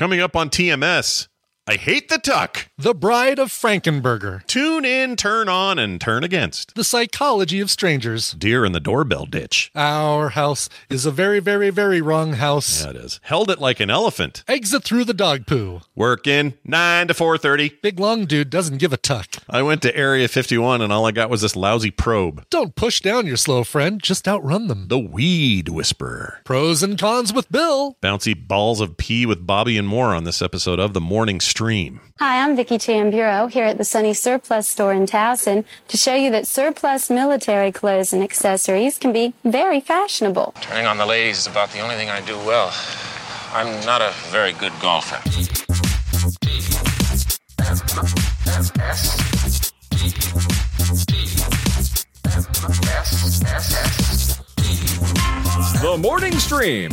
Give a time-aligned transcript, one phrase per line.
[0.00, 1.28] Coming up on TMS,
[1.70, 2.66] I hate the tuck.
[2.76, 4.44] The Bride of Frankenberger.
[4.48, 6.74] Tune in, turn on, and turn against.
[6.74, 8.32] The Psychology of Strangers.
[8.32, 9.70] Deer in the doorbell ditch.
[9.76, 12.82] Our house is a very, very, very wrong house.
[12.82, 13.20] Yeah, it is.
[13.22, 14.42] Held it like an elephant.
[14.48, 15.82] Exit through the dog poo.
[15.94, 17.68] Working nine to four thirty.
[17.68, 19.36] Big long dude doesn't give a tuck.
[19.48, 22.44] I went to Area 51 and all I got was this lousy probe.
[22.50, 24.88] Don't push down your slow friend, just outrun them.
[24.88, 26.40] The Weed Whisperer.
[26.42, 27.96] Pros and cons with Bill.
[28.02, 32.00] Bouncy balls of pee with Bobby and more on this episode of The Morning Stream.
[32.18, 36.30] Hi, I'm Vicki Tamburo here at the Sunny Surplus store in Towson to show you
[36.30, 40.54] that surplus military clothes and accessories can be very fashionable.
[40.62, 42.72] Turning on the ladies is about the only thing I do well.
[43.52, 45.20] I'm not a very good golfer.
[55.82, 56.90] The Morning Stream.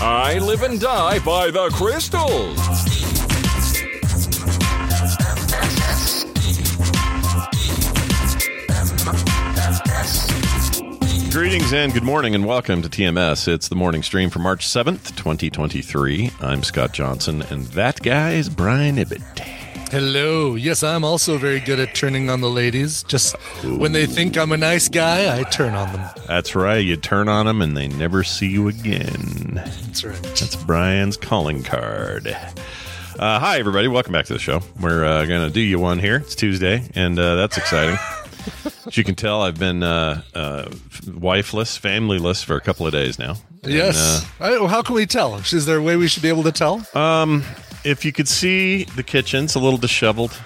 [0.00, 2.95] I live and die by the crystals.
[11.36, 13.46] Greetings and good morning and welcome to TMS.
[13.46, 16.30] It's the morning stream for March 7th, 2023.
[16.40, 19.20] I'm Scott Johnson and that guy is Brian Ibbott.
[19.90, 20.54] Hello.
[20.54, 23.02] Yes, I'm also very good at turning on the ladies.
[23.02, 26.08] Just when they think I'm a nice guy, I turn on them.
[26.26, 26.78] That's right.
[26.78, 29.60] You turn on them and they never see you again.
[29.62, 30.22] That's right.
[30.22, 32.28] That's Brian's calling card.
[32.28, 33.88] Uh, hi, everybody.
[33.88, 34.62] Welcome back to the show.
[34.80, 36.16] We're uh, going to do you one here.
[36.16, 37.98] It's Tuesday, and uh, that's exciting.
[38.86, 40.64] As you can tell, I've been uh, uh,
[41.04, 43.34] wifeless, familyless for a couple of days now.
[43.62, 44.24] And, Yes.
[44.40, 45.34] I, how can we tell?
[45.36, 46.86] Is there a way we should be able to tell?
[46.94, 47.40] uh,
[47.84, 50.36] if you could see the kitchen, it's a little disheveled.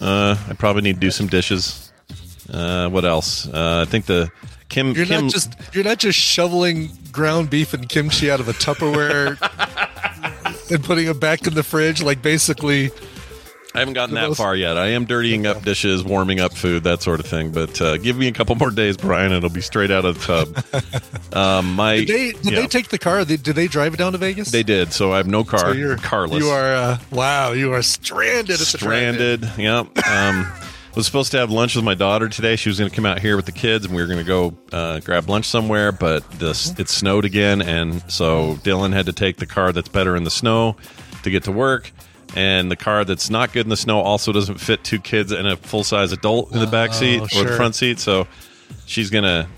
[0.00, 1.92] Uh, I probably need to do some dishes.
[2.52, 3.46] Uh, what else?
[3.48, 4.30] Uh, I think the
[4.68, 4.92] Kim.
[4.92, 8.52] You're Kim not just you're not just shoveling ground beef and kimchi out of a
[8.52, 9.36] Tupperware
[10.70, 12.02] and putting it back in the fridge.
[12.02, 12.90] Like basically,
[13.74, 14.76] I haven't gotten that far yet.
[14.76, 17.52] I am dirtying up dishes, warming up food, that sort of thing.
[17.52, 20.26] But uh, give me a couple more days, Brian, it'll be straight out of the
[20.26, 21.34] tub.
[21.36, 23.24] um, my did they did they take the car?
[23.24, 24.50] Did, did they drive it down to Vegas?
[24.50, 24.92] They did.
[24.92, 25.60] So I have no car.
[25.60, 26.42] So you're carless.
[26.42, 27.52] You are uh, wow.
[27.52, 28.50] You are stranded.
[28.54, 29.48] At the stranded.
[29.56, 30.06] Yep.
[30.06, 30.52] Um,
[30.96, 32.56] was supposed to have lunch with my daughter today.
[32.56, 34.24] She was going to come out here with the kids, and we were going to
[34.24, 35.92] go uh, grab lunch somewhere.
[35.92, 40.16] But this it snowed again, and so Dylan had to take the car that's better
[40.16, 40.76] in the snow
[41.22, 41.92] to get to work.
[42.36, 45.48] And the car that's not good in the snow also doesn't fit two kids and
[45.48, 47.98] a full size adult in the back seat or the front seat.
[47.98, 48.26] So
[48.86, 49.48] she's gonna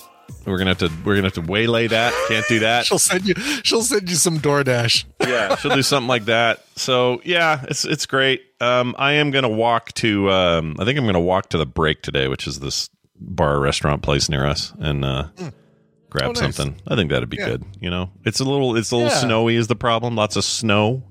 [0.46, 2.14] we're gonna have to we're gonna have to waylay that.
[2.28, 2.86] Can't do that.
[2.86, 3.34] She'll send you.
[3.62, 5.04] She'll send you some DoorDash.
[5.20, 6.64] yeah, she'll do something like that.
[6.76, 8.42] So yeah, it's it's great.
[8.60, 10.30] Um, I am gonna walk to.
[10.30, 12.88] Um, I think I'm gonna walk to the break today, which is this
[13.20, 15.24] bar restaurant place near us, and uh,
[16.10, 16.38] grab Oh, nice.
[16.56, 16.80] something.
[16.88, 17.46] I think that'd be Yeah.
[17.50, 17.64] good.
[17.80, 19.18] You know, it's a little it's a little Yeah.
[19.18, 20.16] snowy is the problem.
[20.16, 21.02] Lots of snow.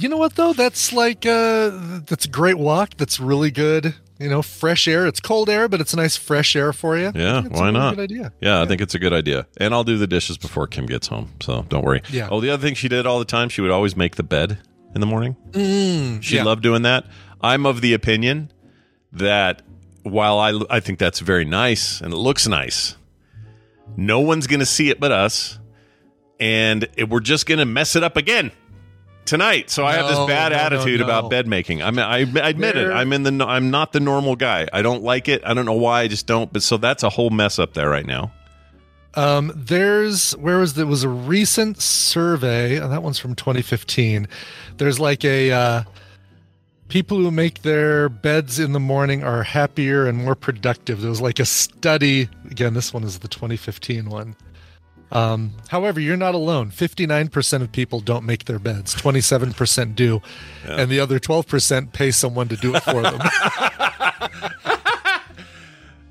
[0.00, 0.54] You know what though?
[0.54, 2.96] That's like uh, that's a great walk.
[2.96, 3.94] That's really good.
[4.18, 5.06] You know, fresh air.
[5.06, 7.12] It's cold air, but it's nice fresh air for you.
[7.14, 7.96] Yeah, why not?
[7.96, 8.32] Good idea.
[8.40, 9.46] Yeah, I think it's a good idea.
[9.58, 12.02] And I'll do the dishes before Kim gets home, so don't worry.
[12.10, 12.28] Yeah.
[12.30, 14.58] Oh, the other thing she did all the time, she would always make the bed
[14.94, 15.36] in the morning.
[15.52, 16.44] Mm, she yeah.
[16.44, 17.06] loved doing that.
[17.42, 18.52] I'm of the opinion
[19.12, 19.62] that
[20.02, 22.96] while I I think that's very nice and it looks nice,
[23.96, 25.58] no one's going to see it but us,
[26.38, 28.50] and it, we're just going to mess it up again.
[29.30, 31.06] Tonight, so I have this No, bad no, no, attitude no.
[31.06, 31.82] about bed making.
[31.84, 32.88] I mean, I, I admit it.
[32.88, 33.44] There- I'm in the.
[33.46, 34.66] I'm not the normal guy.
[34.72, 35.40] I don't like it.
[35.46, 36.00] I don't know why.
[36.00, 36.52] I just don't.
[36.52, 38.32] But so that's a whole mess up there right now.
[39.14, 42.76] Um, there's where was there was a recent survey.
[42.78, 44.26] and that one's from 2015.
[44.78, 45.82] There's like a uh,
[46.88, 51.02] people who make their beds in the morning are happier and more productive.
[51.02, 52.28] There was like a study.
[52.50, 54.34] Again, this one is the 2015 one.
[55.12, 56.70] Um, however, you're not alone.
[56.70, 58.94] 59% of people don't make their beds.
[58.94, 60.22] 27% do,
[60.64, 63.20] and the other 12% pay someone to do it for them.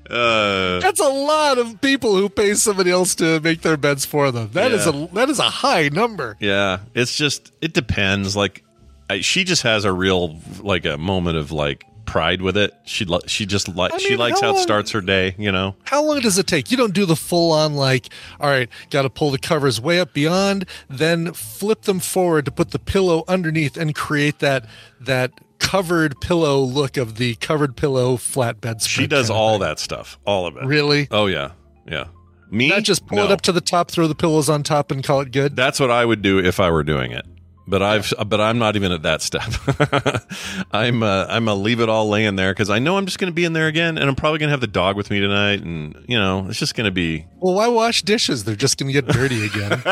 [0.08, 4.30] Uh, That's a lot of people who pay somebody else to make their beds for
[4.30, 4.50] them.
[4.52, 5.04] That is Yeah.
[5.04, 6.36] a that is a high number.
[6.40, 8.34] yeah, it's just it depends.
[8.36, 8.64] Like,
[9.08, 12.74] I, she just has a real like a moment of like pride with it.
[12.84, 15.00] She li- she just like I she mean, likes how how it long- starts her
[15.00, 15.34] day.
[15.38, 15.76] You know.
[15.84, 16.70] How long does it take?
[16.70, 18.08] You don't do the full on like,
[18.40, 22.50] all right, got to pull the covers way up beyond, then flip them forward to
[22.50, 24.64] put the pillow underneath and create that
[25.00, 28.86] that covered pillow look of the covered pillow flatbed.
[28.86, 29.60] She does kind of all thing.
[29.60, 30.64] that stuff, all of it.
[30.64, 31.06] Really?
[31.10, 31.52] Oh yeah,
[31.86, 32.06] yeah.
[32.50, 35.04] Me, Not just pull it up to the top, throw the pillows on top, and
[35.04, 35.54] call it good.
[35.54, 37.24] That's what I would do if I were doing it.
[37.70, 39.44] But I've but I'm not even at that step.
[40.72, 43.32] I'm uh, I'm gonna leave it all laying there because I know I'm just gonna
[43.32, 45.96] be in there again, and I'm probably gonna have the dog with me tonight, and
[46.08, 48.44] you know it's just gonna be Well, why wash dishes?
[48.44, 49.80] They're just going to get dirty again.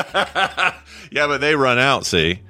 [1.13, 1.27] yeah.
[1.27, 2.41] But they run out, see.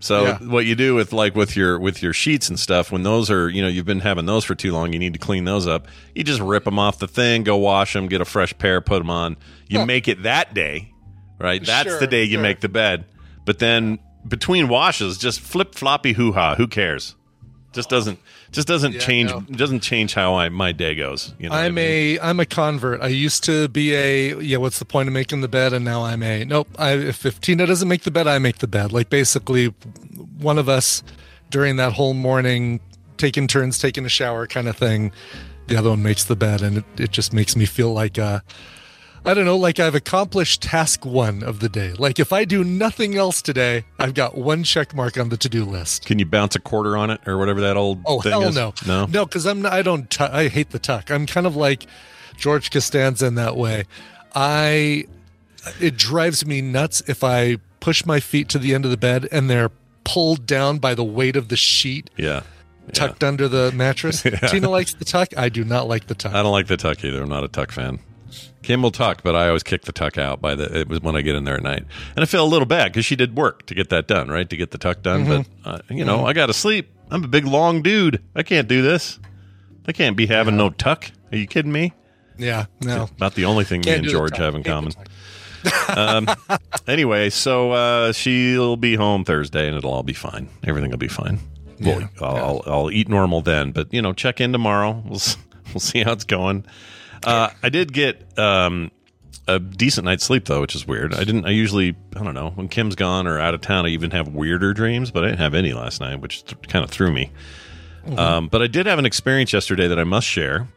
[0.00, 0.38] So Yeah.
[0.38, 3.48] what you do with like with your with your sheets and stuff when those are
[3.48, 5.88] you know you've been having those for too long you need to clean those up
[6.14, 8.98] you just rip them off the thing go wash them get a fresh pair put
[8.98, 9.34] them on
[9.66, 10.92] you make it that day
[11.38, 12.42] right that's Sure, the day you sure.
[12.42, 13.06] make the bed
[13.46, 17.14] but then between washes just flip floppy hoo ha who cares
[17.72, 18.18] just doesn't
[18.52, 19.40] just doesn't Yeah, change no.
[19.40, 22.18] doesn't change how I my day goes you know what I I'm mean?
[22.18, 23.00] a I'm a convert.
[23.02, 24.58] I used to be a yeah.
[24.58, 25.72] What's the point of making the bed?
[25.72, 26.68] And now I'm a nope.
[26.78, 28.92] I, if, if Tina doesn't make the bed, I make the bed.
[28.92, 29.74] Like basically,
[30.38, 31.02] one of us
[31.50, 32.78] during that whole morning
[33.16, 35.10] taking turns taking a shower kind of thing.
[35.66, 38.40] The other one makes the bed, and it, it just makes me feel like uh,
[39.26, 41.94] I don't know, like I've accomplished task one of the day.
[41.94, 45.48] Like if I do nothing else today, I've got one check mark on the to
[45.48, 46.04] do list.
[46.04, 48.54] can you bounce a quarter on it or whatever that old Oh thing hell is?
[48.54, 51.10] no, no no, because I'm not, I don't tu- I hate the tuck.
[51.10, 51.86] I'm kind of like
[52.36, 53.84] George Costanza in that way.
[54.34, 55.04] I
[55.80, 59.26] it drives me nuts if I push my feet to the end of the bed
[59.32, 59.70] and they're
[60.04, 62.42] pulled down by the weight of the sheet yeah
[62.92, 64.22] tucked under the mattress.
[64.50, 65.28] Tina likes the tuck.
[65.38, 66.34] I do not like the tuck.
[66.34, 67.22] I don't like the tuck either.
[67.22, 67.98] I'm not a tuck fan.
[68.64, 71.14] Kim will tuck, but I always kick the tuck out by the it was when
[71.14, 71.84] I get in there at night,
[72.16, 74.48] and I feel a little bad because she did work to get that done, right?
[74.48, 75.62] To get the tuck done, Mm-hmm.
[75.62, 76.90] but uh, you know, I got to sleep.
[77.10, 78.22] I'm a big long dude.
[78.34, 79.18] I can't do this.
[79.86, 81.10] I can't be having no tuck.
[81.30, 81.92] Are you kidding me?
[82.38, 83.04] yeah, no.
[83.16, 84.92] About the only thing me Can't and George have in the common.
[84.92, 85.08] tuck.
[86.86, 90.48] Anyway, so uh, she'll be home Thursday, and it'll all be fine.
[90.66, 91.38] Everything will be fine.
[91.80, 92.08] Well, Yeah.
[92.20, 95.02] I'll, I'll, I'll eat normal then, but you know, check in tomorrow.
[95.06, 95.20] We'll
[95.72, 96.64] we'll see how it's going.
[97.24, 98.90] Uh, I did get um,
[99.46, 101.14] a decent night's sleep though, which is weird.
[101.14, 101.46] I didn't.
[101.46, 103.86] I usually I don't know when Kim's gone or out of town.
[103.86, 106.84] I even have weirder dreams, but I didn't have any last night, which th- kind
[106.84, 107.30] of threw me.
[108.18, 110.68] Um, but I did have an experience yesterday that I must share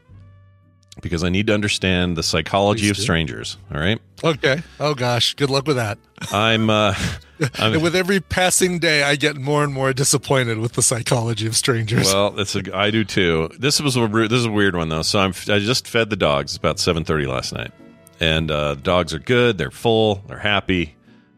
[1.01, 3.01] because I need to understand the psychology Please of do.
[3.03, 3.57] strangers.
[3.73, 4.61] All right, Okay.
[4.79, 5.97] Oh gosh, good luck with that.
[6.31, 6.69] I'm.
[6.69, 6.93] Uh,
[7.59, 11.55] I'm with every passing day, I get more and more disappointed with the psychology of
[11.55, 12.05] strangers.
[12.11, 13.51] Well, that's a, I do too.
[13.59, 15.03] This was a this is a weird one though.
[15.03, 17.71] So I'm I just fed the dogs It's about seven thirty last night,
[18.19, 19.57] and uh, the dogs are good.
[19.57, 20.23] They're full.
[20.27, 20.95] They're happy.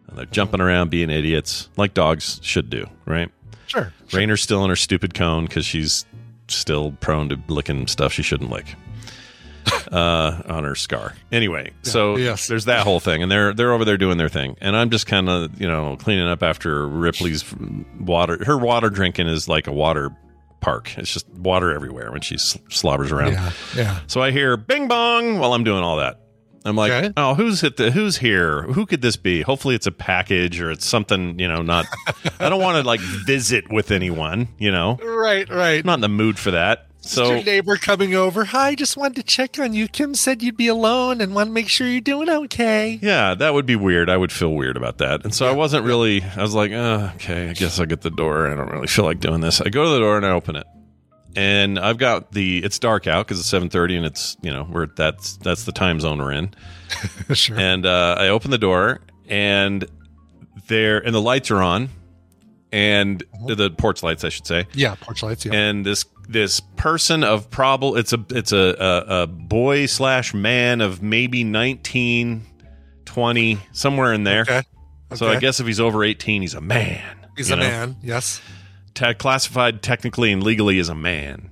[0.07, 3.29] And they're jumping around, being idiots, like dogs should do, right?
[3.67, 3.93] sure.
[4.11, 6.03] Rainer's still in her stupid cone because she's
[6.47, 8.75] still prone to licking stuff she shouldn't lick
[9.91, 11.15] uh, on her scar.
[11.31, 12.47] Anyway, so yes.
[12.47, 15.07] there's that whole thing, and they're they're over there doing their thing, and I'm just
[15.07, 17.43] kind of you know cleaning up after Ripley's
[17.99, 18.43] water.
[18.43, 20.11] Her water drinking is like a water
[20.61, 20.97] park.
[20.97, 23.33] It's just water everywhere when she slobbers around.
[23.33, 23.51] Yeah.
[23.75, 23.99] Yeah.
[24.07, 26.19] So I hear bing bong while I'm doing all that.
[26.65, 27.13] I'm like, Okay.
[27.15, 28.63] oh, who's hit the who's here?
[28.63, 29.41] Who could this be?
[29.41, 31.85] Hopefully it's a package or it's something, you know, not
[32.39, 34.97] I don't want to like visit with anyone, you know.
[35.01, 35.49] Right.
[35.49, 35.79] Right.
[35.79, 36.88] I'm not in the mood for that.
[37.01, 38.45] So your neighbor coming over.
[38.45, 39.87] Hi, just wanted to check on you.
[39.87, 42.99] Kim said you'd be alone and want to make sure you're doing okay.
[43.01, 44.09] yeah, that would be weird.
[44.09, 45.23] I would feel weird about that.
[45.23, 48.11] And so I wasn't really I was like, uh, okay, I guess I'll get the
[48.11, 48.47] door.
[48.51, 49.61] I don't really feel like doing this.
[49.61, 50.67] I go to the door and I open it.
[51.35, 54.87] And I've got the it's dark out because it's 7:30 and it's, you know, we're
[54.87, 56.53] that's that's the time zone we're in.
[57.33, 57.57] sure.
[57.57, 59.85] and uh, I open the door, and
[60.67, 61.89] there and the lights are on,
[62.71, 63.55] and uh-huh.
[63.55, 64.67] the porch lights, I should say.
[64.73, 65.45] yeah, porch lights.
[65.45, 65.53] Yeah.
[65.53, 70.81] And this this person of probable it's a it's a a, a boy slash man
[70.81, 72.45] of maybe 19,
[73.05, 74.41] 20, somewhere in there.
[74.41, 74.61] okay.
[75.15, 77.01] So I guess if he's over eighteen, he's a man.
[77.35, 77.63] he's a know?
[77.63, 77.95] man.
[78.03, 78.41] Yes.
[78.93, 81.49] te- classified technically and legally as a man.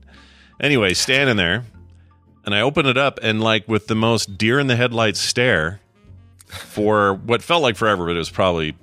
[0.60, 1.66] Anyway, standing there,
[2.46, 5.80] and I open it up, and like with the most deer in the headlights stare
[6.48, 8.76] for what felt like forever, but it was probably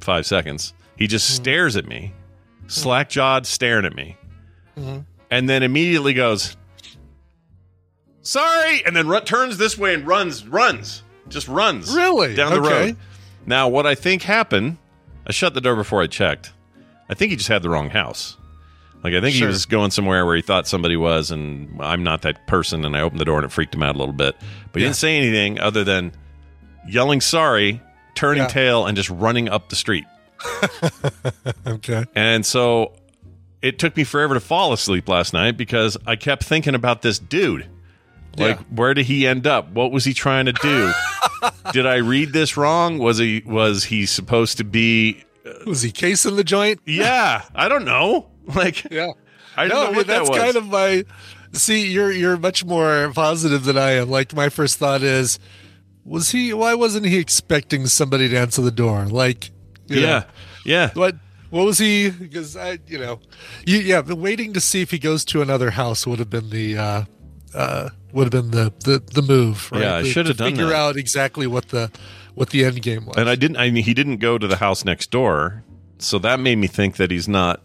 [0.00, 0.74] five seconds.
[1.02, 1.42] He just mm-hmm.
[1.42, 2.12] stares at me,
[2.68, 3.14] slack mm-hmm.
[3.14, 4.16] jawed, staring at me,
[4.78, 5.00] mm-hmm.
[5.32, 6.56] and then immediately goes,
[8.20, 12.36] "Sorry," and then turns this way and runs, runs, just runs, Really?
[12.36, 12.86] down the Okay.
[12.86, 12.96] road.
[13.46, 14.76] Now, what I think happened,
[15.26, 16.52] I shut the door before I checked.
[17.08, 18.36] I think he just had the wrong house.
[19.02, 22.22] Like I think he was going somewhere where he thought somebody was, and I'm not
[22.22, 22.84] that person.
[22.84, 24.36] And I opened the door and it freaked him out a little bit.
[24.70, 24.90] But he Yeah.
[24.90, 26.12] didn't say anything other than
[26.88, 27.80] yelling sorry,
[28.14, 28.48] turning Yeah.
[28.48, 30.04] tail, and just running up the street.
[31.66, 32.04] Okay.
[32.14, 32.94] And so
[33.60, 37.18] it took me forever to fall asleep last night because I kept thinking about this
[37.18, 37.66] dude.
[38.36, 38.64] Like, Yeah.
[38.74, 39.70] where did he end up?
[39.72, 40.92] What was he trying to do?
[41.72, 42.98] did I read this wrong?
[42.98, 45.24] Was he was he supposed to be?
[45.46, 46.80] Uh, was he casing the joint?
[46.86, 48.28] Yeah, I don't know.
[48.54, 49.12] Like, Yeah.
[49.56, 50.38] I don't no, know I mean, what that that's was.
[50.38, 51.04] kind of my.
[51.52, 54.08] See, you're you're much more positive than I am.
[54.10, 55.38] Like my first thought is,
[56.04, 56.52] was he?
[56.54, 59.04] Why wasn't he expecting somebody to answer the door?
[59.04, 59.50] Like,
[59.94, 60.24] you know, yeah,
[60.64, 60.90] yeah.
[60.94, 61.16] what
[61.50, 62.10] what was he?
[62.10, 63.20] Because I, you know,
[63.66, 66.50] you, yeah, but waiting to see if he goes to another house would have been
[66.50, 66.78] the.
[66.78, 67.04] uh
[67.54, 69.70] uh, would have been the, the the move.
[69.72, 69.82] Right?
[69.82, 70.74] Yeah, I should have done Figure that.
[70.74, 71.90] out exactly what the
[72.34, 73.16] what the end game was.
[73.16, 73.56] And I didn't.
[73.58, 75.62] I mean, he didn't go to the house next door,
[75.98, 77.62] so that made me think that he's not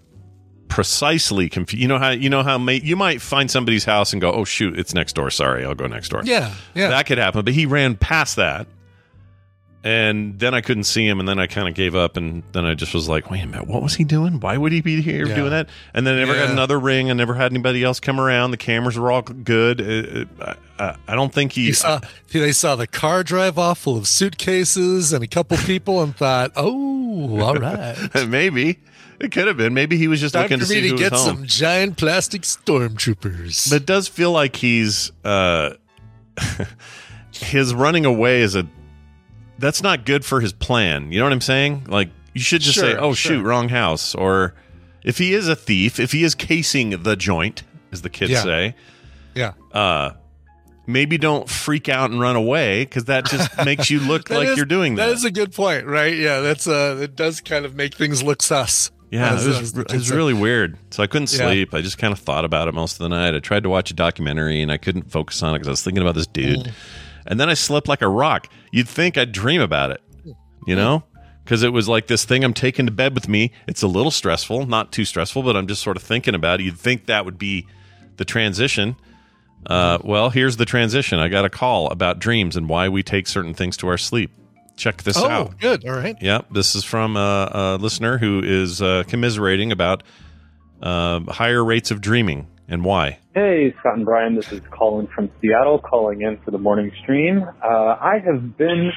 [0.68, 1.82] precisely confused.
[1.82, 4.44] You know how you know how may, you might find somebody's house and go, "Oh
[4.44, 5.30] shoot, it's next door.
[5.30, 6.90] Sorry, I'll go next door." Yeah, yeah.
[6.90, 7.44] that could happen.
[7.46, 8.68] But he ran past that,
[9.84, 12.66] and then I couldn't see him, and then I kind of gave up, and then
[12.66, 14.40] I just was like, "Wait a minute, what was he doing?
[14.40, 15.36] Why would he be here Yeah.
[15.36, 16.52] doing that?" And then I never got Yeah.
[16.52, 17.10] another ring.
[17.10, 18.52] I never had anybody else come around.
[18.52, 19.80] The cameras were all good.
[19.80, 20.28] It- it-
[20.80, 21.72] I, I don't think he.
[21.72, 22.00] Saw,
[22.32, 26.52] they saw the car drive off full of suitcases and a couple people and thought,
[26.56, 27.96] oh, all right.
[28.28, 28.80] maybe
[29.20, 29.74] it could have been.
[29.74, 33.70] Maybe he was just Time looking to me see to get some giant plastic stormtroopers.
[33.70, 35.72] But it does feel like he's uh
[37.32, 38.68] his running away is a
[39.60, 41.12] that's not good for his plan.
[41.12, 41.86] You know what I'm saying?
[41.88, 43.34] Like you should just say, "Oh sure.
[43.38, 44.54] shoot, wrong house." Or
[45.04, 48.44] if he is a thief, if he is casing the joint, as the kids Yeah.
[48.44, 48.76] say,
[49.36, 49.54] yeah.
[49.72, 50.12] uh
[50.90, 54.58] maybe don't freak out and run away because that just makes you look like is-
[54.58, 55.08] you're doing that.
[55.08, 56.16] That is a good point, right?
[56.16, 58.92] Yeah, that's uh it does kind of make things look sus.
[59.10, 60.78] Yeah, As- it was, it was really weird.
[60.92, 61.48] So I couldn't Yeah.
[61.50, 61.74] sleep.
[61.74, 63.34] I just kind of thought about it most of the night.
[63.36, 65.82] I tried to watch a documentary and I couldn't focus on it because I was
[65.84, 66.60] thinking about this dude.
[66.60, 66.72] Mm.
[67.28, 68.48] And then I slept like a rock.
[68.72, 70.02] You'd think I'd dream about it,
[70.66, 71.04] you know?
[71.44, 73.52] Because it was like this thing I'm taking to bed with me.
[73.68, 76.64] It's a little stressful, not too stressful, but I'm just sort of thinking about it.
[76.64, 77.66] You'd think that would be
[78.18, 78.96] the transition.
[79.66, 81.20] Uh, well, here's the transition.
[81.20, 84.32] I got a call about dreams and why we take certain things to our sleep.
[84.76, 85.60] Check this Oh, out.
[85.60, 85.86] good.
[85.88, 86.16] All right.
[86.22, 90.04] Yep, this is from a, a listener who is uh, commiserating about
[90.82, 93.20] uh, higher rates of dreaming and why.
[93.34, 97.44] Hey, Scott and Brian, this is Colin from Seattle calling in for the morning stream.
[97.64, 98.92] Uh, I have been,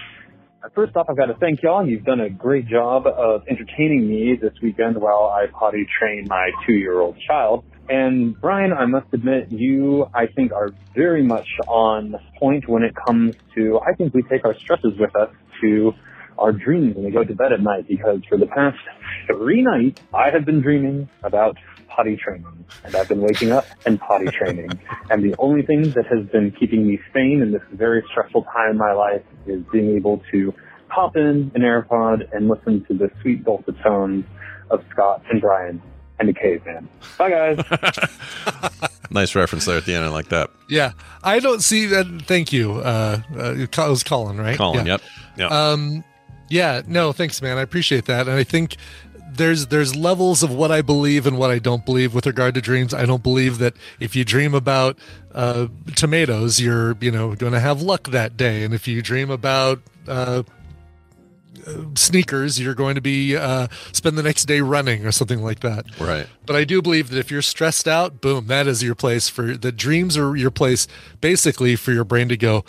[0.74, 1.86] first off, I've got to thank y'all.
[1.86, 6.50] You've done a great job of entertaining me this weekend while I potty train my
[6.66, 7.64] two year old child.
[7.88, 12.94] And Brian, I must admit, you, I think, are very much on point when it
[13.06, 15.92] comes to, I think we take our stresses with us to
[16.38, 18.78] our dreams when we go to bed at night because for the past
[19.26, 21.56] three nights, I have been dreaming about
[22.00, 24.70] potty training and I've been waking up and potty training.
[25.10, 28.70] And the only thing that has been keeping me sane in this very stressful time
[28.70, 30.54] in my life is being able to
[30.88, 34.24] pop in an AirPod and listen to the sweet dulcet tones
[34.70, 35.82] of Scott and Brian
[36.18, 36.88] and the caveman.
[37.18, 38.08] Bye guys.
[39.12, 40.04] Nice reference there at the end.
[40.04, 40.50] I like that.
[40.68, 40.92] Yeah.
[41.24, 42.22] I don't see that.
[42.26, 42.74] Thank you.
[42.74, 44.56] Uh, uh, it was Colin, right?
[44.56, 44.92] Colin, Yeah.
[44.92, 45.02] yep.
[45.36, 45.50] Yep.
[45.50, 46.04] Um,
[46.48, 47.58] yeah, no, thanks, man.
[47.58, 48.76] I appreciate that, and I think
[49.36, 52.60] there's there's levels of what I believe and what I don't believe with regard to
[52.60, 52.94] dreams.
[52.94, 54.98] I don't believe that if you dream about
[55.34, 59.30] uh, tomatoes, you're you know going to have luck that day, and if you dream
[59.30, 60.42] about uh,
[61.66, 65.60] uh, sneakers, you're going to be uh, spend the next day running or something like
[65.60, 65.84] that.
[66.00, 66.26] right.
[66.46, 69.56] But I do believe that if you're stressed out, boom, that is your place for
[69.56, 70.86] the dreams are your place
[71.20, 72.64] basically for your brain to go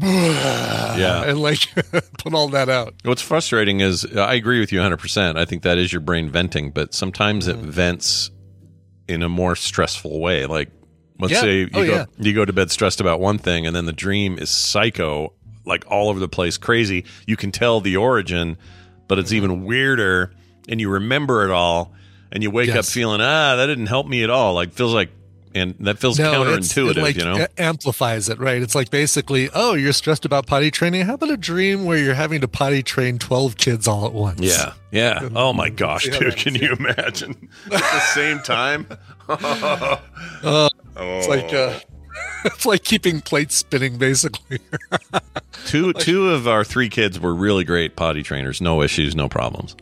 [0.00, 1.24] Yeah.
[1.24, 1.58] and like
[2.18, 2.94] put all that out.
[3.04, 5.36] What's frustrating is I agree with you 100%.
[5.36, 7.64] I think that is your brain venting, but sometimes Mm-hmm.
[7.68, 8.30] it vents
[9.08, 10.46] in a more stressful way.
[10.46, 10.70] Like,
[11.20, 11.40] let's Yeah.
[11.40, 12.04] say you, Oh, go, yeah.
[12.18, 15.32] you go to bed stressed about one thing, and then the dream is psycho,
[15.66, 17.04] like all over the place, crazy.
[17.26, 18.56] You can tell the origin,
[19.08, 19.20] but Mm-hmm.
[19.20, 20.32] it's even weirder,
[20.68, 21.92] and you remember it all,
[22.32, 24.54] and you wake up feeling, ah, that didn't help me at all.
[24.54, 25.10] Like, feels like,
[25.54, 27.46] and that feels it's- counterintuitive, it like you know?
[27.58, 28.60] amplifies it, right?
[28.60, 31.02] It's like basically, oh, you're stressed about potty training.
[31.06, 34.40] How about a dream where you're having to potty train 12 kids all at once?
[34.40, 35.28] Yeah, yeah.
[35.34, 36.36] Oh my gosh, dude!
[36.36, 38.86] Can you imagine at the same time?
[40.96, 41.78] It's like uh,
[42.44, 44.60] it's like keeping plates spinning basically.
[45.66, 49.74] two two of our three kids were really great potty trainers, no issues, no problems.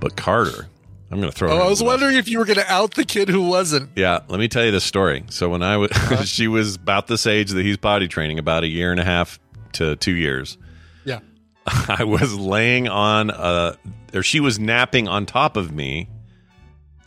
[0.00, 0.68] But Carter,
[1.10, 1.48] I'm going to throw.
[1.48, 3.90] her oh, I was wondering if you were going to out the kid who wasn't.
[3.96, 5.24] Yeah, let me tell you this story.
[5.28, 6.22] So when I was, Uh-huh.
[6.24, 9.38] she was about this age that he's potty training, about a year and a half
[9.72, 10.56] to two years.
[11.04, 11.18] Yeah.
[11.66, 13.74] I was laying on, uh,
[14.14, 16.08] or she was napping on top of me,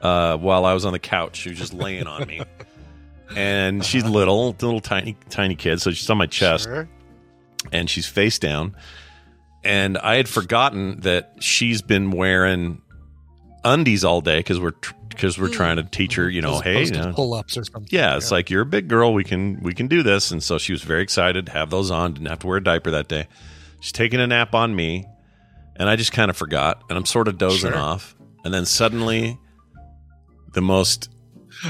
[0.02, 1.38] uh, while I was on the couch.
[1.38, 2.42] She was just laying on me,
[3.38, 6.90] and she's little, little tiny, tiny kid, so she's on my chest Sure.
[7.72, 8.76] and she's face down.
[9.64, 12.82] And I had forgotten that she's been wearing
[13.66, 14.74] undies all day because we're
[15.10, 17.88] because we're trying to teach her, you know, hey, you to know, pull-ups or something.
[17.92, 19.14] yeah, it's like you're a big girl.
[19.14, 20.32] We can we can do this.
[20.32, 22.14] And so she was very excited to have those on.
[22.14, 23.28] Didn't have to wear a diaper that day.
[23.80, 25.06] She's taking a nap on me,
[25.76, 26.84] and I just kind of forgot.
[26.90, 27.80] And I'm sort of dozing Sure.
[27.80, 28.16] off.
[28.46, 29.38] And then suddenly,
[30.54, 31.10] the most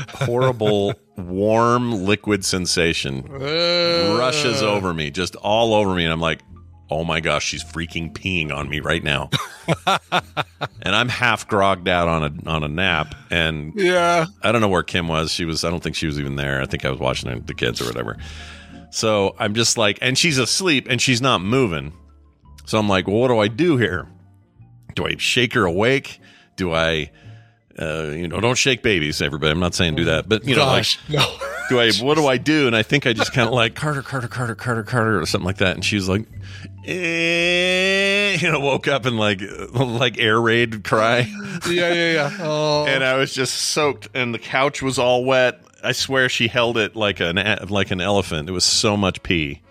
[0.09, 6.39] horrible warm liquid sensation Uh, rushes over me, just all over me, and I'm like,
[6.93, 9.29] "Oh my gosh, she's freaking peeing on me right now."
[9.87, 14.25] and I'm half grogged out on a on a nap, and Yeah.
[14.41, 15.31] I don't know where Kim was.
[15.31, 15.63] She was.
[15.63, 16.61] I don't think she was even there.
[16.61, 18.17] I think I was watching the kids or whatever.
[18.91, 21.93] So I'm just like, and she's asleep and she's not moving.
[22.65, 24.07] So I'm like, well, what do I do here?
[24.95, 26.19] Do I shake her awake?
[26.55, 27.09] Do I,
[27.79, 29.51] uh, you know, don't shake babies, everybody.
[29.51, 31.25] I'm not saying do that, but you know, like, Gosh, no.
[31.69, 31.91] do I?
[32.01, 32.67] What do I do?
[32.67, 35.45] And I think I just kind of like Carter, Carter, Carter, Carter, Carter, or something
[35.45, 35.75] like that.
[35.75, 36.25] And she was like,
[36.85, 39.41] eh, you know, woke up and like
[39.73, 41.19] like air raid cry,
[41.69, 42.37] yeah, yeah, yeah.
[42.41, 45.61] Oh, and I was just soaked, and the couch was all wet.
[45.83, 47.35] I swear she held it like an
[47.69, 48.49] like an elephant.
[48.49, 49.61] It was so much pee.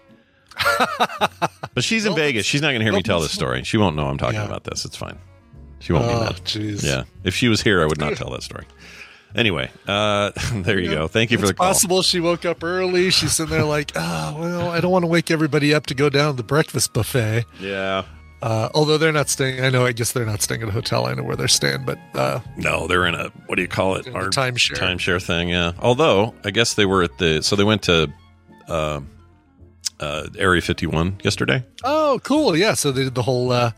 [1.75, 2.45] but she's in Vegas.
[2.45, 3.65] She's not going to hear me tell this story.
[3.65, 4.45] She won't know I'm talking Yeah.
[4.45, 4.85] about this.
[4.85, 5.19] It's fine.
[5.79, 6.37] She won't be oh, mad.
[6.45, 6.85] jeez.
[6.85, 7.05] Yeah.
[7.25, 8.67] If she was here, I would not tell that story.
[9.35, 11.09] Anyway, uh, there you go.
[11.09, 11.69] Thank you for the call.
[11.69, 13.11] possible she woke up early.
[13.11, 16.09] She's sitting there like, oh, well, I don't want to wake everybody up to go
[16.11, 17.45] down to the breakfast buffet.
[17.61, 18.05] Yeah.
[18.43, 21.07] Uh, although they're not staying, I know, I guess they're not staying at a hotel.
[21.07, 23.95] I know where they're staying, but uh, No, they're in a what do you call
[23.95, 24.07] it?
[24.09, 24.75] In the timeshare.
[24.77, 25.49] timeshare thing.
[25.49, 25.73] Yeah.
[25.79, 28.13] Although I guess they were at the so they went to
[28.69, 29.01] uh,
[30.01, 31.65] uh, Area 51 yesterday.
[31.85, 32.57] oh, cool.
[32.57, 32.75] Yeah.
[32.75, 33.71] So they did the whole uh,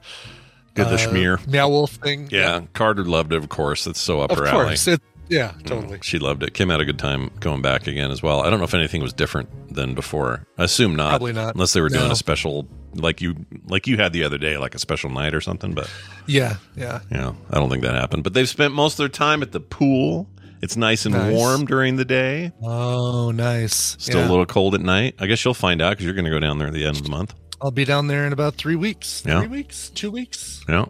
[0.75, 1.47] Did the uh, schmear.
[1.47, 2.29] Meow Wolf thing.
[2.31, 2.63] Yeah.
[2.73, 3.37] Carter loved it.
[3.37, 4.65] Of course, it's so up Of her alley.
[4.69, 4.89] course.
[4.89, 5.99] It, yeah, mm, totally.
[6.02, 6.54] She loved it.
[6.54, 8.40] Kim had a good time going back again as well.
[8.43, 10.47] I don't know if anything was different than before.
[10.59, 11.11] I assume not.
[11.11, 11.54] Probably not.
[11.54, 12.12] Unless they were doing No.
[12.12, 13.35] a special like you
[13.66, 15.73] like you had the other day, like a special night or something.
[15.75, 15.90] But
[16.26, 16.57] Yeah.
[16.76, 17.00] Yeah.
[17.11, 18.23] yeah, I don't think that happened.
[18.25, 20.28] But they've spent most of their time at the pool.
[20.62, 21.33] It's nice and Nice.
[21.35, 22.52] warm during the day.
[22.62, 23.97] Oh, nice.
[23.99, 24.28] Still Yeah.
[24.28, 25.14] a little cold at night.
[25.19, 26.97] I guess you'll find out because you're going to go down there at the end
[26.97, 27.35] of the month.
[27.61, 29.23] I'll be down there in about three weeks.
[29.26, 29.40] Yeah.
[29.40, 29.90] Three weeks?
[29.95, 30.62] Two weeks?
[30.69, 30.87] Yeah.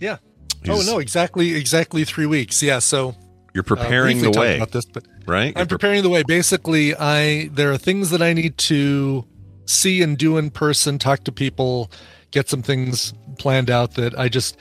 [0.00, 0.16] Yeah.
[0.68, 2.62] Oh, He's- oh no, exactly, exactly three weeks.
[2.62, 2.78] Yeah.
[2.80, 3.14] So
[3.54, 5.52] You're uh, preparing briefly the way, about this, but right?
[5.56, 6.22] I'm You're pre- preparing the way.
[6.22, 9.24] Basically, I there are things that I need to
[9.66, 11.90] see and do in person, talk to people,
[12.30, 14.56] get some things planned out that I just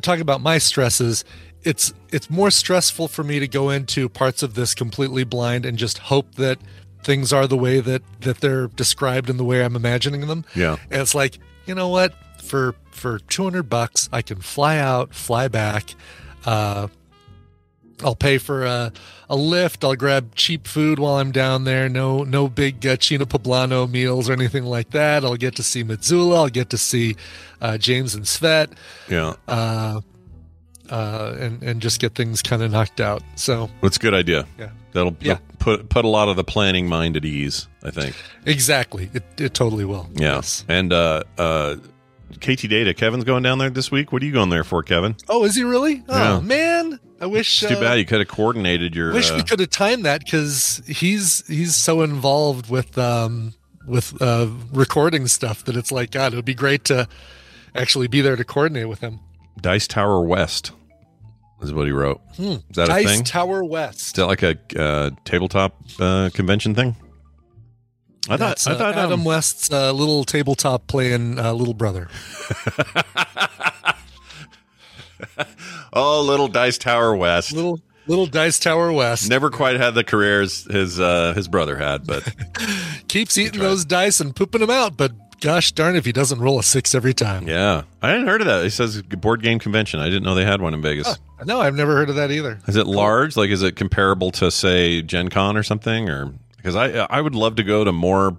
[0.00, 1.24] talk about my stresses.
[1.62, 5.78] It's it's more stressful for me to go into parts of this completely blind and
[5.78, 6.58] just hope that
[7.02, 10.44] things are the way that that they're described in the way I'm imagining them.
[10.54, 10.76] Yeah.
[10.90, 12.14] And it's like, you know what?
[12.42, 15.94] For for 200 bucks, I can fly out, fly back.
[16.44, 16.88] Uh
[18.04, 18.92] I'll pay for a,
[19.30, 19.84] a lift.
[19.84, 21.88] I'll grab cheap food while I'm down there.
[21.88, 25.24] No, no big uh, China Poblano meals or anything like that.
[25.24, 26.36] I'll get to see Mitsula.
[26.36, 27.16] I'll get to see
[27.60, 28.72] uh, James and Svet,
[29.08, 29.34] yeah.
[29.48, 30.00] uh,
[30.90, 33.22] uh, and and just get things kind of knocked out.
[33.36, 34.46] So It's a good idea.
[34.58, 34.70] Yeah.
[34.92, 35.38] That'll Yeah.
[35.58, 38.14] put put a lot of the planning mind at ease, I think.
[38.44, 40.08] exactly, it it totally will.
[40.14, 40.34] Yeah.
[40.36, 40.64] Yes.
[40.68, 41.76] And uh uh
[42.40, 44.10] KT Data, Kevin's going down there this week.
[44.12, 45.16] What are you going there for, Kevin?
[45.28, 46.02] Oh, is he really?
[46.08, 46.40] Oh Yeah.
[46.40, 47.62] man, I wish.
[47.62, 50.04] It's too uh, bad you could have coordinated your wish uh, we could have timed
[50.04, 53.54] that because he's he's so involved with um
[53.86, 57.06] with uh recording stuff that it's like God, it would be great to
[57.76, 59.20] actually be there to coordinate with him.
[59.60, 60.72] Dice Tower West.
[61.62, 62.20] Is what he wrote.
[62.38, 63.22] Is that a thing?
[63.22, 64.00] Tower West.
[64.00, 66.96] Is that like a uh, tabletop uh, convention thing?
[68.28, 68.66] I thought.
[68.66, 72.08] I uh, thought Adam um, West's uh, little tabletop playing uh, little brother.
[75.92, 77.52] oh, little Dice Tower West.
[77.52, 82.06] Little little Dice Tower West Never quite had the careers his uh, his brother had,
[82.06, 82.28] but
[83.08, 86.58] keeps eating those dice and pooping them out, but gosh darn if he doesn't roll
[86.58, 87.46] a six every time.
[87.48, 88.64] yeah, I hadn't heard of that.
[88.64, 90.00] It says board game convention.
[90.00, 91.18] I didn't know they had one in Vegas.
[91.44, 92.60] No, I've never heard of that either.
[92.68, 93.36] Is it large?
[93.36, 96.08] Like, is it comparable to say Gen Con or something?
[96.08, 98.36] Or because I I would love to go to more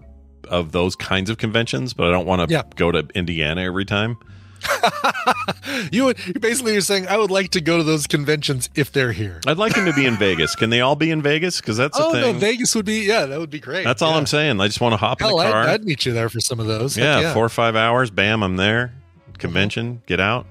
[0.50, 2.63] of those kinds of conventions, but I don't want to Yeah.
[2.76, 4.17] go to Indiana every time.
[5.91, 9.12] You would basically you're saying I would like to go to those conventions if they're
[9.12, 9.41] here.
[9.47, 10.56] I'd like them to be in Vegas.
[10.56, 11.60] Can they all be in Vegas?
[11.60, 12.39] Because that's the oh no, thing.
[12.39, 13.84] Vegas would be yeah, that would be great.
[13.84, 14.17] that's all Yeah.
[14.17, 14.60] I'm saying.
[14.62, 15.63] I just want to hop Hell, in the car.
[15.63, 16.95] I'd, I'd meet you there for some of those.
[16.95, 18.12] Heck yeah, four or five hours.
[18.12, 18.93] Bam, I'm there.
[19.39, 20.02] Convention.
[20.06, 20.45] Get out.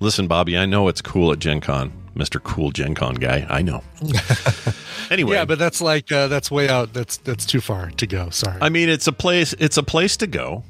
[0.00, 1.92] Listen, Bobby, I know it's cool at Gen Con.
[2.14, 2.42] Mr.
[2.42, 3.46] Cool Gen Con guy.
[3.48, 3.82] I know.
[5.10, 5.34] anyway.
[5.36, 6.92] Yeah, but that's like uh, that's way out.
[6.92, 8.30] That's that's too far to go.
[8.30, 8.58] Sorry.
[8.60, 9.54] I mean, it's a place.
[9.58, 10.64] It's a place to go,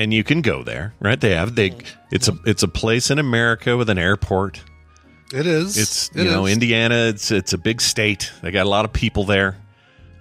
[0.00, 1.20] and you can go there, right?
[1.20, 1.76] They have they.
[2.10, 4.60] It's a it's a place in America with an airport.
[5.32, 5.76] it is.
[5.78, 6.52] It's It you know is.
[6.54, 7.06] Indiana.
[7.08, 8.32] It's it's a big state.
[8.42, 9.56] They got a lot of people there.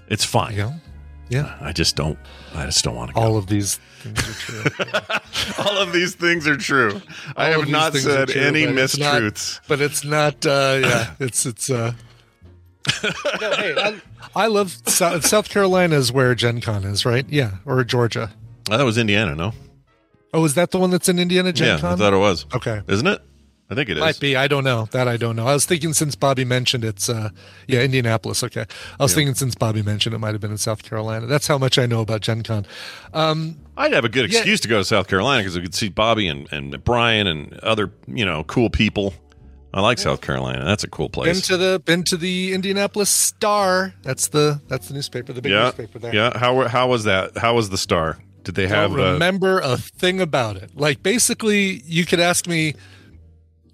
[0.08, 0.56] It's fine.
[0.56, 0.74] Yeah.
[1.30, 1.56] Yeah.
[1.62, 2.18] I just don't.
[2.56, 3.22] I just don't want to go.
[3.22, 4.86] All of these things are true.
[5.66, 7.00] All of these things are true.
[7.38, 9.60] I All of have not said true, any but it's not- mistruths.
[9.68, 10.46] but it's not.
[10.46, 11.14] Uh, yeah.
[11.20, 11.70] It's it's.
[11.70, 11.94] Uh,
[13.04, 14.02] no, hey, I,
[14.36, 17.26] I love South, South Carolina is where Gen Con is, right?
[17.30, 18.32] Yeah, or Georgia.
[18.72, 19.54] Oh, that was Indiana, no?
[20.34, 21.52] Oh, is that the one that's in Indiana?
[21.52, 22.46] Gen yeah, I thought it was.
[22.54, 22.82] Okay.
[22.88, 23.22] Isn't it?
[23.72, 24.02] I think it is.
[24.02, 24.36] Might be.
[24.36, 24.88] I don't know.
[24.92, 25.46] That I don't know.
[25.46, 27.30] I was thinking since Bobby mentioned it's uh
[27.68, 28.44] yeah, Indianapolis.
[28.44, 28.66] Okay.
[29.00, 31.28] I was thinking since Bobby mentioned it might have been in South Carolina.
[31.28, 32.66] That's how much I know about Gen Con.
[33.14, 34.40] I'd have a good Yeah.
[34.40, 37.54] excuse to go to South Carolina because I could see Bobby and, and Brian and
[37.60, 39.14] other you know cool people.
[39.72, 40.66] I like South Carolina.
[40.66, 41.36] That's a cool place.
[41.36, 43.94] Been to the been to the Indianapolis Star.
[44.02, 46.16] That's the that's the newspaper, the big yeah, newspaper there.
[46.16, 46.36] yeah.
[46.36, 47.38] How how was that?
[47.38, 48.18] How was the star?
[48.44, 50.72] Did they I have don't uh, remember a thing about it.
[50.76, 52.76] Like basically, you could ask me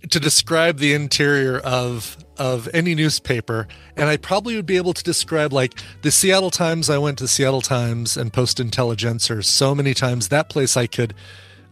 [0.10, 5.04] to describe the interior of of any newspaper, and I probably would be able to
[5.04, 6.89] describe like the Seattle Times.
[6.89, 10.30] I went to Seattle Times and Post Intelligencer so many times.
[10.30, 11.13] That place I could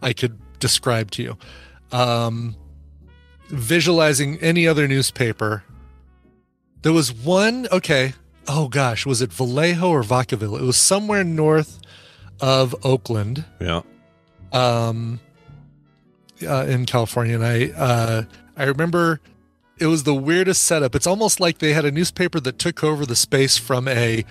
[0.02, 1.36] I could describe to you.
[1.92, 2.56] Um,
[3.48, 5.64] visualizing any other newspaper.
[6.82, 7.66] There was one.
[7.70, 8.14] Okay.
[8.46, 10.60] Oh gosh, was it Vallejo or Vacaville?
[10.60, 11.80] It was somewhere north
[12.40, 13.82] of Oakland yeah.
[14.52, 15.20] um,
[16.46, 18.22] uh, in California, and I uh,
[18.56, 19.20] I remember
[19.78, 20.94] it was the weirdest setup.
[20.94, 24.24] It's almost like they had a newspaper that took over the space from a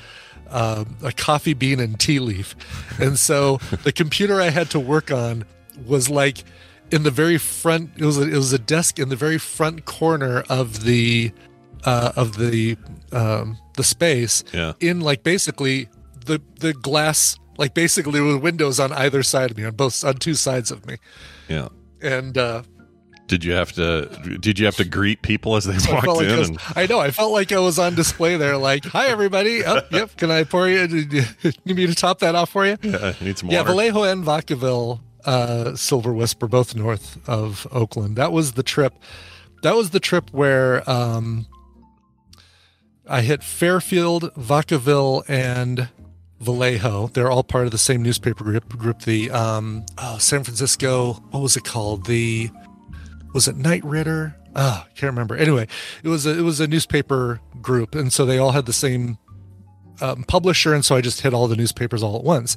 [0.50, 2.56] uh, a coffee bean and tea leaf,
[3.00, 5.46] and so the computer I had to work on
[5.86, 6.44] was like
[6.92, 7.92] in the very front.
[7.98, 11.32] It was a, it was a desk in the very front corner of the
[11.86, 12.78] uh, of the
[13.12, 14.74] um, the space Yeah.
[14.80, 15.90] in like basically
[16.26, 20.16] the the glass like basically with windows on either side of me on both on
[20.16, 20.98] two sides of me
[21.48, 21.70] Yeah.
[22.02, 22.64] and uh
[23.28, 24.06] Did you have to
[24.40, 26.60] did you have to greet people as they I walked like in I, was, and
[26.76, 30.16] I know I felt like I was on display there like hi everybody oh, yep
[30.18, 30.88] can I pour you
[31.66, 33.54] need me to top that off for you uh, need some more.
[33.54, 33.72] yeah water?
[33.72, 38.94] Vallejo and Vacaville uh Silver Whisper both north of Oakland that was the trip
[39.62, 41.46] that was the trip where um
[43.06, 45.90] I hit Fairfield, Vacaville, and
[46.44, 47.08] Vallejo.
[47.08, 48.78] They're all part of the same newspaper group.
[48.78, 51.14] Group the um, oh, San Francisco.
[51.32, 52.06] What was it called?
[52.06, 52.50] The
[53.34, 54.36] was it Knight Ridder?
[54.56, 55.36] I can't remember.
[55.36, 55.68] Anyway,
[56.04, 59.18] it was a, it was a newspaper group, and so they all had the same
[60.02, 62.56] um, publisher, and so I just hit all the newspapers all at once.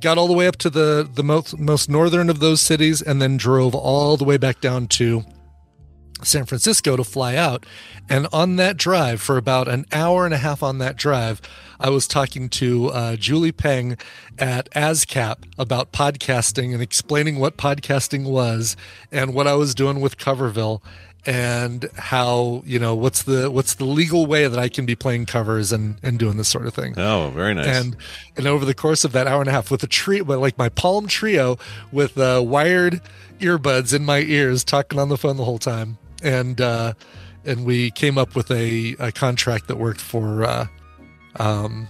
[0.00, 3.20] Got all the way up to the the most most northern of those cities, and
[3.20, 5.24] then drove all the way back down to
[6.22, 7.64] San Francisco to fly out.
[8.08, 11.40] And on that drive, for about an hour and a half on that drive,
[11.78, 13.96] I was talking to uh, Julie Peng
[14.38, 18.76] at ASCAP about podcasting and explaining what podcasting was
[19.10, 20.82] and what I was doing with Coverville
[21.26, 25.26] and how you know what's the what's the legal way that I can be playing
[25.26, 26.94] covers and and doing this sort of thing.
[26.96, 27.66] Oh, very nice.
[27.66, 27.96] And
[28.36, 30.56] and over the course of that hour and a half, with a tree, but like
[30.56, 31.60] my Palm Treo,
[31.92, 33.00] with uh, wired
[33.38, 36.92] earbuds in my ears, talking on the phone the whole time, and uh,
[37.44, 40.66] and we came up with a, a contract that worked for uh,
[41.36, 41.88] um,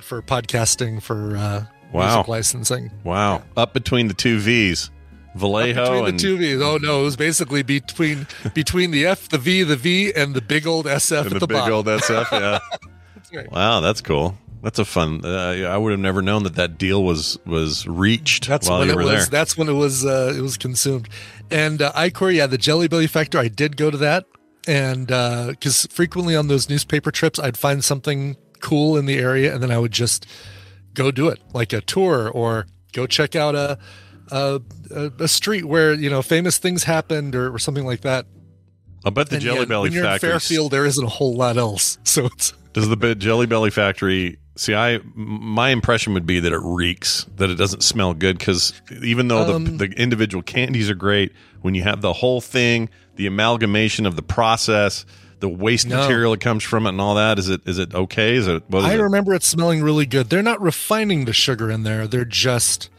[0.00, 2.16] for podcasting for uh, Wow.
[2.16, 2.90] music licensing.
[3.04, 3.42] wow.
[3.56, 4.90] Up between the two V's.
[5.36, 6.60] Vallejo between and the two V's.
[6.60, 10.40] Oh no, it was basically between between the F, the V, the V, and the
[10.40, 11.74] big old SF and at the, the, big bottom.
[11.74, 12.30] old SF.
[12.32, 12.58] Yeah.
[13.38, 13.50] right.
[13.50, 14.36] Wow, that's cool.
[14.64, 15.20] That's a fun.
[15.22, 18.88] Uh, I would have never known that that deal was was reached That's while when
[18.88, 19.12] you it were was.
[19.12, 19.26] there.
[19.26, 20.04] That's when it was.
[20.06, 21.08] Uh, it was consumed.
[21.50, 23.38] And uh, Icor, yeah, the Jelly Belly Factor.
[23.38, 24.24] I did go to that,
[24.66, 29.62] and because frequently on those newspaper trips, I'd find something cool in the area, and
[29.62, 30.26] then I would just
[30.94, 33.78] go do it, like a tour, or go check out a
[34.30, 38.24] a, a, a street where you know famous things happened, or, or something like that.
[39.04, 40.30] I'll bet the And Jelly yeah, Belly when you're Factory.
[40.30, 41.98] in Fairfield, there isn't a whole lot else.
[42.04, 44.38] So it's Does the Jelly Belly Factory?
[44.56, 48.38] See, I my impression would be that it reeks, that it doesn't smell good.
[48.38, 52.40] Because even though Um, the the individual candies are great, when you have the whole
[52.40, 55.04] thing, the amalgamation of the process,
[55.40, 55.96] the waste No.
[56.00, 58.36] material that comes from it, and all that, is it is it okay?
[58.36, 58.62] Is it?
[58.72, 59.00] Is I it?
[59.00, 60.30] remember it smelling really good.
[60.30, 62.06] They're not refining the sugar in there.
[62.06, 62.90] They're just,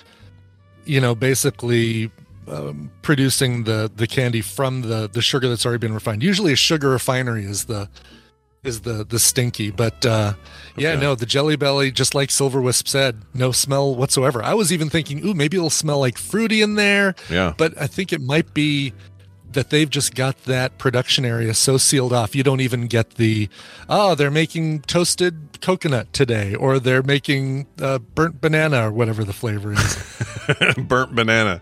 [0.85, 2.11] you know, basically
[2.49, 6.21] um, producing the the candy from the the sugar that's already been refined.
[6.21, 7.87] Usually, a sugar refinery is the
[8.67, 9.71] is the the stinky.
[9.71, 10.34] But uh,
[10.78, 11.01] yeah, Okay.
[11.01, 14.43] no, the Jelly Belly, just like Silver Wisp said, no smell whatsoever.
[14.43, 17.15] I was even thinking, ooh, maybe it'll smell like fruity in there.
[17.30, 17.54] Yeah.
[17.58, 18.93] But I think it might be
[19.51, 22.36] that they've just got that production area so sealed off.
[22.36, 23.47] You don't even get the,
[23.88, 29.32] oh, they're making toasted coconut today, or they're making uh, burnt banana, or whatever the
[29.32, 30.75] flavor is.
[30.78, 31.62] Burnt banana.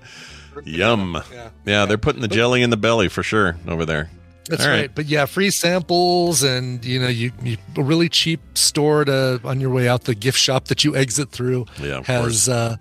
[0.65, 1.21] Yum.
[1.31, 1.49] Yeah.
[1.65, 1.85] Yeah.
[1.85, 4.09] they're putting the jelly in the belly for sure over there.
[4.49, 4.71] That's right.
[4.71, 4.95] right.
[4.95, 9.59] But yeah, free samples, and you know, you, you a really cheap store to on
[9.61, 10.03] your way out.
[10.03, 12.75] The gift shop that you exit through Yeah, has, uh,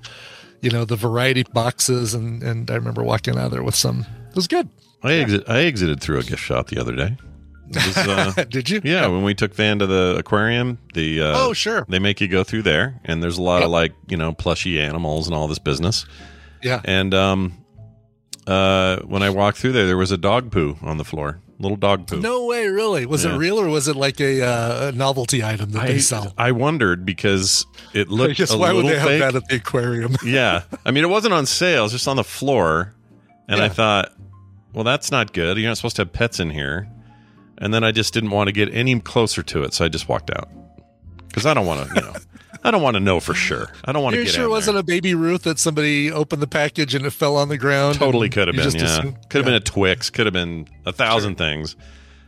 [0.61, 4.05] you know, the variety boxes, and and I remember walking out of there with some.
[4.31, 4.69] It was good.
[5.05, 7.17] I exit, I exited through a gift shop the other day.
[7.75, 8.81] Was, uh, Did you?
[8.85, 11.85] yeah, when we took Van to the aquarium, the uh, Oh, sure.
[11.89, 14.81] they make you go through there, and there's a lot of like you know plushy
[14.81, 16.07] animals and all this business.
[16.63, 16.81] Yeah.
[16.85, 17.65] And um,
[18.47, 21.77] uh, when I walked through there, there was a dog poo on the floor, little
[21.77, 22.21] dog poo.
[22.21, 23.07] No way, really.
[23.07, 23.35] Was Yeah.
[23.35, 26.33] it real or was it like a, uh, novelty item that I, they sell?
[26.37, 29.21] I wondered because it I looked guess a why would little they have fake.
[29.21, 30.17] that at the aquarium?
[30.25, 32.95] yeah, I mean it wasn't on sale; it was just on the floor,
[33.49, 34.13] and I thought,
[34.73, 35.57] well, that's not good.
[35.59, 36.89] You're not supposed to have pets in here.
[37.59, 40.09] And then I just didn't want to get any closer to it, so I just
[40.09, 40.49] walked out
[41.29, 42.15] because I don't want to, you know,
[42.65, 43.69] I don't want to know for sure.
[43.85, 44.81] I don't want to You get sure it wasn't there.
[44.81, 47.97] a baby Ruth that somebody opened the package and it fell on the ground?
[47.97, 48.71] Totally could have been.
[48.71, 49.53] Yeah, assumed- could have Yeah.
[49.53, 50.11] been a Twix.
[50.11, 51.75] Could have been a thousand things.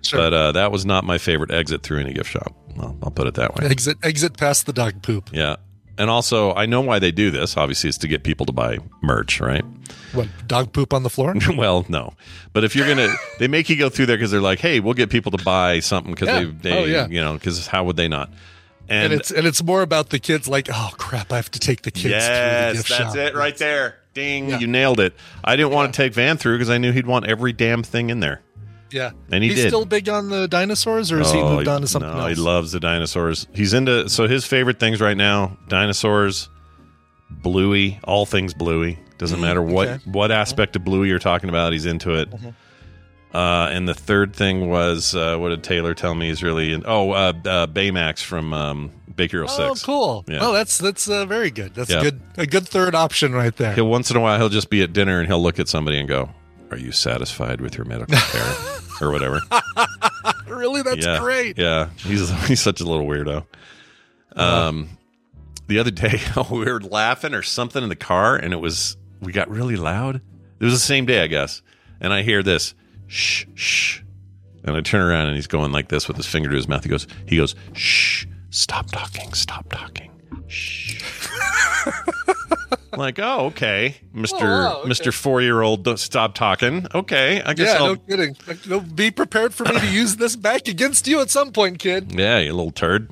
[0.03, 0.19] Sure.
[0.19, 2.53] But uh, that was not my favorite exit through any gift shop.
[2.77, 3.67] Well, I'll put it that way.
[3.67, 5.31] exit exit past the dog poop.
[5.33, 5.57] Yeah.
[5.97, 7.57] And also, I know why they do this.
[7.57, 9.65] Obviously, it's to get people to buy merch, right?
[10.13, 11.35] What dog poop on the floor?
[11.57, 12.15] well, no.
[12.53, 14.95] But if you're gonna, they make you go through there because they're like, "Hey, we'll
[14.95, 16.41] get people to buy something because Yeah.
[16.61, 17.07] they, they, Oh, yeah.
[17.07, 18.33] you know, because how would they not?"
[18.89, 20.47] And it's and it's more about the kids.
[20.49, 22.05] Like, oh crap, I have to take the kids.
[22.05, 23.17] the yes, gift that's shop.
[23.17, 23.97] it right there.
[24.15, 24.59] Ding, Yeah.
[24.61, 25.15] you nailed it.
[25.43, 28.11] I didn't want to take Van through because I knew he'd want every damn thing
[28.11, 28.43] in there.
[28.93, 29.69] Yeah, And he he's did.
[29.71, 32.37] still big on the dinosaurs, or has he Oh, moved on to something no, else?
[32.37, 33.49] he loves the dinosaurs.
[33.53, 36.49] He's into so his favorite things right now: dinosaurs,
[37.31, 38.99] Bluey, all things Bluey.
[39.19, 40.11] Doesn't matter what Mm, okay.
[40.11, 42.29] what aspect of Bluey you're talking about, he's into it.
[43.35, 46.29] Uh, and the third thing was uh, what did Taylor tell me?
[46.29, 49.83] He's really in, oh uh, uh, Baymax from um, Big Hero Oh, Six.
[49.85, 50.25] cool.
[50.29, 50.39] Yeah.
[50.41, 51.75] Oh, that's that's uh, very good.
[51.75, 52.01] That's Yeah.
[52.03, 52.21] good.
[52.37, 53.75] A good third option right there.
[53.75, 55.99] He'll once in a while he'll just be at dinner and he'll look at somebody
[55.99, 56.31] and go,
[56.71, 58.55] "Are you satisfied with your medical care?"
[59.01, 59.41] or whatever.
[60.47, 61.59] really, that's yeah, great.
[61.59, 63.45] Yeah, he's he's such a little weirdo.
[64.37, 64.91] Um,
[65.67, 66.21] the other day
[66.51, 70.21] we were laughing or something in the car, and it was we got really loud.
[70.61, 71.63] It was the same day, I guess,
[72.01, 72.75] and I hear this
[73.15, 74.01] shh shh,
[74.65, 76.83] and I turn around and he's going like this with his finger to his mouth.
[76.83, 80.11] He goes he goes shh, stop talking, stop talking,
[80.49, 81.01] shh.
[82.97, 84.89] like oh okay, Mister Oh, wow, okay.
[84.89, 86.87] Mister four year old, stop talking.
[86.93, 88.37] Okay, I guess Yeah, I'll no kidding.
[88.49, 91.79] Like, no, be prepared for me to use this back against you at some point,
[91.79, 92.13] kid.
[92.13, 93.11] Yeah, you little turd.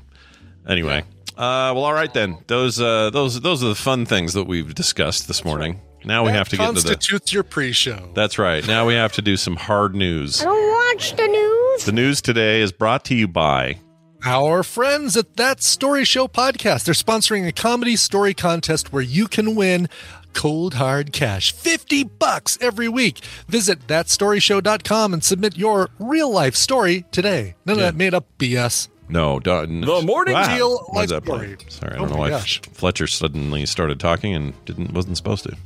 [0.68, 1.04] Anyway,
[1.36, 2.38] uh, well, all right then.
[2.48, 5.80] Those uh, those those are the fun things that we've discussed this morning.
[6.04, 6.88] Now we have to get into the.
[6.94, 8.10] constitutes your pre-show.
[8.14, 8.66] That's right.
[8.66, 10.40] Now we have to do some hard news.
[10.42, 11.84] I don't watch the news.
[11.84, 13.78] The news today is brought to you by.
[14.24, 16.84] Our friends at That Story Show podcast.
[16.84, 19.88] They're sponsoring a comedy story contest where you can win
[20.32, 23.18] cold hard cash 50 bucks every week.
[23.48, 27.54] Visit thatstoryshow.com and submit your real life story today.
[27.66, 27.88] None Yeah.
[27.88, 28.88] of that made up BS.
[29.12, 30.56] No, The morning wow.
[30.56, 31.56] deal life that story.
[31.68, 32.60] Sorry, I Oh don't know why gosh.
[32.72, 35.56] Fletcher suddenly started talking and didn't wasn't supposed to.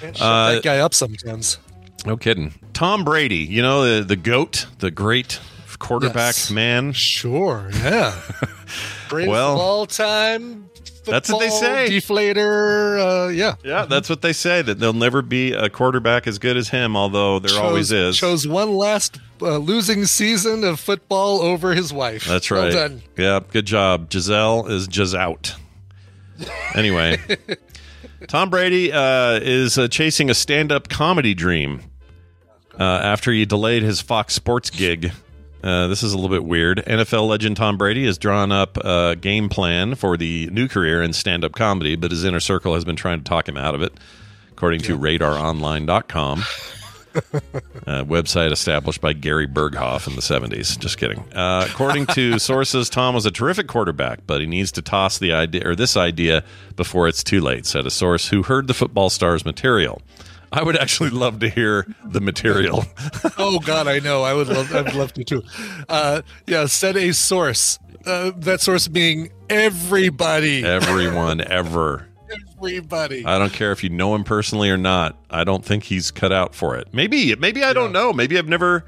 [0.00, 1.58] Shut Uh, that guy up sometimes.
[2.06, 2.54] No kidding.
[2.74, 5.40] Tom Brady, you know the the goat, the great
[5.80, 6.50] quarterback Yes.
[6.50, 6.92] man.
[6.92, 8.14] Sure, yeah.
[9.08, 10.70] Greatest Well, all time.
[11.10, 11.88] That's what they say.
[11.90, 13.26] Deflator.
[13.26, 13.54] Uh, yeah.
[13.64, 14.62] Yeah, that's what they say.
[14.62, 16.96] That there'll never be a quarterback as good as him.
[16.96, 18.16] Although there Chose- always is.
[18.16, 22.24] Chose one last uh, losing season of football over his wife.
[22.26, 22.72] That's Well right.
[22.72, 23.02] done.
[23.16, 24.10] Yeah, good job.
[24.10, 25.54] Gisele is just out.
[26.74, 27.18] Anyway,
[28.28, 31.82] Tom Brady uh, is uh, chasing a stand-up comedy dream
[32.78, 35.12] uh, after he delayed his Fox Sports gig.
[35.62, 36.78] Uh, this is a little bit weird.
[36.86, 41.12] NFL legend Tom Brady has drawn up a game plan for the new career in
[41.12, 43.92] stand-up comedy, but his inner circle has been trying to talk him out of it,
[44.52, 46.38] according to RadarOnline.com
[47.86, 50.78] uh, website established by Gary Burghoff in the 70s.
[50.78, 51.18] Just kidding.
[51.32, 55.32] Uh, according to sources, Tom was a terrific quarterback, but he needs to toss the
[55.32, 56.44] idea or this idea
[56.76, 60.02] before it's too late, said a source who heard the football star's material.
[60.52, 62.84] I would actually love to hear the material.
[63.40, 64.22] Oh God, I know.
[64.24, 64.74] I would love.
[64.74, 65.42] I would love to too.
[65.88, 67.78] Uh, yeah, set a source.
[68.04, 70.64] Uh, that source being everybody.
[70.64, 72.08] Everyone ever.
[72.56, 73.24] Everybody.
[73.24, 75.16] I don't care if you know him personally or not.
[75.30, 76.88] I don't think he's cut out for it.
[76.92, 78.12] Maybe, maybe I don't know.
[78.12, 78.84] Maybe I've never.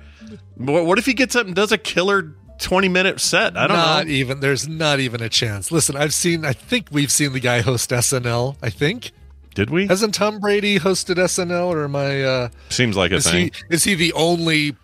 [0.56, 3.56] What what if he gets up and does a killer twenty minute set?
[3.56, 4.12] I don't not know.
[4.12, 4.40] even.
[4.40, 5.70] There's not even a chance.
[5.70, 6.44] Listen, I've seen.
[6.44, 8.56] I think we've seen the guy host SNL.
[8.62, 9.12] I think
[9.60, 9.86] Did we?
[9.88, 12.22] hasn't Tom Brady hosted SNL or am I?
[12.22, 13.50] Uh, Seems like a is thing.
[13.68, 14.74] he is he the only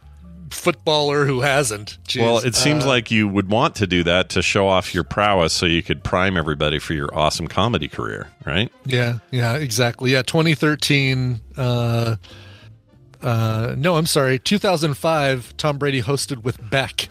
[0.50, 1.96] footballer who hasn't?
[2.06, 2.20] Jeez.
[2.20, 5.02] Well, it seems Uh, like you would want to do that to show off your
[5.02, 8.70] prowess so you could prime everybody for your awesome comedy career, right?
[8.84, 10.12] Yeah, yeah, exactly.
[10.12, 11.40] Yeah, 2013.
[11.56, 12.16] Uh,
[13.22, 15.56] uh, no, I'm sorry, 2005.
[15.56, 17.08] Tom Brady hosted with Beck,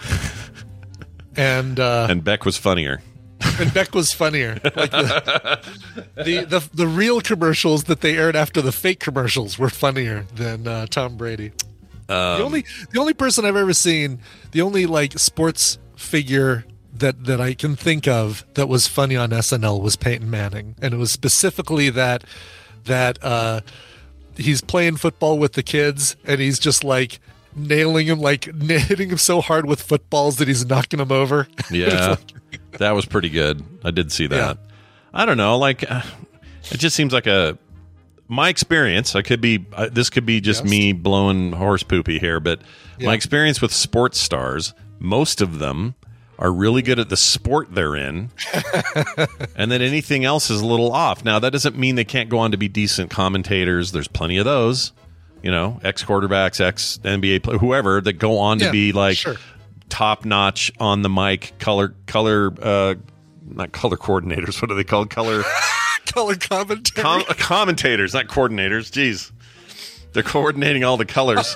[1.36, 3.02] and uh, And Beck was funnier.
[3.62, 4.60] And Beck was funnier.
[4.64, 5.60] Like the,
[6.16, 10.66] the the the real commercials that they aired after the fake commercials were funnier than
[10.66, 11.52] uh, Tom Brady.
[12.08, 14.18] Um, the only the only person I've ever seen,
[14.50, 19.30] the only like sports figure that that I can think of that was funny on
[19.30, 22.24] SNL was Peyton Manning, and it was specifically that
[22.84, 23.60] that uh,
[24.36, 27.20] he's playing football with the kids, and he's just like
[27.54, 31.48] nailing him, like hitting him so hard with footballs that he's knocking him over.
[31.70, 32.16] Yeah,
[32.78, 33.62] that was pretty good.
[33.84, 34.58] I did see that.
[35.14, 35.56] I don't know.
[35.58, 36.02] Like, uh,
[36.70, 37.56] it just seems like a
[38.28, 39.14] my experience.
[39.14, 39.64] I could be.
[39.72, 40.70] Uh, this could be just Yes.
[40.70, 42.60] me blowing horse poopy here, but
[43.00, 45.94] my experience with sports stars, most of them
[46.38, 48.30] are really good at the sport they're in,
[49.56, 51.24] and then anything else is a little off.
[51.24, 53.92] Now, that doesn't mean they can't go on to be decent commentators.
[53.92, 54.92] There's plenty of those,
[55.42, 59.36] you know, ex quarterbacks, ex NBA player, whoever that go on to be like sure.
[59.88, 62.94] top notch on the mic, color, color, uh,
[63.44, 64.62] not color coordinators.
[64.62, 65.10] What are they called?
[65.10, 65.42] Color
[66.06, 67.02] Color commentary.
[67.02, 68.90] com- commentators, not coordinators.
[68.90, 69.30] Jeez,
[70.12, 71.54] they're coordinating all the colors.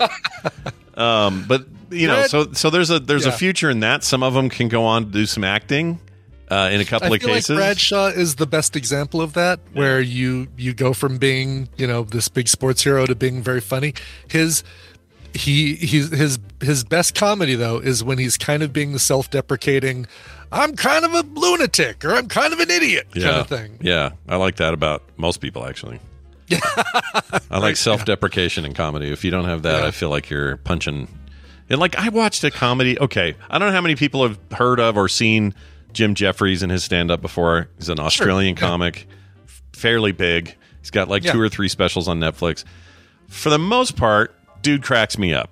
[0.94, 4.02] um, but you know, Red- so so there's a there's a future in that.
[4.04, 6.00] Some of them can go on to do some acting
[6.50, 7.50] uh, in a couple I of feel cases.
[7.50, 11.86] like Bradshaw is the best example of that, where you you go from being you
[11.86, 13.94] know this big sports hero to being very funny.
[14.28, 14.62] His
[15.34, 20.06] he he's his his best comedy though is when he's kind of being the self-deprecating.
[20.52, 23.78] I'm kind of a lunatic or I'm kind of an idiot yeah, kind of thing.
[23.82, 25.98] Yeah, I like that about most people actually.
[27.50, 29.10] I like self-deprecation in comedy.
[29.10, 29.86] If you don't have that, Yeah.
[29.88, 31.08] I feel like you're punching.
[31.68, 32.98] And like I watched a comedy.
[32.98, 35.54] Okay, I don't know how many people have heard of or seen
[35.96, 37.68] Jim Jeffries and his stand-up before.
[37.78, 38.60] He's an Australian yeah.
[38.60, 39.08] comic,
[39.72, 40.54] fairly big.
[40.80, 41.32] He's got like Yeah.
[41.32, 42.64] two or three specials on Netflix.
[43.28, 45.50] For the most part, dude cracks me up.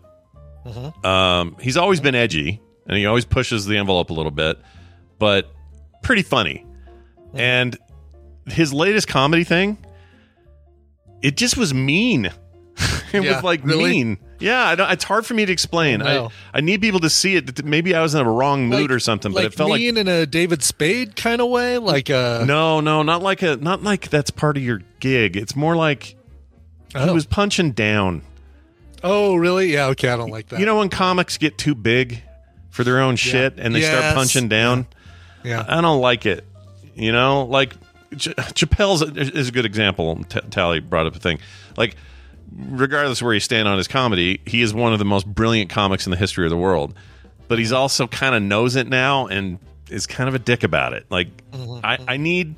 [0.66, 1.04] Mm-hmm.
[1.06, 4.58] Um, he's always been edgy, and he always pushes the envelope a little bit,
[5.18, 5.50] but
[6.02, 6.64] pretty funny.
[7.28, 7.38] Mm-hmm.
[7.40, 7.78] And
[8.46, 9.78] his latest comedy thing,
[11.22, 12.26] it just was mean.
[13.12, 13.84] it Yeah, was like really?
[13.90, 14.18] mean.
[14.44, 16.00] Yeah, I don't, it's hard for me to explain.
[16.00, 16.30] No.
[16.52, 17.64] I I need people to see it.
[17.64, 19.80] Maybe I was in a wrong mood Like- or something, but like it felt like
[19.80, 23.56] mean in a David Spade kind of way, like uh no, no, not like a
[23.56, 25.36] not like that's part of your gig.
[25.36, 26.16] It's more like he
[26.96, 27.12] Oh.
[27.14, 28.22] was punching down.
[29.02, 32.22] oh really yeah okay I don't like that You know when comics get too big
[32.70, 34.86] for their own shit and they start punching down?
[35.42, 36.44] yeah I don't like it.
[36.94, 37.72] You know, like
[38.16, 40.22] Ch- Chappelle's is a good example.
[40.28, 41.40] T- Tally brought up a thing.
[41.76, 41.96] Like,
[42.52, 45.70] regardless of where you stand on his comedy, he is one of the most brilliant
[45.70, 46.94] comics in the history of the world.
[47.48, 49.58] But he's also kind of knows it now and
[49.90, 51.06] is kind of a dick about it.
[51.10, 52.10] Like, mm-hmm, I, mm-hmm.
[52.10, 52.56] I need.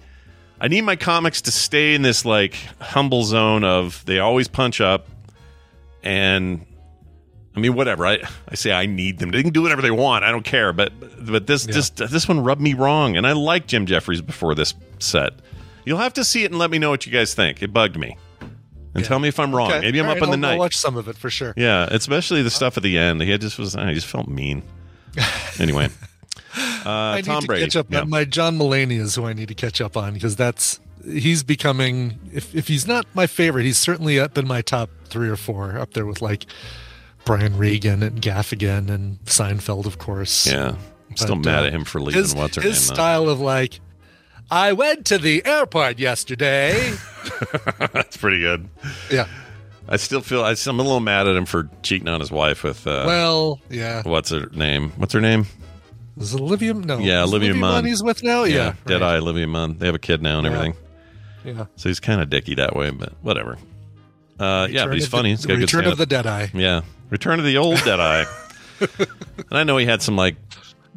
[0.58, 4.80] I need my comics to stay in this like humble zone of they always punch
[4.80, 5.06] up
[6.02, 6.64] and
[7.54, 8.06] I mean whatever.
[8.06, 9.32] I, I say I need them.
[9.32, 10.24] They can do whatever they want.
[10.24, 10.72] I don't care.
[10.72, 10.92] But
[11.26, 14.72] but this just this one rubbed me wrong and I like Jim Jeffries before this
[14.98, 15.34] set.
[15.84, 17.62] You'll have to see it and let me know what you guys think.
[17.62, 18.16] It bugged me.
[18.96, 19.70] And tell me if I'm wrong.
[19.70, 19.80] Okay.
[19.80, 20.58] Maybe I'm All up right, in the I'll- I'll night.
[20.64, 23.20] watch some of it for sure Yeah, especially the stuff at the end.
[23.22, 24.62] He just was I just felt mean.
[25.58, 25.88] Anyway.
[26.84, 27.64] Uh, I need Tom to Brady.
[27.64, 27.86] catch up.
[27.90, 28.04] Yeah.
[28.04, 32.18] My John Mulaney is who I need to catch up on because that's he's becoming.
[32.32, 35.78] If if he's not my favorite, he's certainly up in my top three or four,
[35.78, 36.46] up there with like
[37.24, 40.46] Brian Regan and Gaffigan and Seinfeld, of course.
[40.46, 40.76] Yeah.
[41.10, 42.88] I'm still But, mad uh, at him for leaving His, what's her his name.
[42.88, 42.94] though.
[42.94, 43.80] style of like,
[44.50, 46.92] I went to the airport yesterday.
[47.92, 48.68] That's pretty good.
[49.10, 49.26] yeah.
[49.88, 52.64] I still feel I, I'm a little mad at him for cheating on his wife
[52.64, 54.02] with uh, Well, yeah.
[54.04, 54.90] what's her name?
[54.96, 55.46] What's her name?
[56.18, 56.74] Is it Olivia?
[56.74, 56.98] No.
[56.98, 57.84] Yeah, it Olivia Munn.
[57.84, 58.44] He's with now.
[58.44, 58.74] Yeah.
[58.86, 59.14] Dead right.
[59.14, 59.78] Eye Olivia Munn.
[59.78, 60.52] They have a kid now and Yeah.
[60.54, 60.74] everything.
[61.44, 61.66] Yeah.
[61.76, 63.58] So he's kind of dicky that way, but whatever.
[64.40, 65.30] Uh, yeah, but he's of the- funny.
[65.30, 66.50] He's got a good Return of the Dead Eye.
[66.52, 66.80] Yeah,
[67.10, 68.26] Return of the Old Dead Eye.
[68.80, 70.36] and I know he had some like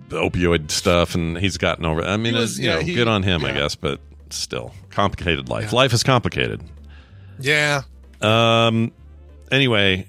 [0.10, 2.02] opioid stuff, and he's gotten over.
[2.04, 3.76] I mean, was- you yeah, know, he- good on him, I guess.
[3.76, 5.72] But still, complicated life.
[5.72, 5.76] Yeah.
[5.78, 6.62] Life is complicated.
[7.40, 7.82] Yeah.
[8.22, 8.92] Um.
[9.52, 10.08] Anyway,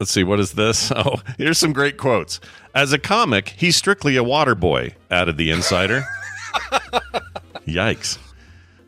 [0.00, 0.24] let's see.
[0.24, 0.90] What is this?
[0.96, 2.40] Oh, here's some great quotes.
[2.74, 4.94] As a comic, he's strictly a water boy.
[5.10, 6.04] Added the insider.
[7.66, 8.18] Yikes.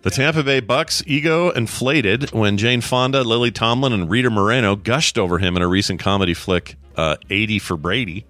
[0.02, 5.18] The Tampa Bay Bucks' ego inflated when Jane Fonda, Lily Tomlin, and Rita Moreno gushed
[5.18, 8.24] over him in a recent comedy flick, uh, 80 for Brady.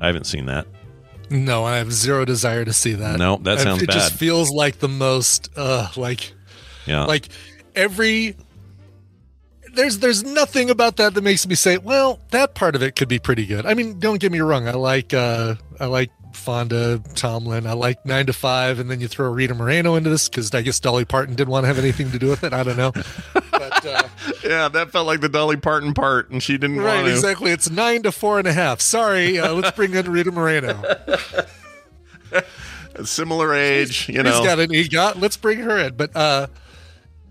[0.00, 0.66] I haven't seen that.
[1.30, 3.18] No, I have zero desire to see that.
[3.18, 6.32] No, that sounds It just feels like the most, uh, like,
[6.86, 7.04] Yeah.
[7.04, 7.28] like
[7.74, 8.36] every.
[9.74, 13.08] There's there's nothing about that that makes me say, well, that part of it could
[13.08, 13.66] be pretty good.
[13.66, 14.66] I mean, don't get me wrong.
[14.68, 17.66] I like uh, I like Fonda, Tomlin.
[17.66, 20.62] I like Nine to Five, and then you throw Rita Moreno into this because I
[20.62, 22.54] guess Dolly Parton didn't want to have anything to do with it.
[22.54, 22.92] I don't know,
[23.86, 24.08] uh,
[24.44, 27.12] yeah, that felt like the Dolly Parton part, and she didn't right, want to.
[27.12, 27.50] exactly.
[27.50, 28.80] It's nine to four and a half.
[28.80, 30.82] Sorry, uh, let's bring in Rita Moreno.
[33.04, 34.36] Similar age, you know.
[34.36, 35.20] He's got an EGOT.
[35.20, 35.94] Let's bring her in.
[35.94, 36.46] But uh,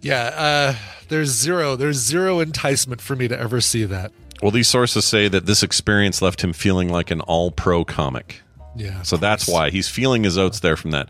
[0.02, 0.76] yeah, uh,
[1.10, 1.76] there's zero.
[1.76, 4.12] There's zero enticement for me to ever see that.
[4.42, 8.42] Well, these sources say that this experience left him feeling like an all pro comic.
[8.76, 9.02] Yeah.
[9.04, 11.08] So that's why he's feeling his oats there from that.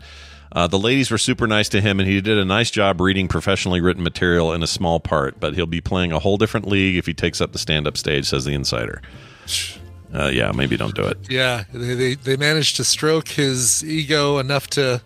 [0.56, 3.28] Uh, the ladies were super nice to him, and he did a nice job reading
[3.28, 5.38] professionally written material in a small part.
[5.38, 7.98] But he'll be playing a whole different league if he takes up the stand up
[7.98, 9.02] stage, says the insider.
[10.14, 11.18] Uh, yeah, maybe don't do it.
[11.28, 15.02] Yeah, they, they they managed to stroke his ego enough to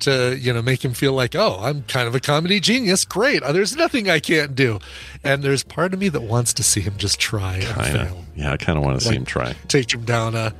[0.00, 3.04] to you know make him feel like oh I'm kind of a comedy genius.
[3.04, 4.80] Great, Uh, there's nothing I can't do.
[5.22, 8.08] And there's part of me that wants to see him just try Kind of.
[8.08, 8.24] fail.
[8.34, 9.54] Yeah, I kind of want to see him try.
[9.68, 10.52] Take him down a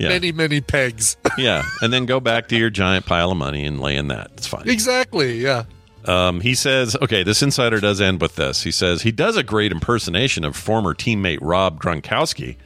[0.00, 0.08] Yeah.
[0.08, 1.16] many, many pegs.
[1.38, 4.30] yeah, and then go back to your giant pile of money and lay in that.
[4.34, 4.68] It's fine.
[4.68, 5.38] exactly.
[5.38, 5.64] Yeah.
[6.06, 8.62] Um, he says, okay, this insider does end with this.
[8.62, 12.56] He says he does a great impersonation of former teammate Rob Gronkowski,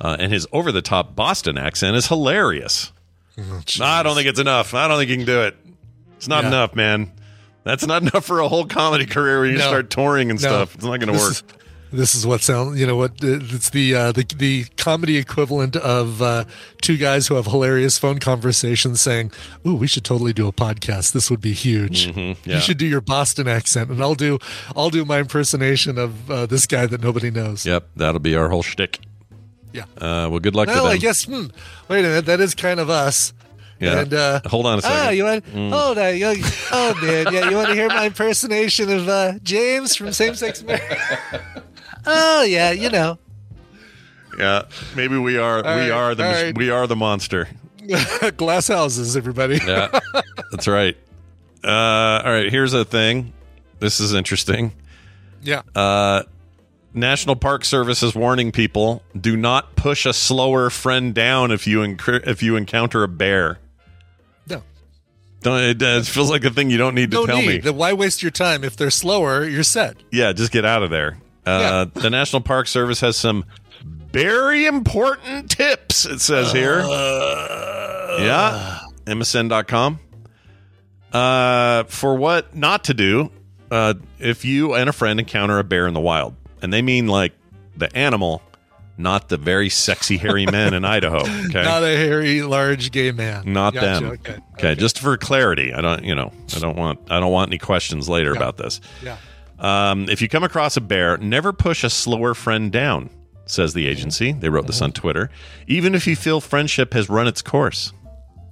[0.00, 2.92] uh, and his over the top Boston accent is hilarious.
[3.80, 4.74] I don't think it's enough.
[4.74, 5.56] I don't think you can do it.
[6.18, 6.48] It's not Yeah.
[6.48, 7.10] enough, man.
[7.64, 9.66] That's not enough for a whole comedy career when you No.
[9.66, 10.48] start touring and No.
[10.48, 10.74] stuff.
[10.74, 11.32] It's not going to work.
[11.32, 11.42] is-
[11.94, 16.20] This is what sounds, you know, what it's the uh, the the comedy equivalent of
[16.20, 16.44] uh,
[16.82, 19.30] two guys who have hilarious phone conversations saying,
[19.66, 21.12] "Ooh, we should totally do a podcast.
[21.12, 22.06] This would be huge.
[22.16, 22.34] yeah.
[22.44, 24.38] You should do your Boston accent, and I'll do
[24.76, 28.48] I'll do my impersonation of uh, this guy that nobody knows." Yep, that'll be our
[28.48, 29.00] whole shtick.
[29.72, 29.84] Yeah.
[29.98, 30.86] Uh, well, good luck to Well.
[30.86, 31.24] I guess.
[31.24, 31.46] Hmm,
[31.88, 33.32] wait a minute, that is kind of us.
[33.80, 34.00] Yeah.
[34.00, 34.96] And uh, Hold on a second.
[34.98, 35.44] Ah, you want?
[35.48, 36.16] Hold on.
[36.16, 36.34] You,
[36.72, 37.50] oh man, yeah.
[37.50, 40.98] You want to hear my impersonation of uh, James from Same Sex Marriage?
[42.06, 43.18] oh yeah, you know.
[44.38, 44.62] yeah,
[44.96, 46.56] maybe we are we right, are the all right.
[46.56, 47.48] we are the monster.
[48.36, 49.58] Glass houses, everybody.
[49.66, 49.98] Yeah,
[50.50, 50.96] that's right.
[51.62, 51.68] Uh,
[52.24, 53.32] all right, here's a thing.
[53.78, 54.72] This is interesting.
[55.42, 55.62] Yeah.
[55.74, 56.22] Uh,
[56.94, 61.80] National Park Service is warning people: do not push a slower friend down if you
[61.80, 63.58] enc- if you encounter a bear.
[64.48, 64.62] no.
[65.42, 67.64] Don't, it, uh, it feels like a thing you don't need to No tell need.
[67.64, 67.70] me.
[67.70, 68.64] Why waste your time?
[68.64, 69.96] If they're slower, you're set.
[70.10, 71.18] Yeah, just get out of there.
[71.46, 73.44] Uh, The National Park Service has some
[73.84, 76.80] very important tips, it says here.
[78.20, 80.00] yeah, MSN.com.
[81.12, 83.30] Uh, for what not to do
[83.70, 86.34] uh, if you and a friend encounter a bear in the wild.
[86.62, 87.32] And they mean like
[87.76, 88.42] the animal,
[88.96, 91.20] not the very sexy, hairy men in Idaho.
[91.20, 91.62] Okay.
[91.62, 93.52] Not a hairy, large gay man.
[93.52, 94.04] Not Gotcha, them.
[94.12, 94.36] Okay.
[94.54, 94.74] okay.
[94.74, 98.08] Just for clarity, I don't, you know, I don't want, I don't want any questions
[98.08, 98.80] later about this.
[99.02, 99.16] Yeah.
[99.58, 103.10] Um, if you come across a bear, never push a slower friend down,
[103.46, 104.32] says the agency.
[104.32, 105.30] They wrote this on Twitter.
[105.66, 107.92] Even if you feel friendship has run its course,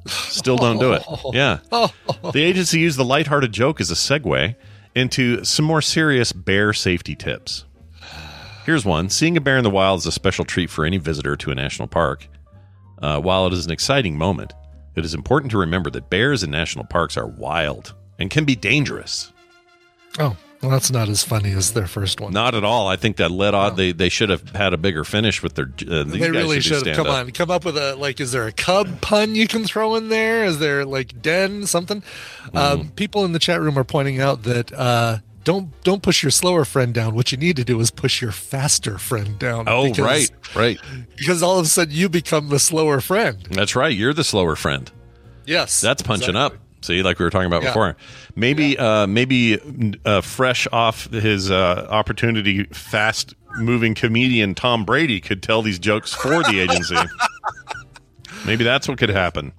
[0.07, 1.03] still don't do it.
[1.35, 1.59] Yeah.
[1.71, 4.55] The agency used the lighthearted joke as a segue
[4.95, 7.65] into some more serious bear safety tips.
[8.65, 11.37] Here's one Seeing a bear in the wild is a special treat for any visitor
[11.37, 12.29] to a national park.
[13.01, 14.53] Uh, while it is an exciting moment,
[14.95, 18.55] it is important to remember that bears in national parks are wild and can be
[18.55, 19.33] dangerous.
[20.21, 22.33] Oh, well, that's not as funny as their first one.
[22.33, 22.87] Not at all.
[22.87, 23.75] I think that led on.
[23.75, 25.67] They they should have had a bigger finish with their.
[25.67, 27.27] Uh, they really should have come stand-up.
[27.27, 28.21] on, come up with a like.
[28.21, 30.45] Is there a cub pun you can throw in there?
[30.45, 32.03] Is there like den something?
[32.49, 32.57] Mm.
[32.57, 36.31] Um, people in the chat room are pointing out that uh, don't don't push your
[36.31, 37.15] slower friend down.
[37.17, 39.65] What you need to do is push your faster friend down.
[39.69, 40.79] Oh, because- right, right.
[41.17, 43.39] Because all of a sudden you become the slower friend.
[43.51, 43.93] That's right.
[43.97, 44.91] You're the slower friend.
[45.45, 46.57] Yes, That's punching exactly.
[46.59, 46.63] up.
[46.83, 47.71] See, like we were talking about Yeah.
[47.71, 47.97] before.
[48.35, 49.59] Maybe, uh, maybe
[50.05, 56.13] uh, fresh off his uh, opportunity, fast moving comedian Tom Brady could tell these jokes
[56.13, 56.97] for the agency.
[58.47, 59.53] maybe that's what could happen.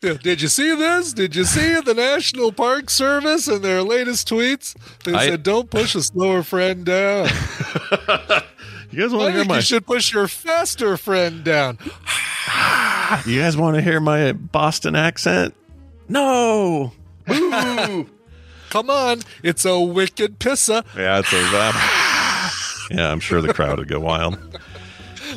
[0.00, 1.12] Did you see this?
[1.12, 4.76] Did you see the National Park Service and their latest tweets?
[5.04, 7.28] They I- said, "Don't push a slower friend down.
[8.90, 9.56] You guys want to hear my?
[9.56, 11.78] you should push your faster friend down."
[13.26, 15.54] You guys want to hear my Boston accent?
[16.08, 16.92] No.
[18.70, 20.84] Come on, it's a wicked pissa.
[20.96, 22.94] yeah, it's a.
[22.94, 24.38] Yeah, I'm sure the crowd would go wild.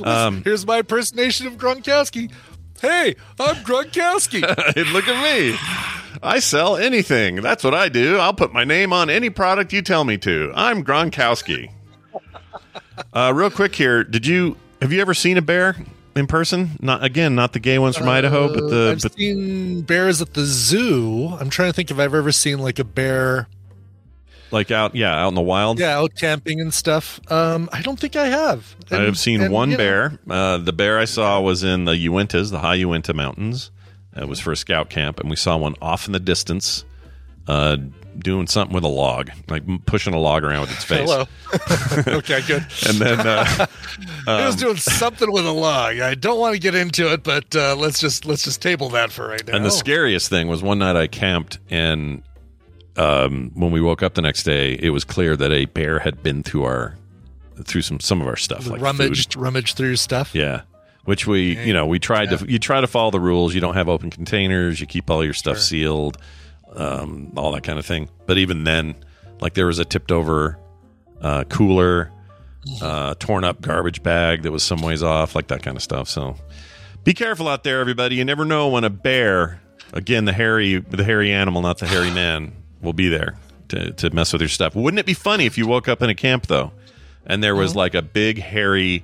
[0.05, 2.31] Um, Here's my impersonation of Gronkowski.
[2.81, 4.41] Hey, I'm Gronkowski.
[4.93, 5.55] Look at me.
[6.23, 7.35] I sell anything.
[7.35, 8.17] That's what I do.
[8.17, 10.51] I'll put my name on any product you tell me to.
[10.55, 11.71] I'm Gronkowski.
[13.13, 15.75] Uh, real quick here, did you have you ever seen a bear
[16.15, 16.71] in person?
[16.81, 20.21] Not again, not the gay ones from Idaho, but the Uh, I've but seen bears
[20.21, 21.35] at the zoo.
[21.39, 23.47] I'm trying to think if I've ever seen like a bear,
[24.51, 25.79] like out yeah, out in the wild.
[25.79, 27.19] yeah, out camping and stuff.
[27.31, 28.75] Um, I don't think I have.
[28.89, 30.19] And- I've seen and, one you know, bear.
[30.29, 33.71] Uh, the bear I saw was in the Uintas, the high Uinta Mountains.
[34.15, 36.83] It was for a scout camp, and we saw one off in the distance,
[37.47, 37.77] uh,
[38.17, 41.09] doing something with a log, like pushing a log around with its face.
[41.09, 41.25] Hello.
[42.17, 42.65] okay, good.
[42.87, 43.45] And then uh,
[44.25, 45.99] he was doing something with a log.
[45.99, 49.11] I don't want to get into it, but uh, let's just let's just table that
[49.11, 49.55] for right now.
[49.55, 52.23] And the scariest thing was one night I camped, and
[52.97, 56.21] um, when we woke up the next day, it was clear that a bear had
[56.23, 56.95] been through our
[57.65, 59.41] through some some of our stuff, like rummaged food.
[59.41, 60.35] rummaged through stuff.
[60.35, 60.61] Yeah,
[61.05, 63.53] which we you know we tried to you try to follow the rules.
[63.53, 64.79] You don't have open containers.
[64.79, 66.17] You keep all your stuff sealed,
[66.75, 68.09] um, all that kind of thing.
[68.25, 68.95] But even then,
[69.39, 70.57] like there was a tipped over
[71.21, 72.11] uh, cooler,
[72.81, 76.07] uh, torn up garbage bag that was some ways off, like that kind of stuff.
[76.07, 76.35] So
[77.03, 78.15] be careful out there, everybody.
[78.15, 79.61] You never know when a bear,
[79.93, 83.35] again the hairy the hairy animal, not the hairy man, will be there
[83.69, 84.75] to to mess with your stuff.
[84.75, 86.71] Wouldn't it be funny if you woke up in a camp though,
[87.25, 89.03] and there was like a big hairy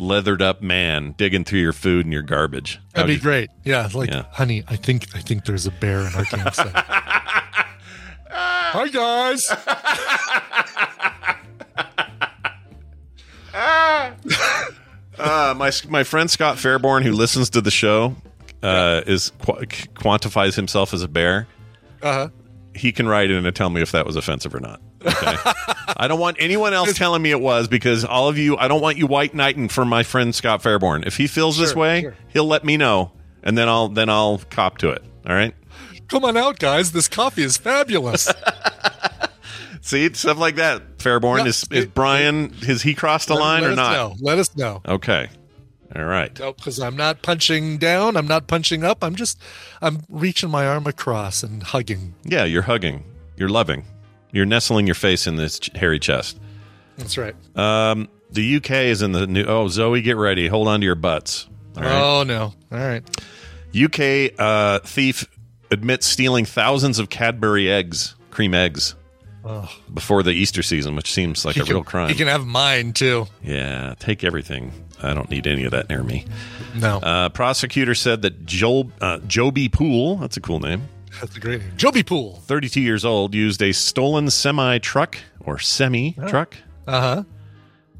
[0.00, 2.80] leathered up man digging through your food and your garbage.
[2.94, 3.50] That'd be How'd you- great.
[3.64, 4.24] Yeah, like, Yeah.
[4.32, 6.72] honey, I think I think there's a bear in our campsite.
[8.34, 9.52] Hi guys.
[15.18, 18.16] Uh, my my friend Scott Fairborn, who listens to the show,
[18.62, 19.64] uh, is qu-
[19.94, 21.46] quantifies himself as a bear.
[22.02, 22.28] Uh-huh.
[22.74, 24.80] He can write in and tell me if that was offensive or not.
[25.06, 25.36] Okay?
[25.96, 28.56] I don't want anyone else telling me it was because all of you.
[28.56, 31.06] I don't want you white knighting for my friend Scott Fairborn.
[31.06, 32.16] If he feels this way, sure.
[32.28, 35.02] he'll let me know, and then I'll then I'll cop to it.
[35.26, 35.54] All right.
[36.08, 36.92] Come on out, guys.
[36.92, 38.28] This coffee is fabulous.
[39.80, 40.98] See stuff like that.
[40.98, 42.50] Fairborn is is it- Brian.
[42.52, 43.92] Has he crossed the line Let or us not?
[43.92, 44.16] know.
[44.20, 44.80] Let us know.
[44.86, 45.28] Okay.
[45.94, 46.38] All right.
[46.38, 48.16] No, because I'm not punching down.
[48.16, 49.04] I'm not punching up.
[49.04, 49.38] I'm just,
[49.82, 52.14] I'm reaching my arm across and hugging.
[52.24, 53.04] Yeah, you're hugging.
[53.36, 53.84] You're loving.
[54.32, 56.40] You're nestling your face in this hairy chest.
[56.96, 57.34] That's right.
[57.56, 59.44] Um, the UK is in the new.
[59.44, 60.48] Oh, Zoe, get ready.
[60.48, 61.46] Hold on to your butts.
[61.76, 61.92] All right.
[62.02, 62.54] Oh no!
[62.72, 63.02] All right.
[63.74, 65.26] UK uh, thief
[65.70, 68.94] admits stealing thousands of Cadbury eggs, cream eggs,
[69.92, 72.08] before the Easter season, which seems like He a can, real crime.
[72.10, 73.26] He can have mine too.
[73.42, 74.72] yeah, take everything.
[75.02, 76.26] I don't need any of that near me.
[76.76, 80.82] No, Uh, prosecutor said that Joel, uh, Joby Pool, that's a cool name,
[81.20, 81.72] that's a great name.
[81.76, 82.36] Joby Pool.
[82.46, 86.56] 32 years old, used a stolen semi truck or semi truck
[86.86, 87.24] Uh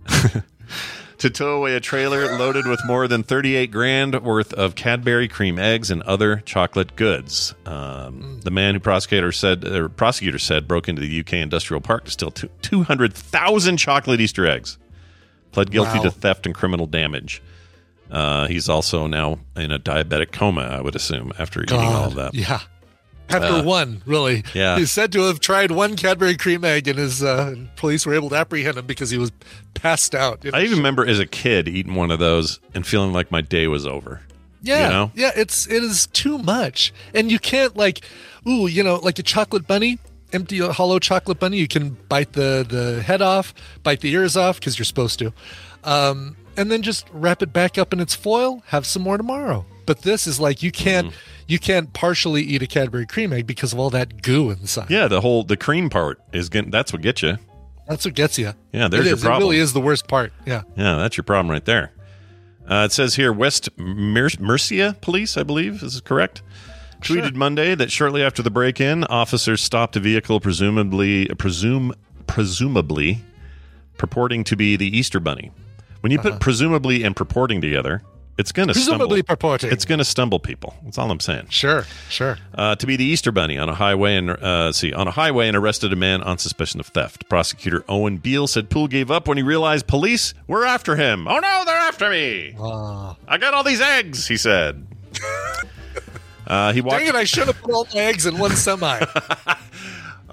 [0.09, 0.41] huh.
[1.19, 5.57] to tow away a trailer loaded with more than 38 grand worth of Cadbury cream
[5.59, 7.55] eggs and other chocolate goods.
[7.65, 12.05] Um, The man who prosecutor said, uh, prosecutor said, broke into the UK industrial park
[12.07, 14.79] to steal two- 200,000 chocolate Easter eggs.
[15.53, 16.05] Pled guilty Wow.
[16.05, 17.41] to theft and criminal damage.
[18.11, 22.15] Uh, he's also now in a diabetic coma, I would assume, after eating all of
[22.17, 22.35] that.
[22.35, 22.61] Yeah.
[23.29, 24.45] After Uh, one, really.
[24.55, 24.77] yeah.
[24.79, 28.29] He's said to have tried one Cadbury cream egg, and his uh, police were able
[28.31, 29.33] to apprehend him because he was
[29.75, 30.45] passed out.
[30.53, 33.68] I even remember as a kid eating one of those and feeling like my day
[33.68, 34.20] was over.
[34.62, 35.11] Yeah, You know?
[35.14, 38.05] yeah, it's it is too much, and you can't like,
[38.47, 39.99] ooh, you know, like a chocolate bunny,
[40.33, 41.57] empty a hollow chocolate bunny.
[41.57, 45.33] You can bite the the head off, bite the ears off because you're supposed to,
[45.85, 48.62] um, and then just wrap it back up in its foil.
[48.66, 49.64] Have some more tomorrow.
[49.85, 51.16] But this is like you can't Mm-hmm.
[51.53, 54.91] You can't partially eat a Cadbury cream egg because of all that goo inside.
[54.91, 57.37] Yeah, the whole the cream part is getting that's what gets you.
[57.87, 58.55] that's what gets you.
[58.73, 59.23] Yeah, there's it your is.
[59.23, 59.43] problem.
[59.43, 60.33] It really is the worst part.
[60.47, 60.63] Yeah.
[60.77, 61.93] Yeah, that's your problem right there.
[62.67, 66.43] Uh, it says here West Mer- Mercia police, I believe, is correct?
[67.03, 71.93] Tweeted Monday that shortly after the break-in, officers stopped a vehicle presumably presume
[72.29, 73.21] presumably
[73.99, 75.51] purporting to be the Easter Bunny.
[76.01, 78.03] When you put presumably and purporting together,
[78.39, 79.22] it's going to Presumably stumble.
[79.37, 79.72] purporting.
[79.72, 80.74] It's going to stumble people.
[80.85, 81.49] That's all I'm saying.
[81.51, 81.85] Sure.
[82.09, 82.39] Sure.
[82.55, 85.49] uh, to be the Easter Bunny on a highway and uh, see on a highway
[85.49, 87.28] and arrested a man on suspicion of theft.
[87.28, 91.28] Prosecutor Owen Beale said Poole gave up when he realized police were after him.
[91.28, 92.55] Oh no, they're after me!
[92.59, 93.16] Ah.
[93.28, 94.26] I got all these eggs.
[94.28, 94.87] He said.
[96.45, 96.99] Uh, he walked.
[96.99, 97.14] Dang it!
[97.14, 99.01] I should have put all my eggs in one semi.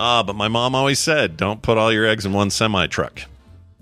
[0.01, 3.21] Ah, but my mom always said, "Don't put all your eggs in one semi truck,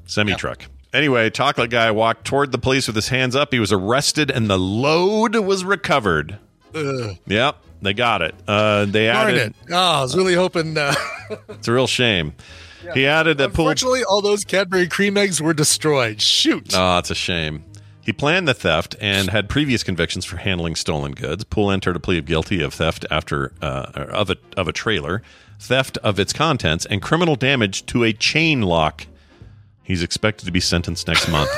[0.07, 0.65] semi truck."
[0.97, 3.53] Anyway, chocolate guy walked toward the police with his hands up.
[3.53, 6.39] He was arrested, and the load was recovered.
[6.73, 7.15] Ugh.
[7.27, 8.33] Yep, they got it.
[8.47, 9.41] Uh, they Darn added.
[9.51, 9.55] it!
[9.69, 10.75] Oh, I was really hoping.
[10.75, 10.95] Uh,
[11.49, 12.33] It's a real shame.
[12.95, 16.19] He added that unfortunately, all those Cadbury cream eggs were destroyed.
[16.19, 16.73] Shoot!
[16.73, 17.63] Oh, it's a shame.
[18.01, 21.43] He planned the theft and had previous convictions for handling stolen goods.
[21.43, 25.21] Poole entered a plea of guilty of theft after uh, of a of a trailer,
[25.59, 29.05] theft of its contents, and criminal damage to a chain lock.
[29.87, 31.49] He's expected to be sentenced next month.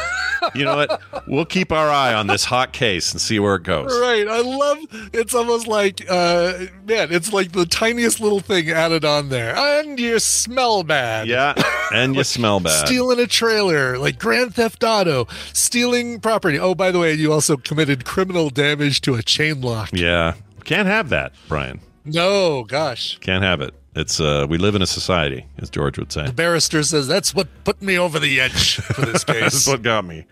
[0.53, 1.01] you know what?
[1.27, 3.91] We'll keep our eye on this hot case and see where it goes.
[3.99, 4.77] Right, I love.
[5.13, 6.53] It's almost like, uh,
[6.85, 11.27] man, it's like the tiniest little thing added on there, and you smell bad.
[11.27, 11.55] Yeah,
[11.91, 12.85] and you smell bad.
[12.85, 16.59] Stealing a trailer, like Grand Theft Auto, stealing property.
[16.59, 19.89] Oh, by the way, you also committed criminal damage to a chain lock.
[19.91, 21.79] Yeah, can't have that, Brian.
[22.05, 23.17] No, gosh.
[23.21, 23.73] Can't have it.
[23.99, 26.25] It's uh, we live in a society, as George would say.
[26.25, 29.41] The barrister says that's what put me over the edge for this case.
[29.41, 30.25] That's what got me.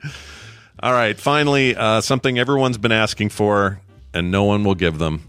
[0.82, 3.82] All right, finally, uh, something everyone's been asking for,
[4.14, 5.28] and no one will give them.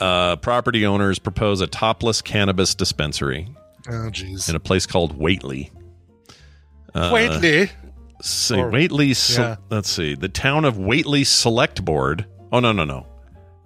[0.00, 3.48] Uh, property owners propose a topless cannabis dispensary
[3.86, 4.48] oh, jeez.
[4.48, 5.70] in a place called Whately.
[6.92, 7.70] Uh, Whately.
[8.22, 9.14] See, Or- Whately.
[9.14, 9.56] Se- yeah.
[9.70, 10.16] Let's see.
[10.16, 12.26] The town of Whately Select Board.
[12.50, 13.06] Oh no, no, no.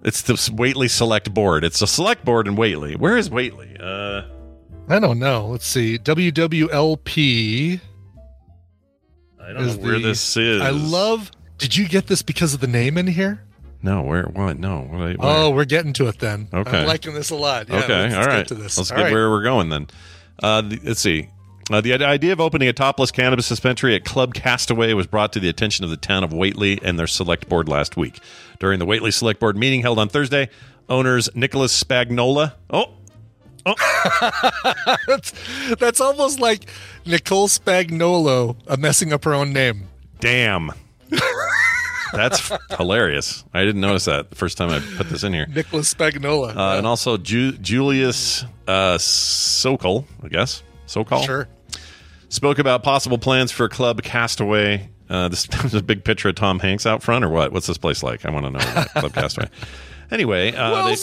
[0.03, 1.63] It's the Whately Select Board.
[1.63, 2.95] It's a select board in Whately.
[2.95, 3.75] Where is Whately?
[3.79, 4.21] Uh,
[4.87, 5.47] I don't know.
[5.47, 5.97] Let's see.
[5.97, 7.79] WWLP.
[9.41, 10.61] I don't know where the- this is.
[10.61, 11.31] I love.
[11.57, 13.43] Did you get this because of the name in here?
[13.81, 14.23] No, where?
[14.23, 14.57] What?
[14.59, 14.81] No.
[14.81, 15.15] What, where?
[15.19, 16.47] Oh, we're getting to it then.
[16.53, 16.81] Okay.
[16.81, 17.69] I'm liking this a lot.
[17.69, 18.37] Yeah, okay, let's, all let's right.
[18.39, 18.77] Get to this.
[18.77, 19.13] Let's All get right.
[19.13, 19.87] where we're going then.
[20.41, 21.29] Uh, the, let's see.
[21.71, 25.39] Uh, the idea of opening a topless cannabis dispensary at Club Castaway was brought to
[25.39, 28.19] the attention of the town of Whately and their select board last week.
[28.59, 30.49] During the Whately select board meeting held on Thursday,
[30.89, 32.53] owners Nicholas Spagnola.
[32.69, 32.93] Oh,
[33.65, 34.93] oh.
[35.07, 35.33] that's
[35.75, 36.69] that's almost like
[37.05, 39.87] Nicole Spagnolo uh, messing up her own name.
[40.19, 40.71] damn.
[42.11, 43.45] That's hilarious.
[43.53, 45.45] I didn't notice that the first time I put this in here.
[45.45, 46.55] Nicholas Spagnola.
[46.55, 50.63] Uh, and also Ju- Julius uh, Sokol, I guess.
[50.87, 51.21] Sokol?
[51.21, 51.47] sure.
[52.29, 54.89] spoke about possible plans for a Club Castaway.
[55.09, 57.51] Uh, this is a big picture of Tom Hanks out front, or what?
[57.51, 58.25] What's this place like?
[58.25, 59.49] I want to know Club Castaway.
[60.11, 60.95] Anyway, uh, they,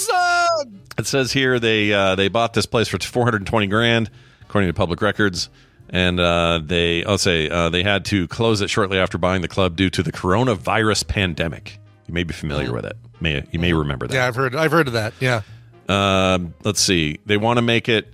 [0.98, 4.10] it says here they uh, they bought this place for 420 grand,
[4.42, 5.48] according to public records,
[5.90, 9.48] and uh, they I'll say uh, they had to close it shortly after buying the
[9.48, 11.78] club due to the coronavirus pandemic.
[12.08, 12.96] You may be familiar with it.
[13.20, 14.14] May you may remember that.
[14.14, 14.54] Yeah, I've heard.
[14.54, 15.14] I've heard of that.
[15.20, 15.42] Yeah.
[15.88, 17.18] Um, let's see.
[17.26, 18.12] They want to make it.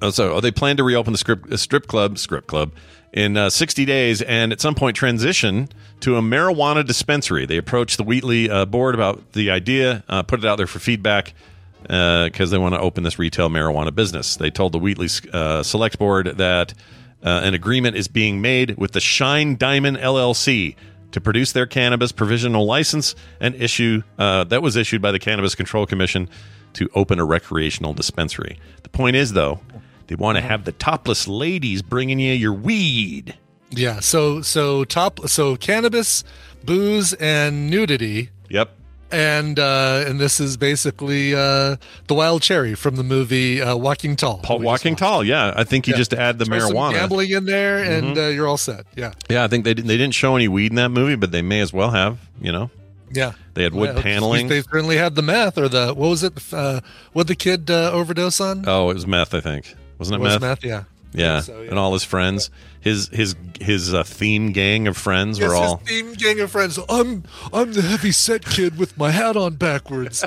[0.00, 2.72] Oh, so oh, they plan to reopen the script, uh, strip club, script club,
[3.12, 5.68] in uh, 60 days, and at some point transition
[6.00, 7.46] to a marijuana dispensary.
[7.46, 10.78] They approached the Whately uh, board about the idea, uh, put it out there for
[10.78, 11.34] feedback
[11.82, 14.36] because they want to open this retail marijuana business.
[14.36, 16.74] They told the Whately uh, select board that
[17.22, 20.76] uh, an agreement is being made with the Shine Diamond LLC
[21.12, 25.54] to produce their cannabis provisional license and issue uh, that was issued by the Cannabis
[25.54, 26.28] Control Commission
[26.74, 28.58] to open a recreational dispensary.
[28.82, 29.60] The point is, though,
[30.08, 33.36] they want to have the topless ladies bringing you your weed.
[33.70, 34.00] Yeah.
[34.00, 36.24] So so top so cannabis,
[36.64, 38.30] booze, and nudity.
[38.50, 38.70] Yep.
[39.10, 41.76] And uh, and this is basically uh,
[42.08, 44.38] the wild cherry from the movie uh, Walking Tall.
[44.42, 44.96] Paul Walking.
[44.96, 45.24] Tall.
[45.24, 45.98] Yeah, I think you Yeah.
[45.98, 46.92] just add the some marijuana.
[46.92, 48.84] gambling in there, and uh, you're all set.
[48.96, 51.32] Yeah, Yeah, I think they didn't, they didn't show any weed in that movie, but
[51.32, 52.18] they may as well have.
[52.38, 52.70] You know,
[53.10, 53.32] yeah.
[53.54, 54.48] they had wood Well, paneling.
[54.48, 56.34] They certainly had the meth or the what was it?
[56.52, 56.80] Uh,
[57.14, 58.64] what the kid uh, overdose on?
[58.66, 59.32] oh, it was meth.
[59.32, 60.40] I think wasn't it was meth?
[60.42, 60.64] meth?
[60.64, 60.84] Yeah.
[61.12, 61.40] Yeah.
[61.40, 61.70] so, yeah.
[61.70, 65.76] and all his friends, his his his uh, theme gang of friends Yes, were all.
[65.78, 66.78] his theme gang of friends.
[66.88, 70.24] I'm I'm the heavy set kid with my hat on backwards.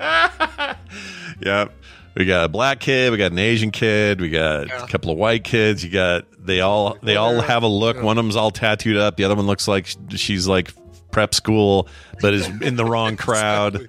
[1.40, 1.72] yep.
[2.16, 5.18] We got a black kid, we got an Asian kid, we got a couple of
[5.18, 5.82] white kids.
[5.82, 8.00] You got they all they all have a look.
[8.02, 9.16] One of them's all tattooed up.
[9.16, 10.70] The other one looks like she's like
[11.10, 11.88] prep school,
[12.20, 13.88] but is in the wrong crowd.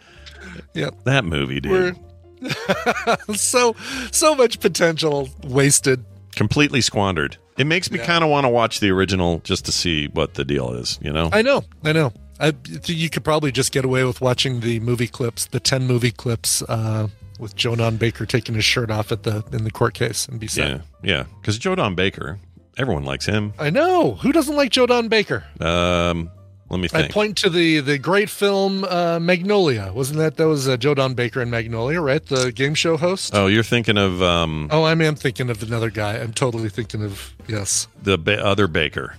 [0.74, 1.04] Yep.
[1.04, 1.96] That movie, dude, We're
[3.34, 3.76] so
[4.12, 6.04] so much potential wasted.
[6.36, 7.38] completely squandered.
[7.58, 10.44] It makes me kind of want to watch the original just to see what the
[10.44, 11.00] deal is.
[11.02, 11.30] You know?
[11.32, 12.12] I know, I know.
[12.38, 12.54] I,
[12.86, 16.62] you could probably just get away with watching the movie clips, the ten movie clips,
[16.64, 17.08] uh,
[17.40, 20.38] with Joe Don Baker taking his shirt off at the in the court case and
[20.40, 20.70] be set.
[20.70, 21.24] yeah, yeah.
[21.40, 22.40] Because Joe Don Baker,
[22.78, 23.54] everyone likes him.
[23.58, 24.16] I know.
[24.16, 25.46] Who doesn't like Joe Don Baker?
[25.62, 26.30] Um,
[26.70, 29.92] let me I point to the the great film uh, Magnolia.
[29.94, 32.26] Wasn't that that was uh, Joe Don Baker in Magnolia, right?
[32.26, 33.36] The game show host.
[33.36, 36.18] oh, you're thinking of um, Oh, I am thinking of another guy.
[36.18, 39.16] I'm totally thinking of yes, the ba- other Baker.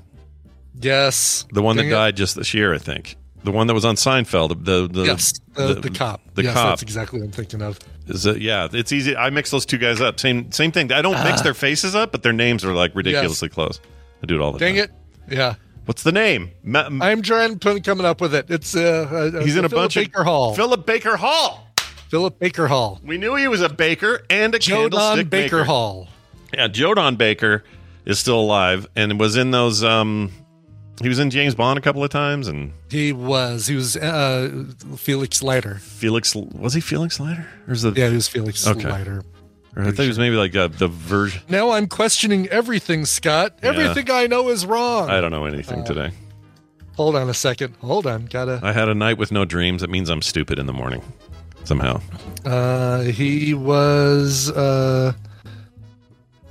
[0.81, 1.95] yes, The one that Dang it.
[1.95, 3.17] died just this year, I think.
[3.45, 4.65] The one that was on Seinfeld.
[4.65, 6.21] The the Yes, the, the, cop.
[6.35, 6.71] The yes, cop.
[6.71, 7.79] That's exactly what I'm thinking of.
[8.09, 9.17] Is it, yeah, it's easy.
[9.17, 10.19] I mix those two guys up.
[10.19, 10.91] Same same thing.
[10.93, 13.81] I don't mix their faces up, but their names are like ridiculously close.
[14.23, 14.89] I do it all the Dang time.
[14.89, 14.91] Dang
[15.29, 15.37] it!
[15.37, 15.55] Yeah,
[15.87, 16.51] What's the name?
[16.63, 18.47] Ma- I'm trying to coming up with it.
[18.51, 20.55] It's uh, uh He's in a Philip bunch Baker of Hall.
[20.55, 21.67] Philip Baker Hall.
[22.11, 23.01] Philip Baker Hall.
[23.05, 25.65] We knew he was a baker and a Joe candlestick Baker maker.
[25.65, 26.09] Hall.
[26.53, 27.65] Yeah, Joe Don Baker
[28.05, 29.83] is still alive and was in those.
[29.83, 30.31] um
[31.03, 33.67] He was in James Bond a couple of times, and He was.
[33.67, 34.65] He was uh,
[34.97, 35.77] Felix Leiter.
[35.77, 38.89] Felix was he Felix Leiter or is the Yeah, he was Felix Okay.
[38.91, 39.23] Leiter.
[39.77, 41.43] Or I think it was maybe like uh, the version.
[41.49, 43.59] Now I'm questioning everything, Scott.
[43.63, 45.11] Everything I know is wrong.
[45.11, 46.13] I don't know anything today.
[46.97, 47.75] Hold on a second.
[47.83, 48.25] Hold on.
[48.25, 48.59] Gotta.
[48.63, 49.83] I had a night with no dreams.
[49.83, 51.03] That means I'm stupid in the morning.
[51.65, 52.01] Somehow.
[52.45, 54.51] Uh, he was.
[54.51, 55.13] Uh,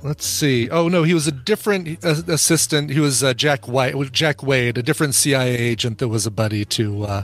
[0.02, 0.70] let's see.
[0.70, 2.90] Oh no, he was a different uh, assistant.
[2.90, 6.64] He was uh, Jack White, Jack Wade, a different CIA agent that was a buddy
[6.66, 7.22] to uh,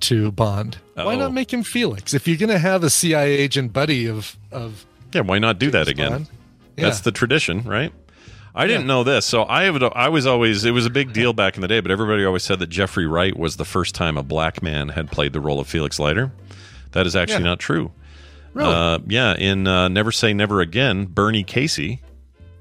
[0.00, 0.78] to Bond.
[0.94, 1.18] Why Oh.
[1.18, 2.14] not make him Felix?
[2.14, 5.88] If you're gonna have a CIA agent buddy of of Yeah, why not do that
[5.88, 6.10] again?
[6.12, 6.26] Bond,
[6.76, 7.92] That's the tradition, right?
[8.54, 8.86] I didn't Yeah.
[8.88, 9.24] know this.
[9.26, 11.80] So I have I was always it was a big deal back in the day,
[11.80, 15.10] but everybody always said that Jeffrey Wright was the first time a black man had
[15.10, 16.32] played the role of Felix Leiter.
[16.92, 17.50] That is actually Yeah.
[17.50, 17.92] not true.
[18.54, 18.72] Really?
[18.74, 22.00] Uh, yeah, in uh, Never Say Never Again, Bernie Casey.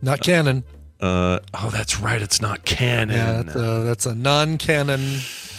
[0.01, 0.63] not canon.
[0.67, 2.22] Uh, oh, that's right.
[2.22, 3.16] It's not canon.
[3.16, 5.00] Yeah, that's a, that's a non-canon,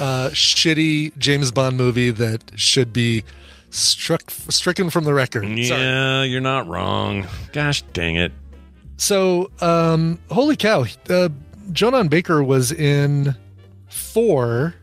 [0.01, 3.24] uh, shitty James Bond movie that should be
[3.70, 5.43] struck stricken from the record.
[5.45, 5.59] Sorry.
[5.61, 7.26] yeah, you're not wrong.
[7.53, 8.32] Gosh dang it.
[8.97, 11.28] So, um, holy cow, uh,
[11.72, 13.36] Joe Don Baker was in
[13.89, 14.74] four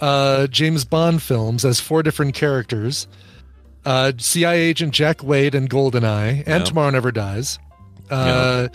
[0.00, 3.06] uh, James Bond films as four different characters.
[3.84, 6.64] Uh, CIA agent Jack Wade and Goldeneye, and Yeah.
[6.64, 7.58] Tomorrow Never Dies.
[8.10, 8.68] Uh,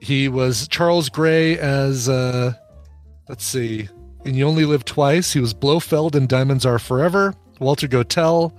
[0.00, 2.54] He was Charles Gray as, uh,
[3.28, 3.88] let's see,
[4.24, 5.32] and You Only Live Twice.
[5.32, 7.34] He was Blofeld in Diamonds Are Forever.
[7.58, 8.52] Walter Gotell,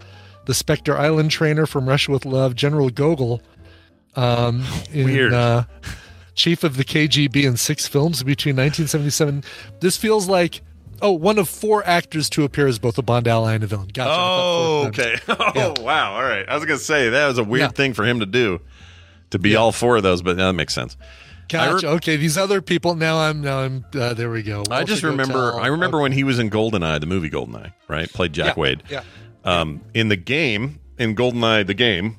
[0.46, 2.56] the Spectre Island trainer from Russia with Love.
[2.56, 3.42] General Gogol.
[4.16, 4.64] Um,
[4.94, 5.34] in, Weird.
[5.34, 5.64] Uh,
[6.36, 9.44] chief of the KGB in six films between 1977.
[9.80, 10.62] This feels like.
[11.04, 13.88] Oh, one of four actors to appear as both a Bond ally and a villain.
[13.92, 14.12] Gotcha.
[14.16, 15.16] Oh, okay.
[15.28, 15.74] Oh, Yeah.
[15.82, 16.14] wow.
[16.14, 16.48] All right.
[16.48, 17.68] I was gonna say that was a weird Yeah.
[17.70, 18.62] thing for him to do,
[19.32, 20.98] to be all four of those, but that makes sense.
[21.52, 21.88] Gotcha.
[21.88, 22.96] Re- okay, these other people.
[22.96, 23.42] Now I'm.
[23.42, 23.86] Now I'm.
[23.94, 24.64] Uh, there we go.
[24.72, 25.52] I just remember.
[25.54, 25.62] Gotell.
[25.62, 26.04] I remember Okay.
[26.04, 28.12] when he was in Goldeneye, the movie Goldeneye, right?
[28.12, 28.84] Played Jack Yeah, Wade.
[28.90, 29.04] Yeah.
[29.44, 32.18] Um, in the game, in Goldeneye, the game,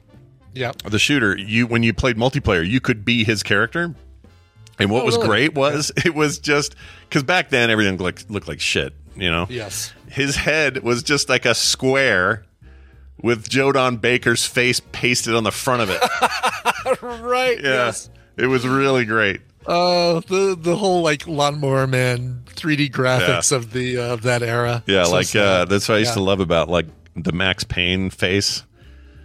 [0.54, 0.72] Yeah.
[0.84, 3.94] the shooter, you when you played multiplayer, you could be his character.
[4.78, 5.28] And what Oh, was really?
[5.28, 6.74] great was it was just
[7.08, 8.92] because back then everything looked looked like shit.
[9.14, 9.92] You know, Yes.
[10.08, 12.44] his head was just like a square
[13.22, 16.02] with Joe Don Baker's face pasted on the front of it.
[17.02, 17.60] right.
[17.62, 18.10] Yeah, Yes.
[18.36, 19.40] It was really great.
[19.66, 24.82] Uh, the the whole like lawnmower man 3D graphics of the uh, of that era.
[24.86, 25.42] Yeah, So like sad.
[25.42, 26.14] uh, that's what I used Yeah.
[26.14, 28.64] to love about like the Max Payne face.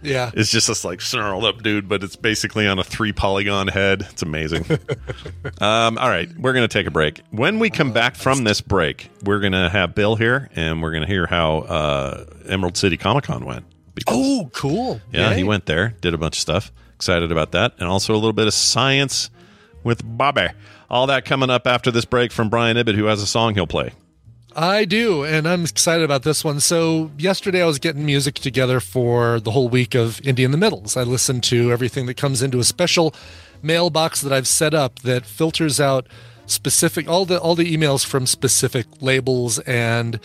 [0.00, 0.30] Yeah.
[0.32, 4.06] It's just this like snarled up dude, but it's basically on a three polygon head.
[4.12, 4.64] It's amazing.
[5.60, 7.20] um, all right, we're gonna take a break.
[7.30, 11.06] When we come back from this break, we're gonna have Bill here, and we're gonna
[11.08, 13.64] hear how uh, Emerald City Comic Con went.
[13.94, 15.00] Because, Oh, cool.
[15.12, 16.70] yeah, he went there, did a bunch of stuff.
[16.98, 19.30] Excited about that, and also a little bit of science
[19.84, 20.48] with Bobby.
[20.90, 23.68] All that coming up after this break from Brian Ibbott, who has a song he'll
[23.68, 23.92] play.
[24.56, 26.58] I do, and I'm excited about this one.
[26.58, 30.56] So yesterday I was getting music together for the whole week of Indie in the
[30.58, 30.96] Middles.
[30.96, 33.14] I listen to everything that comes into a special
[33.62, 36.08] mailbox that I've set up that filters out
[36.46, 40.18] specific all the all the emails from specific labels and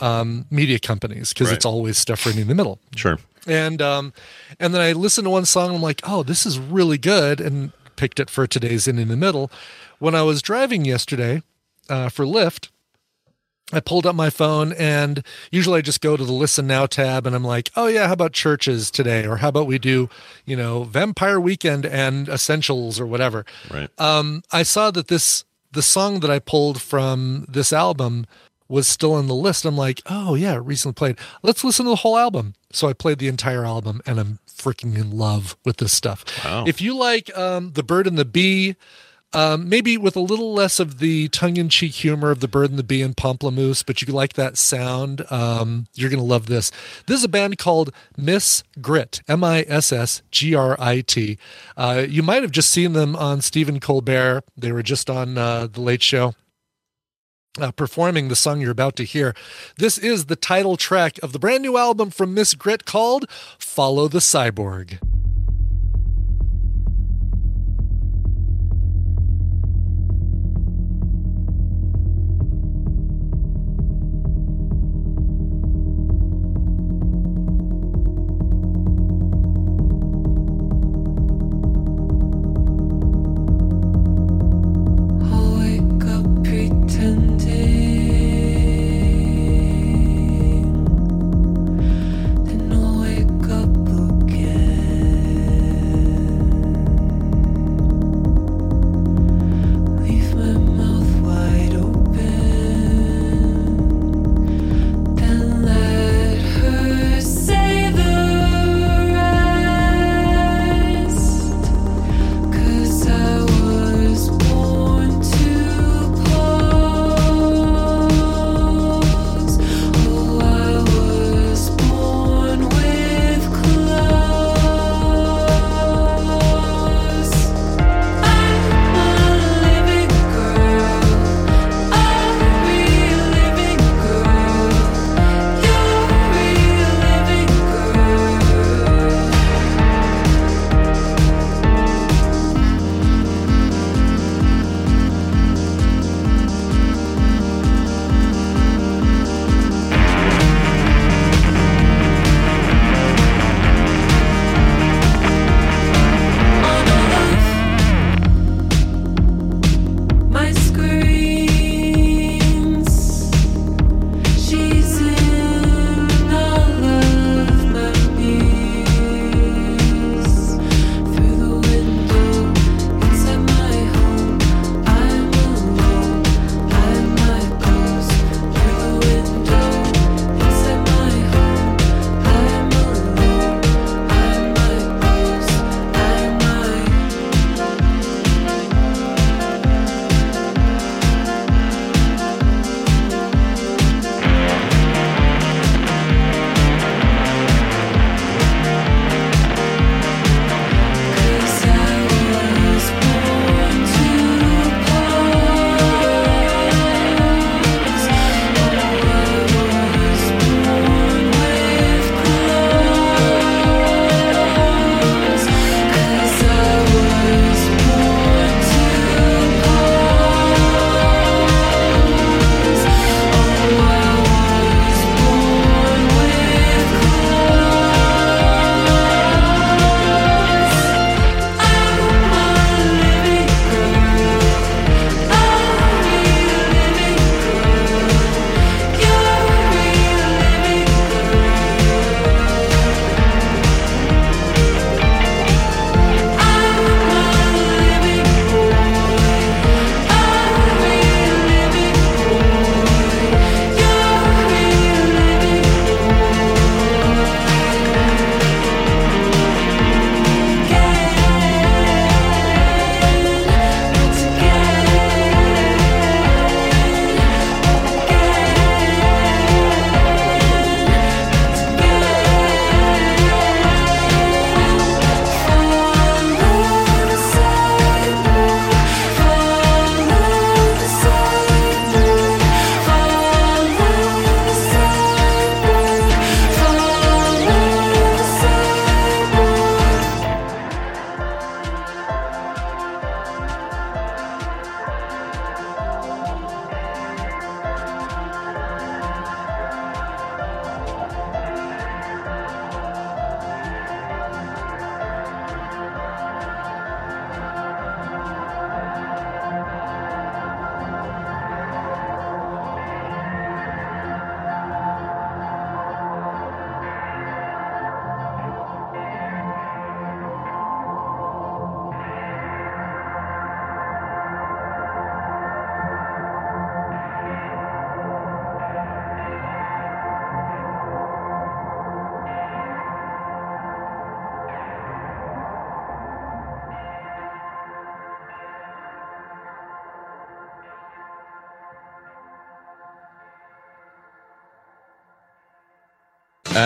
[0.00, 1.56] um, media companies because Right.
[1.56, 2.78] it's always stuff Indie in the Middle.
[2.96, 3.18] Sure.
[3.46, 4.12] and um
[4.60, 7.40] and then i listened to one song and i'm like oh this is really good
[7.40, 9.50] and picked it for today's in in the middle
[10.00, 11.42] when i was driving yesterday
[11.88, 12.68] uh, for lyft
[13.72, 17.26] i pulled up my phone and usually i just go to the listen now tab
[17.26, 20.10] and i'm like oh yeah how about churches today or how about we do
[20.44, 23.88] you know vampire weekend and essentials or whatever Right.
[23.98, 28.26] um, I saw that this the song that I pulled from this album
[28.68, 29.64] was still on the list.
[29.64, 31.16] I'm like, oh yeah, recently played.
[31.42, 32.54] Let's listen to the whole album.
[32.72, 36.24] So I played the entire album, and I'm freaking in love with this stuff.
[36.44, 36.64] Wow.
[36.66, 38.76] If you like um, the Bird and the Bee.
[39.34, 42.82] Um, maybe with a little less of the tongue-in-cheek humor of the bird and the
[42.82, 45.30] bee and Pomplamoose, but you like that sound.
[45.30, 46.70] Um, you're gonna love this.
[47.04, 49.78] This is a band called Miss Grit, M-I-S-S-G-R-I-T.
[51.76, 54.44] Uh, you might have just seen them on Stephen Colbert.
[54.56, 56.34] They were just on uh, the Late Show.
[57.58, 59.34] Uh, performing the song you're about to hear.
[59.76, 63.28] This is the title track of the brand new album from Miss Grit called
[63.58, 64.98] Follow the Cyborg.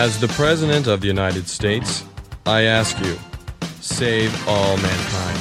[0.03, 2.03] As the President of the United States,
[2.45, 3.17] I ask you,
[3.79, 5.39] save all mankind.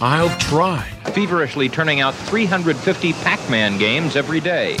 [0.00, 0.82] I'll try.
[1.12, 4.74] Feverishly turning out 350 Pac Man games every day.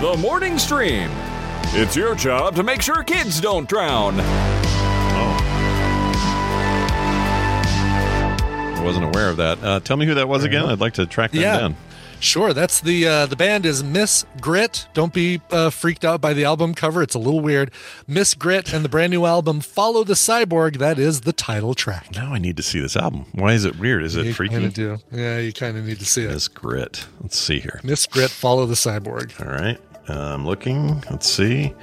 [0.00, 1.10] The Morning Stream.
[1.74, 4.16] It's your job to make sure kids don't drown.
[8.96, 9.62] Wasn't aware of that.
[9.62, 10.64] Uh, tell me who that was again.
[10.66, 11.58] I'd like to track that Yeah.
[11.58, 11.76] down.
[12.20, 14.86] Sure, that's the uh, the band is Miss Grit.
[14.94, 17.72] Don't be uh, freaked out by the album cover; it's a little weird.
[18.06, 22.14] Miss Grit and the brand new album "Follow the Cyborg." That is the title track.
[22.14, 23.26] Now I need to see this album.
[23.32, 24.04] Why is it weird?
[24.04, 24.68] Is it you freaky?
[24.68, 24.98] do.
[25.10, 26.28] Yeah, you kind of need to see it.
[26.30, 27.04] Miss Grit.
[27.20, 27.80] Let's see here.
[27.82, 29.80] Miss Grit, "Follow the Cyborg." All right.
[30.06, 31.00] I'm looking.
[31.10, 31.74] Let's see.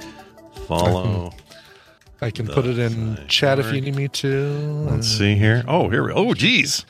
[0.66, 1.32] Follow.
[2.22, 4.56] I can put it in chat if you need me to.
[4.90, 5.64] Let's see here.
[5.68, 6.12] Oh, here we.
[6.12, 6.84] Oh, geez.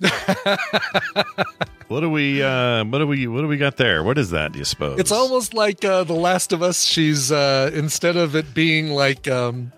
[1.88, 2.42] what do we?
[2.42, 3.26] Uh, what do we?
[3.26, 4.02] What do we got there?
[4.02, 4.52] What is that?
[4.52, 4.98] Do you suppose?
[4.98, 6.84] It's almost like uh, The Last of Us.
[6.84, 9.72] She's uh, instead of it being like um,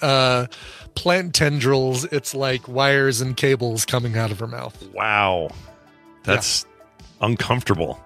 [0.00, 0.46] uh,
[0.94, 4.80] plant tendrils, it's like wires and cables coming out of her mouth.
[4.92, 5.50] Wow.
[6.24, 6.66] That's
[7.20, 8.00] uncomfortable.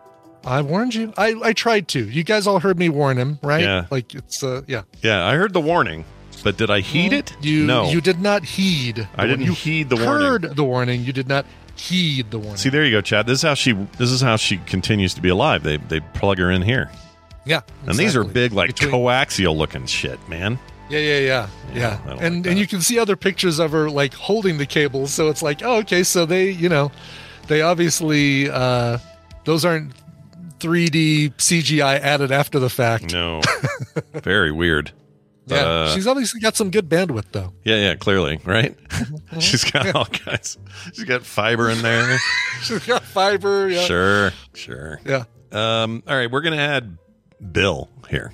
[0.45, 1.13] I warned you.
[1.17, 2.09] I, I tried to.
[2.09, 3.63] You guys all heard me warn him, right?
[3.63, 3.87] Yeah.
[3.91, 4.83] Like it's uh yeah.
[5.03, 6.05] Yeah, I heard the warning,
[6.43, 7.35] but did I heed it?
[7.41, 7.91] You no.
[7.91, 9.09] you did not heed.
[9.17, 10.27] I didn't you heed the warning.
[10.27, 11.05] heard the warning.
[11.05, 12.57] You did not heed the warning.
[12.57, 13.27] See, there you go, Chad.
[13.27, 13.73] This is how she.
[13.73, 15.63] This is how she continues to be alive.
[15.63, 16.91] They they plug her in here,
[17.45, 17.61] yeah.
[17.87, 20.59] and these are big, like Between- coaxial looking shit, man.
[20.91, 22.01] Yeah, yeah, yeah, yeah.
[22.05, 25.13] Don't and like and you can see other pictures of her like holding the cables.
[25.13, 26.03] So it's like, oh, okay.
[26.03, 26.93] So they, you know,
[27.47, 28.99] they obviously uh
[29.45, 29.95] those aren't
[30.59, 33.13] 3D CGI added after the fact.
[33.13, 33.41] No,
[34.23, 34.93] very weird.
[35.47, 37.53] Yeah, uh, she's obviously got some good bandwidth though.
[37.65, 38.77] yeah, yeah, clearly, right?
[39.41, 40.57] she's got all kinds.
[40.95, 42.19] She's got fiber in there.
[42.63, 43.69] She's got fiber.
[43.69, 43.81] Yeah.
[43.83, 45.01] Sure, sure.
[45.05, 45.25] Yeah.
[45.51, 46.97] Um, all right, we're gonna add
[47.53, 48.33] Bill here.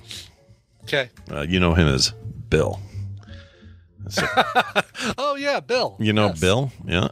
[0.83, 1.09] Okay.
[1.31, 2.13] Uh, you know him as
[2.49, 2.79] Bill.
[4.09, 4.27] So-
[5.17, 5.95] Oh yeah, Bill.
[5.99, 6.39] You know Yes.
[6.39, 7.07] Bill, yeah.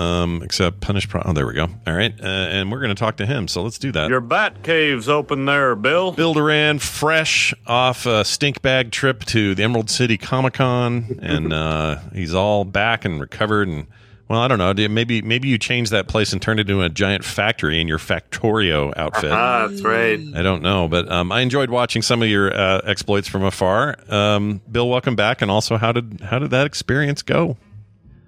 [0.00, 1.08] Um, except punish.
[1.08, 1.68] Pro- oh, there we go.
[1.86, 3.48] All right, uh, and we're going to talk to him.
[3.48, 4.08] So let's do that.
[4.08, 6.12] Your bat cave's open there, Bill.
[6.12, 11.52] Bill Duran, fresh off a stink bag trip to the Emerald City Comic Con, and
[11.52, 13.68] uh, he's all back and recovered.
[13.68, 13.88] And
[14.26, 14.72] well, I don't know.
[14.88, 17.98] Maybe maybe you changed that place and turned it into a giant factory in your
[17.98, 19.32] Factorio outfit.
[19.32, 20.18] Ah, that's right.
[20.34, 23.96] I don't know, but um, I enjoyed watching some of your uh, exploits from afar.
[24.08, 25.42] Um, Bill, welcome back.
[25.42, 27.58] And also, how did how did that experience go?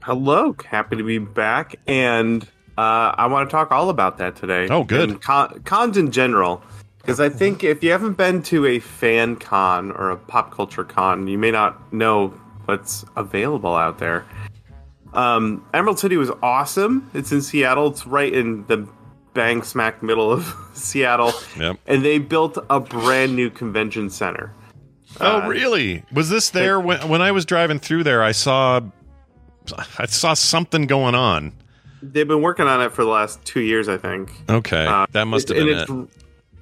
[0.03, 2.43] Hello, happy to be back, and
[2.77, 4.67] uh, I want to talk all about that today.
[4.69, 5.11] Oh, good.
[5.11, 6.61] And con- cons in general,
[6.99, 10.83] because I think if you haven't been to a fan con or a pop culture
[10.83, 12.29] con, you may not know
[12.65, 14.25] what's available out there.
[15.13, 17.09] Um, Emerald City was awesome.
[17.15, 17.89] It's in Seattle.
[17.89, 18.89] It's right in the
[19.35, 21.79] bang smack middle of Seattle, Yep.
[21.87, 24.53] and they built a brand new convention center.
[25.21, 26.03] Oh, Uh, really?
[26.13, 28.23] Was this there when when I was driving through there?
[28.23, 28.81] I saw
[29.99, 31.53] I saw something going on.
[32.03, 34.33] They've been working on it for the last two years, I think.
[34.51, 36.09] Okay, Uh, that must have been it's, it.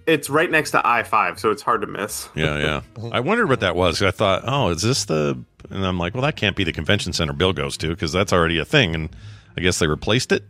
[0.06, 2.28] It's right next to I five, so it's hard to miss.
[2.34, 3.08] Yeah, yeah.
[3.12, 4.02] I wondered what that was.
[4.02, 5.42] I thought, oh, is this the?
[5.70, 8.32] And I'm like, well, that can't be the convention center Bill goes to because that's
[8.32, 8.94] already a thing.
[8.94, 9.08] And
[9.56, 10.42] I guess they replaced it.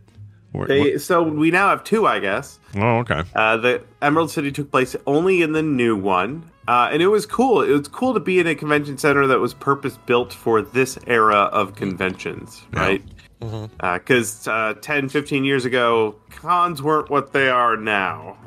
[0.53, 2.59] Or- They, so we now have two, I guess.
[2.75, 3.23] oh, okay.
[3.35, 7.25] Uh, the Emerald City took place only in the new one, uh, and it was
[7.25, 7.61] cool.
[7.61, 10.97] It was cool to be in a convention center that was purpose built for this
[11.05, 13.03] era of conventions, right?
[13.41, 18.37] Because uh, 10, 15 years ago, cons weren't what they are now.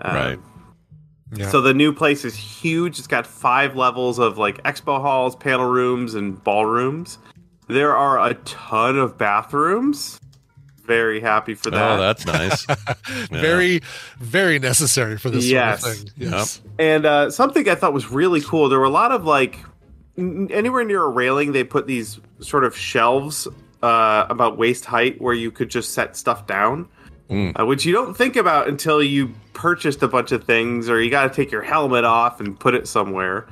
[0.00, 0.38] Uh, right.
[1.36, 1.50] Yeah.
[1.50, 2.98] So the new place is huge.
[2.98, 7.18] It's got five levels of like expo halls, panel rooms, and ballrooms.
[7.68, 10.18] There are a ton of bathrooms.
[10.86, 11.92] Very happy for that.
[11.92, 12.66] Oh, that's nice.
[13.30, 13.40] Yeah.
[13.40, 13.80] Very,
[14.20, 15.82] very necessary for this Yes.
[15.82, 16.12] sort of thing.
[16.16, 16.60] Yes.
[16.78, 18.68] And uh, something I thought was really cool.
[18.68, 19.58] There were a lot of like
[20.16, 23.48] n- anywhere near a railing, they put these sort of shelves
[23.82, 26.88] uh, about waist height where you could just set stuff down,
[27.30, 27.58] Mm.
[27.60, 31.10] uh, which you don't think about until you purchased a bunch of things or you
[31.10, 33.46] got to take your helmet off and put it somewhere.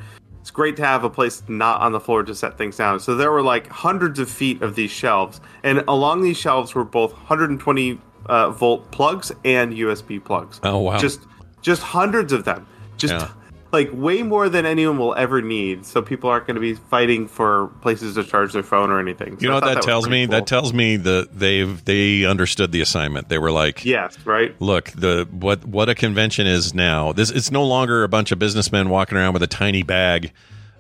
[0.45, 3.01] It's great to have a place not on the floor to set things down.
[3.01, 6.85] So there were like hundreds of feet of these shelves, and along these shelves were
[6.85, 10.61] both 120 uh, volt plugs and USB plugs.
[10.63, 10.99] Oh, wow.
[10.99, 11.21] Just
[11.63, 12.67] just hundreds of them.
[12.99, 13.31] Just Yeah.
[13.75, 15.85] Like way more than anyone will ever need.
[15.85, 19.37] So people aren't going to be fighting for places to charge their phone or anything.
[19.37, 20.25] So You know what thought that, tells me?
[20.27, 20.31] cool.
[20.33, 23.29] That tells me that they've they understood the assignment.
[23.29, 24.55] They were like, yes, right.
[24.61, 27.13] look, the what what a convention is now.
[27.13, 30.33] This it's no longer a bunch of businessmen walking around with a tiny bag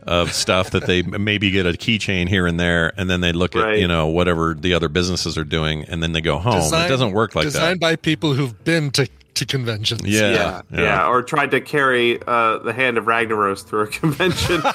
[0.06, 3.56] of stuff that they maybe get a keychain here and there, and then they look
[3.56, 6.60] at you know whatever the other businesses are doing, and then they go home.
[6.60, 7.80] Design- it doesn't work like designed that.
[7.80, 10.02] by people who've been to, to conventions.
[10.04, 14.60] Yeah, yeah, yeah, or tried to carry uh, the hand of Ragnaros through a convention.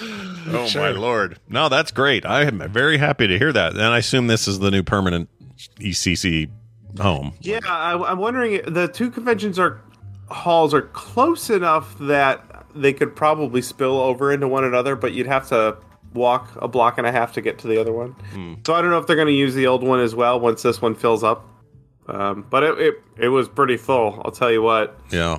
[0.52, 1.38] Oh my lord!
[1.48, 2.24] No, that's great.
[2.24, 3.72] I am very happy to hear that.
[3.72, 5.28] And I assume this is the new permanent
[5.78, 6.50] ECC
[6.98, 7.34] home.
[7.40, 8.62] yeah, I, I'm wondering.
[8.66, 9.80] The two conventions are
[10.28, 15.26] halls are close enough that they could probably spill over into one another, but you'd
[15.26, 15.76] have to
[16.14, 18.16] walk a block and a half to get to the other one.
[18.66, 20.62] So I don't know if they're going to use the old one as well once
[20.62, 21.46] this one fills up.
[22.10, 24.20] Um, but it, it it was pretty full.
[24.24, 24.98] I'll tell you what.
[25.10, 25.38] Yeah.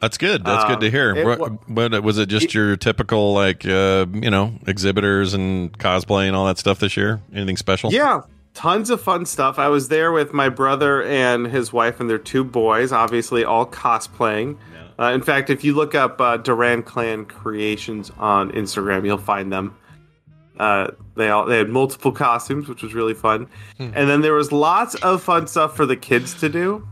[0.00, 0.44] That's good.
[0.44, 1.14] That's good to Um, hear.
[1.14, 2.26] it What, what was it?
[2.28, 6.96] Just your typical like uh, you know exhibitors and cosplay and all that stuff this
[6.96, 7.20] year?
[7.32, 7.92] Anything special?
[7.92, 9.60] Yeah, tons of fun stuff.
[9.60, 13.64] I was there with my brother and his wife and their two boys, obviously all
[13.64, 14.56] cosplaying.
[14.98, 19.52] Uh, in fact, if you look up uh, Duran Clan Creations on Instagram, you'll find
[19.52, 19.76] them.
[20.58, 23.48] Uh, they all they had multiple costumes, which was really fun,
[23.78, 26.86] and then there was lots of fun stuff for the kids to do.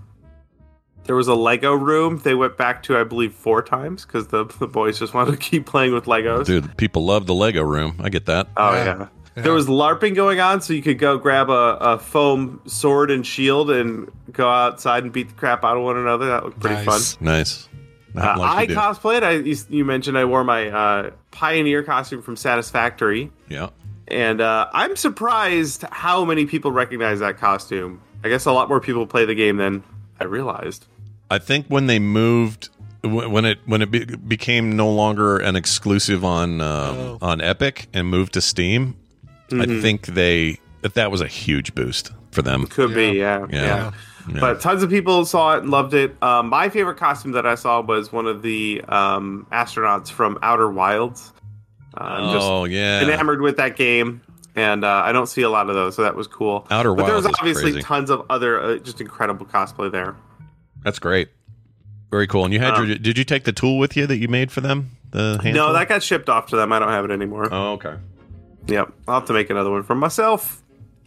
[1.05, 2.21] There was a Lego room.
[2.23, 5.37] They went back to, I believe, four times because the the boys just wanted to
[5.51, 6.47] keep playing with Legos.
[6.47, 7.97] Dude, people love the Lego room.
[8.03, 8.49] I get that.
[8.57, 9.09] Oh yeah.
[9.37, 13.27] There was LARPing going on, so you could go grab a, a foam sword and
[13.27, 16.27] shield and go outside and beat the crap out of one another.
[16.27, 16.87] That looked pretty fun.
[16.87, 17.21] Nice.
[17.21, 17.63] Nice.
[17.63, 17.70] fun.
[17.70, 17.70] Not
[18.17, 19.23] Uh, I cosplayed.
[19.23, 23.71] I you, you mentioned I wore my uh, Pioneer costume from Satisfactory, yeah.
[24.09, 28.01] and uh, I'm surprised how many people recognize that costume.
[28.25, 29.83] I guess a lot more people play the game than
[30.19, 30.87] I realized.
[31.31, 32.69] I think when they moved
[33.03, 38.09] when it when it be, became no longer an exclusive on um, on Epic and
[38.09, 38.97] moved to Steam,
[39.53, 39.81] I Mhm.
[39.83, 42.67] think they that that was a huge boost for them.
[42.67, 43.63] Could be, yeah, Yeah.
[43.65, 43.91] yeah.
[44.33, 44.41] Yeah.
[44.41, 46.14] But tons of people saw it and loved it.
[46.22, 50.70] Um, my favorite costume that I saw was one of the um, astronauts from Outer
[50.70, 51.33] Wilds.
[51.97, 53.03] Uh, I'm just Oh, yeah.
[53.03, 54.20] enamored with that game,
[54.55, 56.66] and uh, I don't see a lot of those, so that was cool.
[56.70, 57.83] Outer but there Wilds is obviously crazy.
[57.83, 60.14] tons of other uh, just incredible cosplay there.
[60.85, 61.28] That's great.
[62.11, 62.45] Very cool.
[62.45, 64.51] And you had Um, your did you take the tool with you that you made
[64.53, 64.91] for them?
[65.11, 65.72] The no, tool?
[65.74, 66.72] that got shipped off to them.
[66.72, 67.49] I don't have it anymore.
[67.53, 67.97] Oh, okay.
[68.66, 70.62] Yep, I'll have to make another one for myself.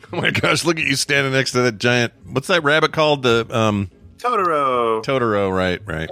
[0.14, 3.24] Oh my gosh, look at you standing next to that giant what's that rabbit called?
[3.24, 5.04] The um Totoro.
[5.04, 6.10] Totoro, right, right.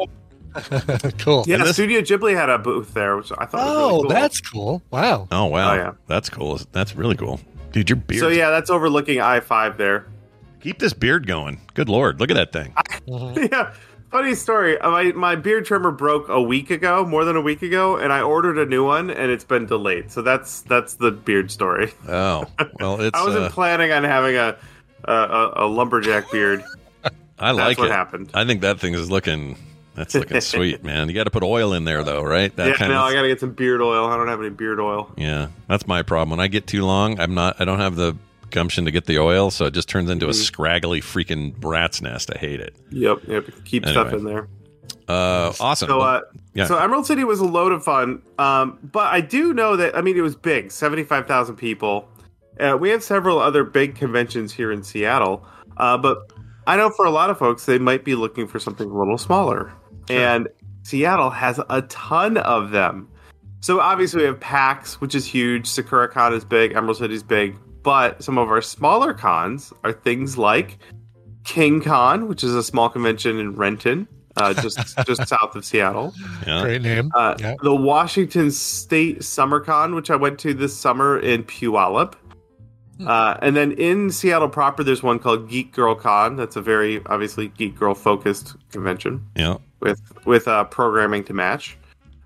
[1.19, 1.43] cool.
[1.47, 3.99] Yeah, And this- Studio Ghibli had a booth there, which I thought was really Oh,
[4.01, 4.09] cool.
[4.09, 4.81] that's cool.
[4.91, 5.27] Wow.
[5.31, 5.71] Oh wow.
[5.71, 5.91] Oh, yeah.
[6.07, 6.59] That's cool.
[6.71, 7.39] That's really cool.
[7.71, 8.19] Dude, your beard.
[8.19, 10.07] So yeah, that's overlooking I five there.
[10.61, 11.59] Keep this beard going.
[11.73, 12.19] Good lord.
[12.19, 12.73] Look at that thing.
[13.51, 13.73] yeah.
[14.11, 14.77] Funny story.
[14.77, 18.11] Uh, My my beard trimmer broke a week ago, more than a week ago, and
[18.11, 20.11] I ordered a new one, and it's been delayed.
[20.11, 21.93] So that's that's the beard story.
[22.09, 22.45] Oh.
[22.79, 24.57] Well it's I wasn't uh, planning on having a
[25.05, 26.63] a, a, lumberjack beard.
[27.39, 27.91] I like what it.
[27.91, 28.29] happened.
[28.33, 29.57] I think that thing is looking
[29.95, 31.07] that's looking sweet, man.
[31.07, 32.53] You got to put oil in there though, right?
[32.55, 34.07] That yeah, no, of I gotta get some beard oil.
[34.07, 35.09] I don't have any beard oil.
[35.15, 36.31] Yeah, that's my problem.
[36.31, 37.59] When I get too long, I'm not.
[37.59, 38.17] I don't have the
[38.51, 40.35] gumption to get the oil, so it just turns into a Mhm.
[40.35, 42.29] scraggly freaking rat's nest.
[42.35, 42.75] I hate it.
[42.91, 43.45] Yep, yep.
[43.65, 44.47] Keep stuff in there.
[45.07, 45.89] Uh, awesome.
[45.89, 46.21] So, uh,
[46.53, 46.65] yeah.
[46.65, 48.21] so Emerald City was a load of fun.
[48.37, 52.07] Um, but I do know that I mean it was big, seventy five thousand people.
[52.59, 55.45] Uh, we have several other big conventions here in Seattle,
[55.77, 56.31] uh, but
[56.67, 59.17] I know for a lot of folks they might be looking for something a little
[59.17, 59.73] smaller,
[60.09, 60.47] and
[60.83, 63.07] Seattle has a ton of them.
[63.61, 65.67] So obviously we have PAX, which is huge.
[65.67, 66.71] Sakura Con is big.
[66.75, 67.57] Emerald City is big.
[67.83, 70.77] But some of our smaller cons are things like
[71.43, 74.07] King Con, which is a small convention in Renton,
[74.37, 76.13] uh, just just south of Seattle.
[76.45, 76.61] Yeah.
[76.61, 77.11] Great name.
[77.15, 77.55] Uh, Yeah.
[77.63, 82.13] The Washington State Summer Con, which I went to this summer in Puyallup.
[83.05, 86.35] Uh, and then in Seattle proper, there's one called Geek Girl Con.
[86.35, 89.57] That's a very obviously geek girl focused convention Yeah.
[89.79, 91.77] with with uh, programming to match.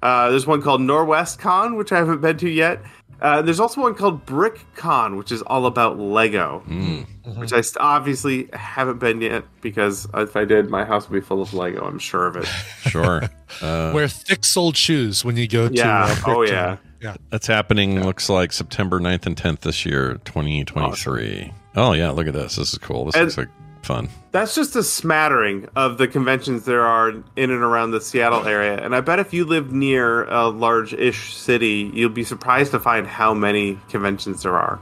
[0.03, 2.81] Uh, there's one called Norwescon, which I haven't been to yet.
[3.21, 7.05] Uh, there's also one called Brick Con, which is all about Lego, Mm.
[7.37, 11.25] which I st- obviously haven't been yet because if I did, my house would be
[11.25, 11.85] full of Lego.
[11.85, 12.45] I'm sure of it.
[12.89, 13.23] Sure.
[13.61, 15.73] Uh, Wear thick-soled shoes when you go to.
[15.73, 16.05] Yeah.
[16.05, 16.77] Uh, Oh, yeah.
[17.01, 17.15] Yeah.
[17.29, 18.03] that's happening.
[18.03, 21.53] Looks like September 9th and 10th this year, 2023.
[21.75, 22.55] Oh yeah, look at this.
[22.55, 23.05] This is cool.
[23.05, 23.49] This And- looks like
[23.85, 24.09] fun.
[24.31, 28.83] That's just a smattering of the conventions there are in and around the Seattle area.
[28.83, 32.79] And I bet if you live near a large ish city, you'll be surprised to
[32.79, 34.79] find how many conventions there are.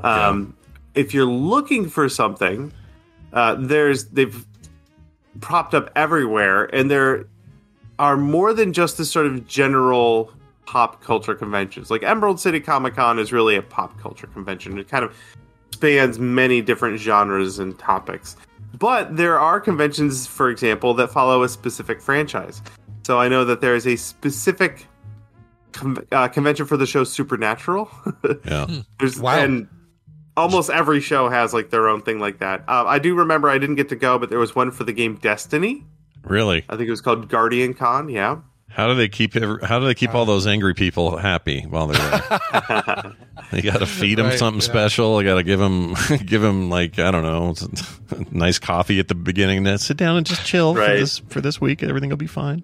[0.00, 0.56] Um,
[0.94, 2.72] If you're looking for something,
[3.32, 4.46] uh, there's they've
[5.40, 7.26] propped up everywhere, and there
[7.98, 10.30] are more than just this sort of general
[10.66, 11.90] pop culture conventions.
[11.90, 14.78] Like Emerald City Comic Con is really a pop culture convention.
[14.78, 15.16] It kind of
[15.74, 18.36] spans many different genres and topics.
[18.78, 22.62] But there are conventions, for example, that follow a specific franchise.
[23.04, 24.86] So I know that there is a specific
[25.72, 27.90] con- uh, convention for the show Supernatural.
[28.44, 28.66] Yeah.
[28.98, 29.38] There's Wow.
[29.38, 29.68] and
[30.36, 32.64] almost every show has like their own thing like that.
[32.68, 34.92] Uh, I do remember I didn't get to go, but there was one for the
[34.92, 35.84] game Destiny.
[36.24, 36.64] Really?
[36.68, 38.08] I think it was called Guardian Con.
[38.08, 38.38] Yeah.
[38.74, 41.86] How do they keep every, how do they keep all those angry people happy while
[41.86, 43.12] they're there?
[43.52, 44.66] they got to feed them Right, something yeah.
[44.66, 45.16] special.
[45.18, 45.94] They got to give them
[46.26, 47.54] give them like I don't know,
[48.32, 49.62] nice coffee at the beginning.
[49.62, 51.82] Then sit down and just chill for this for this week.
[51.82, 52.62] Everything will be fine.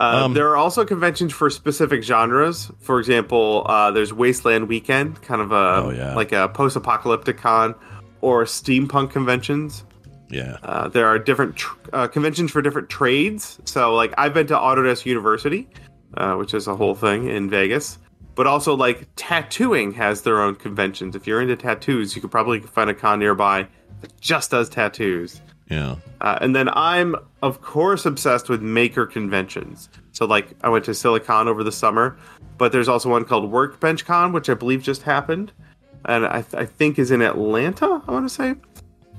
[0.00, 2.70] Uh, Um, there are also conventions for specific genres.
[2.80, 6.14] For example, uh, there's Wasteland Weekend, kind of a Oh, yeah.
[6.14, 7.74] like a post-apocalyptic con,
[8.20, 9.84] or steampunk conventions.
[10.32, 10.56] Yeah.
[10.62, 13.60] Uh, there are different tr- uh, conventions for different trades.
[13.66, 15.68] So, like, I've been to Autodesk University,
[16.16, 17.98] uh, which is a whole thing in Vegas.
[18.34, 21.14] But also, like, tattooing has their own conventions.
[21.14, 23.68] If you're into tattoos, you could probably find a con nearby
[24.00, 25.42] that just does tattoos.
[25.68, 25.96] Yeah.
[26.22, 29.90] Uh, and then I'm, of course, obsessed with maker conventions.
[30.12, 32.16] So, like, I went to Silicon over the summer,
[32.56, 35.52] but there's also one called Workbench Con, which I believe just happened,
[36.06, 38.02] and I, I think is in Atlanta.
[38.08, 38.54] I want to say.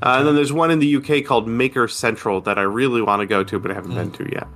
[0.03, 3.21] Uh, and then there's one in the UK called Maker Central that I really want
[3.21, 4.47] to go to, but I haven't been to yet.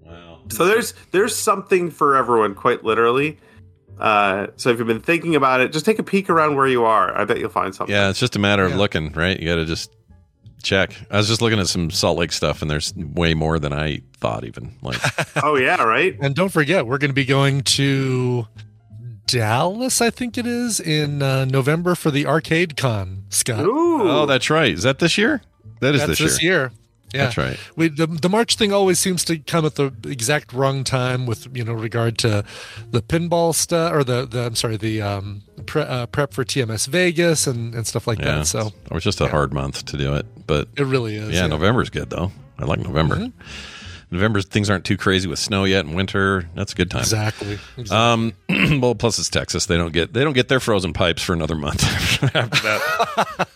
[0.00, 0.38] Wow.
[0.48, 3.38] So there's there's something for everyone, quite literally.
[3.98, 6.84] Uh, so if you've been thinking about it, just take a peek around where you
[6.84, 7.16] are.
[7.18, 7.94] I bet you'll find something.
[7.94, 9.38] Yeah, it's just a matter of looking, right?
[9.38, 9.92] You got to just
[10.62, 10.94] check.
[11.10, 14.02] I was just looking at some Salt Lake stuff, and there's way more than I
[14.18, 14.44] thought.
[14.44, 14.98] Even like,
[15.42, 16.16] Oh yeah, right.
[16.20, 18.46] And don't forget, we're going to be going to
[19.32, 23.64] Dallas, I think it is, in uh, November for the Arcade Con, Scott.
[23.64, 24.02] Ooh.
[24.02, 24.72] oh, that's right.
[24.72, 25.42] Is that this year?
[25.80, 26.52] That is That's this, this year.
[26.52, 26.72] year.
[27.14, 27.24] Yeah.
[27.24, 27.58] That's right.
[27.76, 31.48] We, the, the March thing always seems to come at the exact wrong time with,
[31.54, 32.42] you know, regard to
[32.90, 36.86] the pinball stuff or the, the I'm sorry, the um, pre, uh, prep for TMS
[36.88, 38.36] Vegas and, and stuff like Yeah.
[38.36, 38.46] that.
[38.46, 41.30] So it was just a hard month to do it, but it really is.
[41.34, 42.32] yeah, November's good though.
[42.58, 43.16] I like November.
[43.16, 43.81] Mm-hmm.
[44.12, 46.46] November things aren't too crazy with snow yet and winter.
[46.54, 47.00] That's a good time.
[47.00, 47.58] Exactly.
[47.78, 47.96] exactly.
[47.96, 48.34] Um,
[48.80, 49.64] well, plus it's Texas.
[49.66, 51.82] They don't get they don't get their frozen pipes for another month
[52.22, 53.48] after that.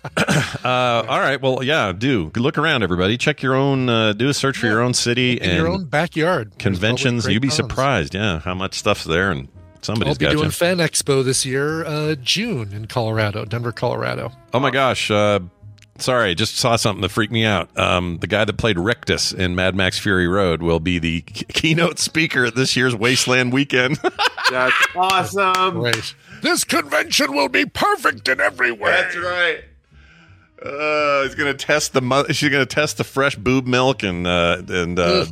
[0.64, 1.40] uh, all right.
[1.40, 1.92] Well, yeah.
[1.92, 3.18] Do look around, everybody.
[3.18, 3.90] Check your own.
[3.90, 6.58] Uh, do a search for your own city in and your own backyard.
[6.58, 7.26] Conventions.
[7.26, 8.14] You'd be surprised.
[8.14, 9.48] Yeah, how much stuff's there and
[9.88, 10.50] I'll be got doing you.
[10.50, 14.32] Fan Expo this year, uh, June in Colorado, Denver, Colorado.
[14.52, 15.10] Oh my gosh.
[15.10, 15.40] Uh,
[15.98, 17.68] sorry, just saw something that freaked me out.
[17.78, 21.44] Um, the guy that played Rictus in Mad Max Fury Road will be the k-
[21.48, 23.98] keynote speaker at this year's Wasteland Weekend.
[24.50, 25.78] That's awesome.
[25.78, 26.14] Right.
[26.42, 28.90] This convention will be perfect in every way.
[28.90, 29.64] That's right.
[30.62, 34.62] Uh, he's gonna test the mo- she's gonna test the fresh boob milk and uh,
[34.68, 35.26] and uh,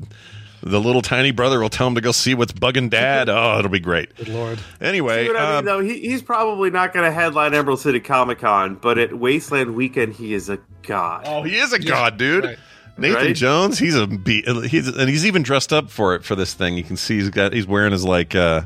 [0.66, 3.28] the little tiny brother will tell him to go see what's bugging dad.
[3.28, 4.14] Oh, it'll be great.
[4.16, 4.58] Good lord.
[4.80, 5.80] Anyway, See what I mean, um, though?
[5.80, 10.14] He, he's probably not going to headline Emerald City Comic Con, but at Wasteland Weekend,
[10.14, 11.24] he is a god.
[11.26, 12.44] oh, he is a god, dude.
[12.44, 12.58] right.
[12.96, 13.36] Nathan Right?
[13.36, 16.76] Jones, he's a be- he's and he's even dressed up for it for this thing.
[16.76, 18.62] You can see he's got he's wearing his like uh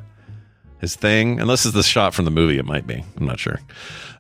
[0.80, 1.40] his thing.
[1.40, 3.04] Unless it's the shot from the movie, it might be.
[3.16, 3.60] I'm not sure.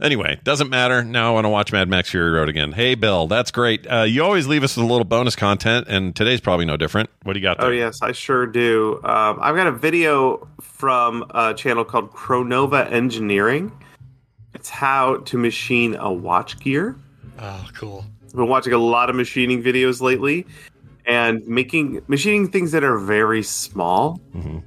[0.00, 1.02] Anyway, doesn't matter.
[1.02, 2.72] Now I want to watch Mad Max Fury Road again.
[2.72, 3.86] Hey, Bill, that's great.
[3.86, 7.10] Uh, you always leave us with a little bonus content, and today's probably no different.
[7.24, 7.68] What do you got there?
[7.68, 9.00] Oh yes, I sure do.
[9.04, 13.72] Um, I've got a video from a channel called Chronova Engineering.
[14.54, 16.96] It's how to machine a watch gear.
[17.40, 18.04] Oh, cool.
[18.24, 20.46] I've been watching a lot of machining videos lately,
[21.06, 24.58] and making machining things that are very small Mm-hmm.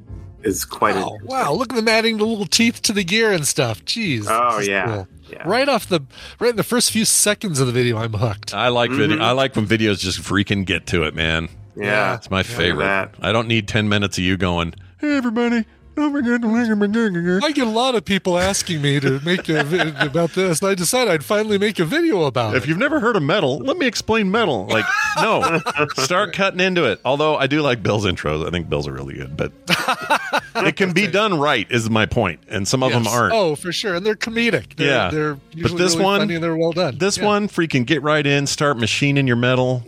[0.43, 0.95] Is quite.
[0.95, 3.83] Wow, a, wow, look at them adding the little teeth to the gear and stuff.
[3.85, 4.25] Jeez.
[4.27, 4.85] Oh, yeah.
[4.85, 5.07] cool.
[5.29, 5.43] Yeah.
[5.45, 6.01] Right off the
[6.39, 8.53] right in the first few seconds of the video, I'm hooked.
[8.53, 9.17] I like video.
[9.17, 9.21] Mhm.
[9.21, 11.47] I like when videos just freaking get to it, man.
[11.75, 13.11] yeah, It's my favorite.
[13.21, 15.63] I don't need ten minutes of you going, "Hey, everybody."
[15.95, 19.19] Don't forget to like and forget." I get a lot of people asking me to
[19.21, 22.57] make a video about this, and I decided I'd finally make a video about it.
[22.57, 24.65] If you've never heard of metal, let me explain metal.
[24.67, 24.85] Like,
[25.17, 25.61] no,
[25.95, 26.99] start cutting into it.
[27.05, 28.45] Although I do like Bill's intros.
[28.47, 29.51] I think Bill's are really good, but
[30.55, 31.67] it can be done right.
[31.69, 33.33] Is my point, and some of them aren't.
[33.33, 34.75] Oh, for sure, and they're comedic.
[34.75, 35.09] They're, Yeah.
[35.11, 36.97] they're But this really one- funny and they're well done.
[36.97, 37.25] This Yeah.
[37.25, 39.83] one, freaking get right in, start machining your metal.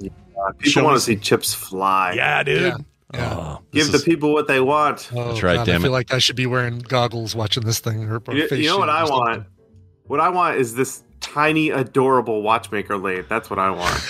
[0.60, 2.14] People Show want to see chips fly.
[2.18, 2.62] Yeah, dude.
[2.62, 2.78] Yeah.
[3.14, 3.34] Yeah.
[3.38, 5.10] Oh, this Give the is- people what they want.
[5.16, 5.94] Oh, That's right, God, damn I feel it.
[5.94, 8.04] like I should be wearing goggles watching this thing.
[8.10, 9.46] Or, or You, face you know what or I want?
[10.08, 13.26] What I want is this tiny, adorable watchmaker lathe.
[13.30, 14.02] That's what I want.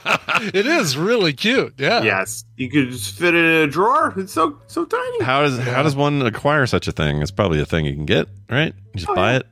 [0.54, 1.74] It is really cute.
[1.78, 2.02] Yeah.
[2.02, 4.12] yes, you could just fit it in a drawer.
[4.18, 5.24] It's so so tiny.
[5.24, 7.22] how does how does one acquire such a thing?
[7.22, 8.74] It's probably a thing you can get, right?
[8.92, 9.36] You just Oh, buy yeah.
[9.38, 9.46] it.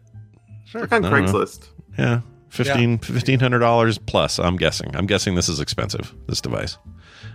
[0.67, 0.81] Sure.
[0.83, 1.33] Look on I don't know.
[1.33, 1.69] Craigslist.
[1.99, 2.21] Yeah.
[2.51, 4.39] Fifteen fifteen hundred dollars plus.
[4.39, 4.95] I'm guessing.
[4.95, 6.15] I'm guessing this is expensive.
[6.29, 6.77] This device.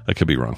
[0.08, 0.58] I could be wrong.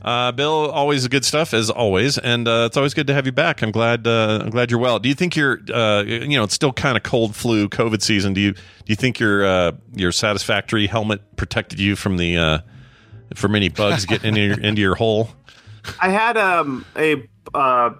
[0.00, 3.32] Uh, Bill, always good stuff as always, and uh, it's always good to have you
[3.32, 3.62] back.
[3.62, 4.06] I'm glad.
[4.06, 4.98] Uh, I'm glad you're well.
[5.00, 5.58] Do you think you're?
[5.72, 8.32] Uh, you know, it's still kind of cold flu, COVID season.
[8.32, 8.52] Do you?
[8.52, 12.58] Do you think your uh, your satisfactory helmet protected you from the uh,
[13.34, 15.30] from any bugs getting into your, into your hole?
[16.00, 17.16] I had um a
[17.52, 17.90] uh,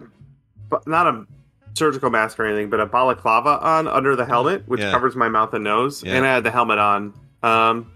[0.87, 1.27] not a
[1.75, 4.93] surgical mask or anything, but a balaclava on under the helmet, which Yeah.
[4.93, 6.15] covers my mouth and nose, Yeah.
[6.15, 7.13] and I had the helmet on.
[7.43, 7.91] Um,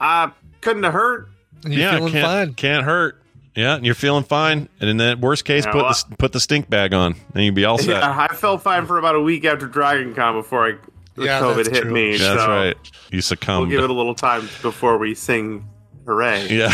[0.00, 1.28] I couldn't have hurt.
[1.66, 2.54] And you're yeah, feeling can't, fine.
[2.54, 3.22] can't hurt.
[3.54, 4.68] Yeah, and you're feeling fine.
[4.80, 7.44] And in that worst case, Yeah, put well, the put the stink bag on, and
[7.44, 7.88] you'll be all set.
[8.02, 10.74] Yeah, I felt fine for about a week after Dragon Con before I,
[11.16, 11.92] Yeah, COVID that's hit true.
[11.92, 12.16] me.
[12.16, 12.76] That's so right.
[13.10, 13.60] You succumb.
[13.62, 15.66] We'll give it a little time before we sing
[16.04, 16.48] hooray.
[16.48, 16.72] Yeah.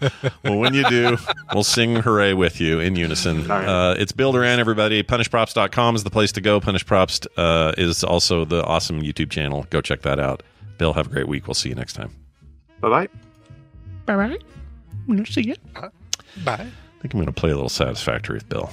[0.44, 1.16] well, when you do,
[1.54, 3.42] we'll sing hooray with you in unison.
[3.42, 3.68] All right.
[3.68, 5.02] Uh, it's Bill Duran, everybody.
[5.02, 6.60] PunishedProps.com is the place to go.
[6.60, 9.66] Punishedprops uh, is also the awesome YouTube channel.
[9.70, 10.42] Go check that out.
[10.78, 11.46] Bill, have a great week.
[11.46, 12.10] We'll see you next time.
[12.80, 13.29] Bye bye.
[14.16, 14.36] Bye
[15.06, 15.24] bye.
[15.24, 15.54] See you.
[15.74, 15.90] Bye.
[16.54, 16.56] I
[17.00, 18.70] think I'm going to play a little Satisfactory with Bill.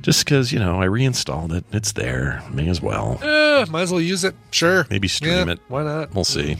[0.00, 1.64] Just because, you know, I reinstalled it.
[1.72, 2.42] It's there.
[2.50, 3.18] May as well.
[3.22, 4.34] Eh, might as well use it.
[4.52, 4.86] Sure.
[4.90, 5.60] Maybe stream Yeah, it.
[5.68, 6.14] Why not?
[6.14, 6.56] We'll see.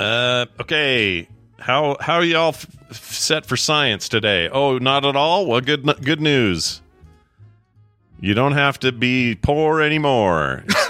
[0.00, 1.28] Uh, okay.
[1.58, 4.48] How how are y'all f- f- set for science today?
[4.48, 5.46] Oh, not at all.
[5.46, 6.80] Well, good good news.
[8.24, 10.62] You don't have to be poor anymore.
[10.68, 10.86] It's,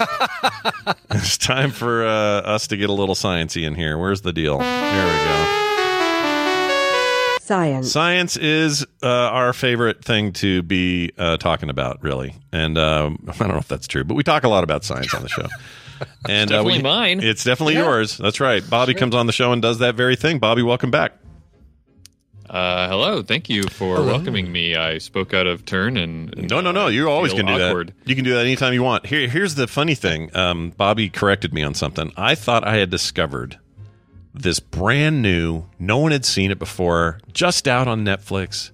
[1.09, 2.09] it's time for uh,
[2.41, 3.97] us to get a little sciencey in here.
[3.97, 4.59] Where's the deal?
[4.59, 5.59] There we go.
[7.41, 7.91] Science.
[7.91, 12.35] Science is uh, our favorite thing to be uh, talking about, really.
[12.51, 15.11] And um, I don't know if that's true, but we talk a lot about science
[15.15, 15.47] on the show.
[16.27, 17.23] And uh, definitely we, mine.
[17.23, 17.85] It's definitely Yeah.
[17.85, 18.17] yours.
[18.17, 18.61] That's right.
[18.69, 20.37] Bobby comes on the show and does that very thing.
[20.37, 21.13] Bobby, welcome back.
[22.53, 24.05] Uh, hello, thank you for Hello.
[24.05, 24.75] welcoming me.
[24.75, 26.85] I spoke out of turn and, and No, no, no.
[26.85, 27.87] You always can do awkward.
[27.87, 28.07] that.
[28.07, 29.07] You can do that anytime you want.
[29.07, 30.29] Here, here's the funny thing.
[30.35, 32.11] Um, Bobby corrected me on something.
[32.15, 33.57] I thought I had discovered
[34.35, 38.69] this brand new, no one had seen it before, just out on Netflix,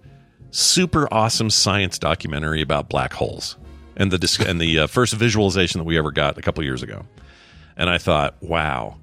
[0.52, 3.56] super awesome science documentary about black holes
[3.96, 6.84] and the dis- and the uh, first visualization that we ever got a couple years
[6.84, 7.06] ago.
[7.78, 8.98] And I thought, wow,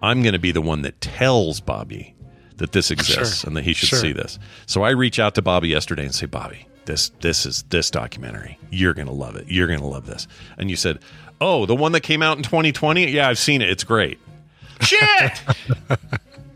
[0.00, 2.14] I'm going to be the one that tells Bobby
[2.58, 3.48] that this exists Sure.
[3.48, 3.98] and that he should Sure.
[3.98, 4.38] see this.
[4.66, 8.58] So I reach out to Bobby yesterday and say, Bobby, this this is this documentary.
[8.70, 9.46] You're going to love it.
[9.48, 10.26] You're going to love this.
[10.58, 10.98] And you said,
[11.40, 13.10] "Oh, the one that came out in 2020?
[13.10, 13.70] Yeah, I've seen it.
[13.70, 14.18] It's great."
[14.80, 15.40] Shit.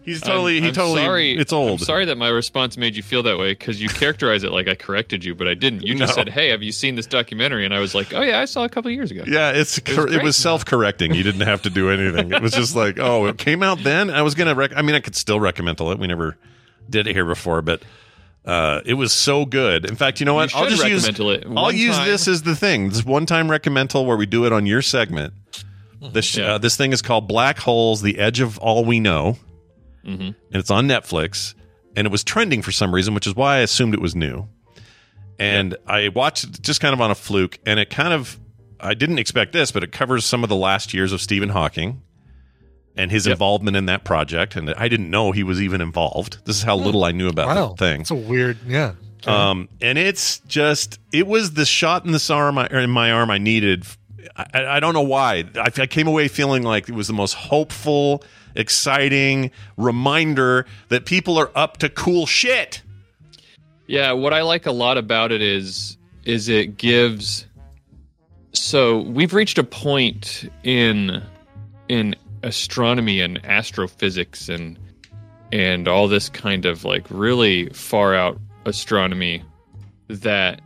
[0.09, 1.81] He's totally I'm, he I'm totally sorry, it's old.
[1.81, 4.69] I'm sorry that my response made you feel that way because you characterized it like
[4.69, 5.83] I corrected you, but I didn't.
[5.83, 6.23] You just No.
[6.25, 8.63] said, "Hey, have you seen this documentary?" And I was like, "Oh yeah, I saw
[8.63, 11.15] it a couple of years ago." Yeah, it's it was was, self-correcting.
[11.15, 12.33] You didn't have to do anything.
[12.33, 14.11] It was just like, oh, it came out then.
[14.11, 14.55] I was gonna.
[14.55, 15.99] Rec- I mean, I could still recommend it.
[15.99, 16.37] We never
[16.89, 17.83] did it here before, but
[18.45, 19.85] uh, it was so good.
[19.85, 20.53] In fact, you know what?
[20.55, 21.07] You I'll just use.
[21.07, 22.07] it I'll use time.
[22.07, 22.89] this as the thing.
[22.89, 25.35] This one-time recommendal where we do it on your segment.
[26.01, 29.37] This uh, this thing is called Black Holes: The Edge of All We Know,
[30.07, 30.21] Mhm.
[30.29, 31.55] and it's on Netflix.
[31.97, 34.47] And it was trending for some reason, which is why I assumed it was new.
[35.39, 38.39] And I watched it just kind of on a fluke, and it kind of
[38.81, 42.01] I didn't expect this, but it covers some of the last years of Stephen Hawking
[42.97, 44.55] and his involvement in that project.
[44.55, 46.39] And I didn't know he was even involved.
[46.45, 47.69] This is how little I knew about Wow.
[47.71, 48.01] the thing.
[48.03, 48.93] It's a weird, yeah.
[49.27, 53.31] Um, and it's just it was the shot in this arm I- in my arm
[53.33, 53.85] I needed.
[54.37, 55.45] I, I I don't know why.
[55.57, 58.23] I, I came away feeling like it was the most hopeful,
[58.55, 62.83] exciting reminder that people are up to cool shit.
[63.87, 67.47] Yeah, what I like a lot about it is is it gives
[68.53, 71.23] so we've reached a point in
[71.89, 74.79] in astronomy and astrophysics and
[75.53, 79.43] and all this kind of like really far out astronomy
[80.09, 80.61] that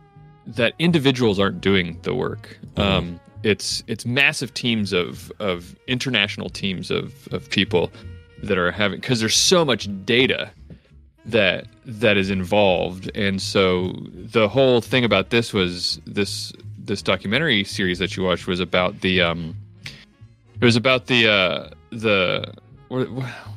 [0.45, 2.59] that individuals aren't doing the work.
[2.75, 7.91] Um, it's it's massive teams of of international teams of of people
[8.41, 10.51] that are having because there's so much data
[11.25, 17.63] that that is involved and so the whole thing about this was this this documentary
[17.63, 19.55] series that you watched was about the um
[20.59, 22.53] it was about the uh the
[22.89, 23.05] what,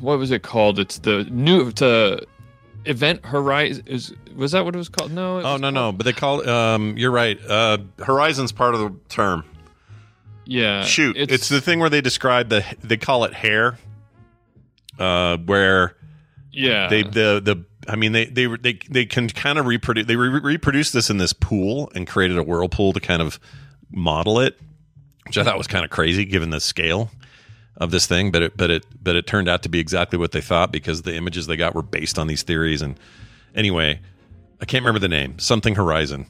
[0.00, 2.24] what was it called it's the new the
[2.84, 6.12] event horizon is was that what it was called no Oh no no, but they
[6.12, 7.38] call um you're right.
[7.48, 9.44] Uh Horizon's part of the term.
[10.47, 13.78] Yeah Shoot, it's, the thing where they describe the they call it hair.
[14.98, 15.97] Uh where
[16.52, 20.16] yeah they the the I mean they they they they can kind of reproduce they
[20.16, 23.39] re- reproduced this in this pool and created a whirlpool to kind of
[23.90, 24.59] model it,
[25.27, 27.10] which I thought was kind of crazy given the scale
[27.77, 28.31] of this thing.
[28.31, 31.02] But it but it but it turned out to be exactly what they thought because
[31.02, 32.81] the images they got were based on these theories.
[32.82, 32.98] And
[33.55, 34.01] anyway,
[34.60, 35.39] I can't remember the name.
[35.39, 36.27] Something Horizon,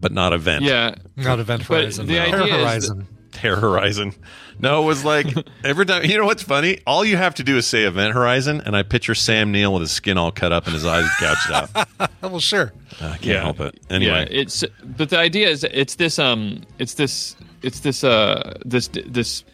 [0.00, 0.62] but not event.
[0.64, 2.06] yeah Not Event But Horizon.
[2.06, 2.20] the no.
[2.22, 3.08] idea Hair is Horizon.
[3.36, 4.14] Hair Horizon.
[4.58, 5.26] No, it was like
[5.64, 6.04] every time.
[6.04, 6.80] You know what's funny?
[6.86, 9.82] All you have to do is say Event Horizon, and I picture Sam Neill with
[9.82, 11.88] his skin all cut up and his eyes gouged out.
[12.00, 12.72] Oh, well, sure.
[13.00, 13.80] I can't help it.
[13.90, 18.58] Anyway, yeah, it's but the idea is it's this um it's this it's this uh
[18.64, 19.44] this this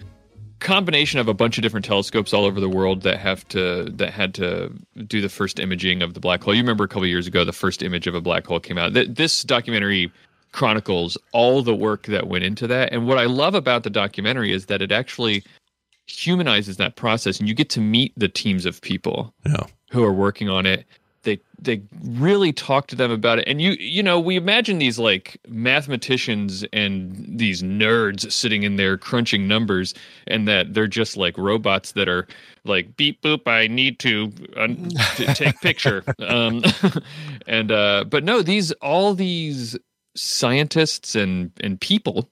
[0.59, 4.11] combination of a bunch of different telescopes all over the world that have to that
[4.13, 4.71] had to
[5.07, 6.55] do the first imaging of the black hole.
[6.55, 8.93] You remember a couple years ago the first image of a black hole came out.
[8.93, 10.13] Th- This documentary
[10.53, 12.93] chronicles all the work that went into that.
[12.93, 15.43] And what I love about the documentary is that it actually
[16.07, 19.65] humanizes that process and you get to meet the teams of people Yeah.
[19.91, 20.85] who are working on it.
[21.23, 23.45] They they really talk to them about it.
[23.47, 28.97] And you you know, we imagine these like mathematicians and these nerds sitting in there
[28.97, 29.93] crunching numbers
[30.27, 32.27] and that they're just like robots that are
[32.65, 34.69] like beep boop I need to, uh,
[35.17, 36.03] to take picture.
[36.21, 36.63] Um
[37.47, 39.77] and uh but no, these all these
[40.21, 42.29] scientists and and people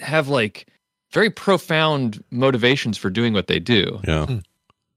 [0.00, 0.66] have like
[1.12, 4.40] very profound motivations for doing what they do Yeah.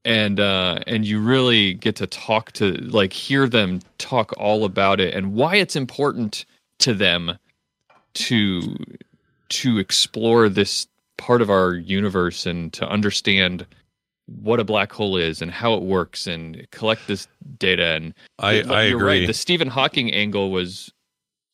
[0.04, 5.00] and uh and you really get to talk to like hear them talk all about
[5.00, 6.44] it and why it's important
[6.80, 7.38] to them
[8.14, 8.76] to
[9.48, 10.86] to explore this
[11.16, 13.64] part of our universe and to understand
[14.26, 17.26] what a black hole is and how it works and collect this
[17.58, 19.20] data and I- I you're agree.
[19.20, 20.92] right the Stephen Hawking angle was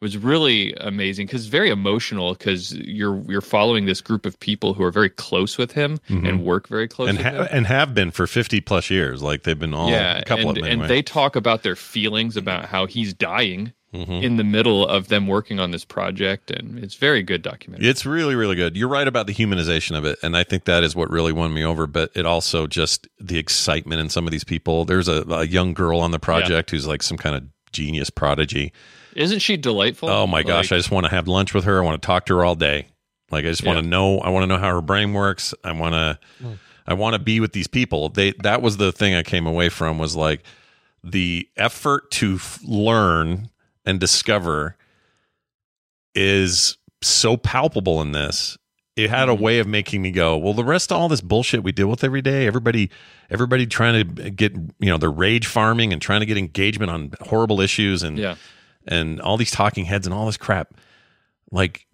[0.00, 4.82] was really amazing because very emotional because you're you're following this group of people who
[4.82, 6.28] are very close with him Mhm.
[6.28, 9.44] and work very close and ha- him and have been for 50 plus years like
[9.44, 10.88] they've been all yeah, a couple and, of them and anyway.
[10.88, 14.22] they talk about their feelings about how he's dying Mhm.
[14.24, 17.88] in the middle of them working on this project, and it's very good documentary.
[17.88, 18.76] It's really, really good.
[18.76, 21.54] You're right about the humanization of it, and I think that is what really won
[21.54, 21.86] me over.
[21.86, 24.84] But it also just the excitement in some of these people.
[24.84, 28.72] There's a, a young girl on the project who's like some kind of genius prodigy.
[29.16, 30.09] Isn't she delightful?
[30.09, 31.78] Oh my gosh, I just want to have lunch with her.
[31.78, 32.86] I want to talk to her all day.
[33.31, 33.82] Like I just want Yeah.
[33.82, 34.19] to know.
[34.20, 35.55] I want to know how her brain works.
[35.65, 36.19] I want to.
[36.41, 36.53] Hmm.
[36.86, 38.11] I want to be with these people.
[38.11, 40.43] They that was the thing I came away from was like
[41.03, 43.49] the effort to f- learn
[43.86, 44.77] and discover
[46.15, 48.57] is so palpable in this.
[48.97, 51.65] It had a way of making me go, well, the rest of all this bullshit
[51.65, 52.91] we deal with every day, everybody,
[53.28, 57.12] everybody trying to get, you know, they're rage farming and trying to get engagement on
[57.23, 58.36] horrible issues and Yeah.
[58.86, 60.74] And all these talking heads and all this crap.
[61.51, 61.86] Like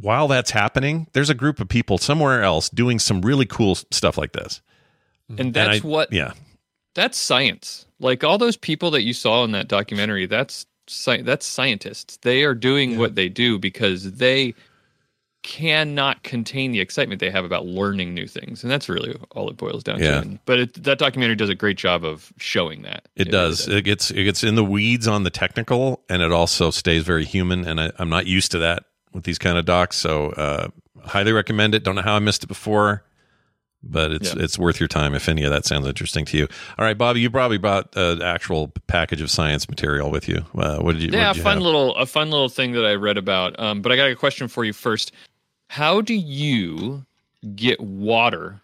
[0.00, 4.16] while that's happening, there's a group of people somewhere else doing some really cool stuff
[4.16, 4.60] like this.
[5.30, 5.40] Mm-hmm.
[5.40, 6.32] and that's I- what Yeah.
[6.94, 7.86] that's science.
[8.00, 12.16] Like all those people that you saw in that documentary, that's sci- that's scientists.
[12.22, 14.54] They are doing what they do because they
[15.42, 19.56] cannot contain the excitement they have about learning new things, and that's really all it
[19.56, 20.12] boils down Yeah.
[20.12, 20.18] to.
[20.18, 23.08] And- but it, that documentary does a great job of showing that.
[23.16, 23.66] It does.
[23.68, 27.24] It gets it gets in the weeds on the technical, and it also stays very
[27.24, 27.66] human.
[27.66, 30.68] And I, I'm not used to that with these kind of docs, so uh,
[31.04, 31.82] highly recommend it.
[31.84, 33.02] Don't know how I missed it before,
[33.82, 34.42] but it's Yeah.
[34.44, 36.48] it's worth your time if any of that sounds interesting to you.
[36.78, 40.44] All right, Bobby, you probably brought an actual package of science material with you.
[40.56, 41.10] Uh, what did you?
[41.18, 41.62] yeah, a did you fun have?
[41.64, 43.58] little a fun little thing that I read about.
[43.58, 45.10] Um, but I got a question for you first.
[45.72, 47.06] How do you
[47.56, 48.60] get water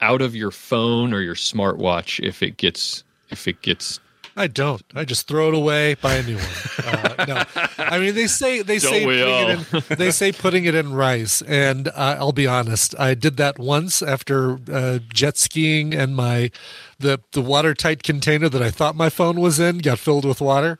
[0.00, 3.98] out of your phone or your smartwatch if it gets if it gets?
[4.36, 4.84] I don't.
[4.94, 6.46] I just throw it away, buy a new one.
[6.86, 10.64] Uh, no, I mean they say they Don't say putting it in, they say putting
[10.64, 15.36] it in rice, and uh, I'll be honest, I did that once after uh, jet
[15.36, 16.52] skiing, and my
[17.00, 20.78] the the watertight container that I thought my phone was in got filled with water,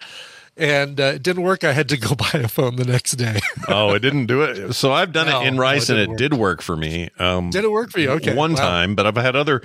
[0.57, 1.65] and uh, it didn't work.
[1.65, 3.41] I had to go buy a phone the next day.
[3.69, 4.73] oh, it didn't do it.
[4.75, 6.19] So I've done No, it in no, it rice, and it work.
[6.19, 7.11] did work for me.
[7.19, 8.11] Um, did it work for you?
[8.13, 8.59] Okay, one wow.
[8.61, 9.63] time, but I've had other,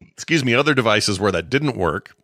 [0.00, 2.14] excuse me, other devices where that didn't work,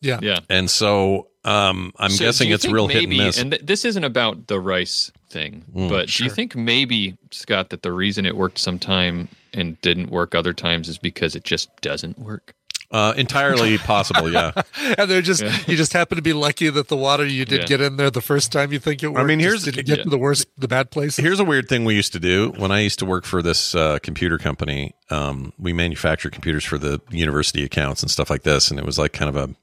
[0.00, 0.40] Yeah, yeah.
[0.48, 3.38] and so um, I'm So guessing it's real maybe, hit and miss.
[3.38, 5.88] And th- this isn't about the rice thing, Mm.
[5.88, 10.34] but do you think maybe Scott that the reason it worked sometime and didn't work
[10.34, 12.54] other times is because it just doesn't work?
[12.92, 14.50] Uh, entirely possible, yeah.
[14.98, 15.56] and they're just Yeah.
[15.68, 17.66] you just happen to be lucky that the water you did Yeah.
[17.66, 19.20] get in there the first time you think it worked.
[19.20, 20.04] I mean, just here's- didn't get yeah.
[20.04, 21.16] to the worst, the bad place.
[21.16, 23.76] Here's a weird thing we used to do when I used to work for this
[23.76, 24.92] uh, computer company.
[25.08, 28.98] Um, we manufactured computers for the university accounts and stuff like this, and it was
[28.98, 29.54] like kind of a,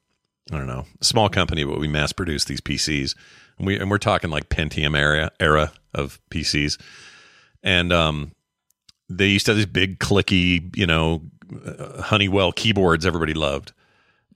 [0.54, 3.14] I don't know, small company, but we mass produced these PCs,
[3.58, 6.78] and we and we're talking like Pentium era era of PCs,
[7.62, 8.32] and um,
[9.10, 11.24] they used to have these big clicky, you know,
[12.02, 13.74] Honeywell keyboards everybody loved.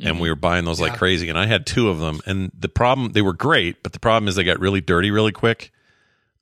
[0.04, 1.30] And we were buying those like crazy.
[1.30, 2.22] And I had two of them.
[2.26, 5.32] And the problem, they were great, but the problem is they got really dirty really
[5.32, 5.72] quick.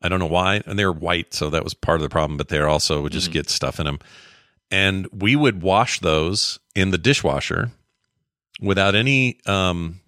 [0.01, 0.61] I don't know why.
[0.65, 2.37] And they were white, so that was part of the problem.
[2.37, 3.99] But they also would just get stuff in them.
[4.71, 7.71] And we would wash those in the dishwasher
[8.61, 9.99] without any um,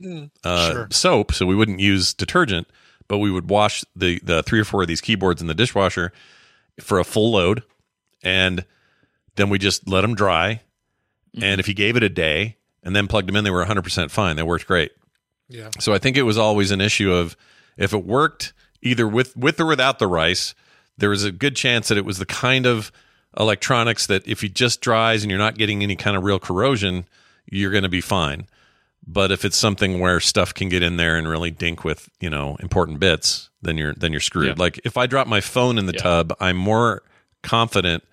[0.43, 0.87] uh, sure.
[0.91, 2.67] soap, so we wouldn't use detergent.
[3.07, 6.13] But we would wash the the three or four of these keyboards in the dishwasher
[6.79, 7.63] for a full load,
[8.23, 8.65] and
[9.35, 10.61] then we just let them dry.
[11.35, 11.43] Mm-hmm.
[11.43, 14.11] And if you gave it a day and then plugged them in, they were 100%
[14.11, 14.35] fine.
[14.35, 14.91] They worked great.
[15.47, 15.69] yeah.
[15.79, 17.35] So I think it was always an issue of
[17.77, 20.55] if it worked either with with or without the rice,
[20.97, 22.91] there was a good chance that it was the kind of
[23.37, 27.05] electronics that if it just dries and you're not getting any kind of real corrosion,
[27.45, 28.47] you're going to be fine.
[29.07, 32.29] But if it's something where stuff can get in there and really dink with, you
[32.29, 34.57] know, important bits, then you're then you're screwed.
[34.57, 34.63] Yeah.
[34.63, 37.03] Like if I drop my phone in the tub, I'm more
[37.41, 38.03] confident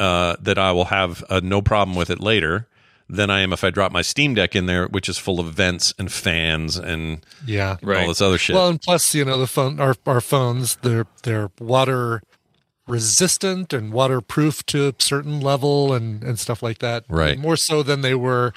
[0.00, 2.66] uh, that I will have uh, no problem with it later
[3.08, 5.52] than I am if I drop my Steam Deck in there, which is full of
[5.52, 7.76] vents and fans and Yeah.
[7.84, 8.54] all this other shit.
[8.54, 12.22] Well, and plus, you know, the phone, our our phones, they're they're water
[12.86, 17.04] resistant and waterproof to a certain level and and stuff like that.
[17.08, 17.38] Right.
[17.38, 18.52] More so than they were,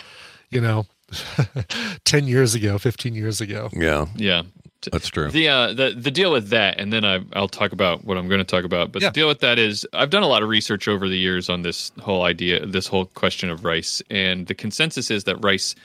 [0.50, 0.86] you know,
[2.06, 3.70] ten years ago, fifteen years ago.
[3.74, 4.44] yeah, Yeah.
[4.92, 5.30] That's true.
[5.30, 8.28] The uh the the deal with that, and then I I'll talk about what I'm
[8.28, 8.92] going to talk about.
[8.92, 9.10] But Yeah.
[9.10, 11.62] the deal with that is I've done a lot of research over the years on
[11.62, 15.76] this whole idea, this whole question of rice, and the consensus is that rice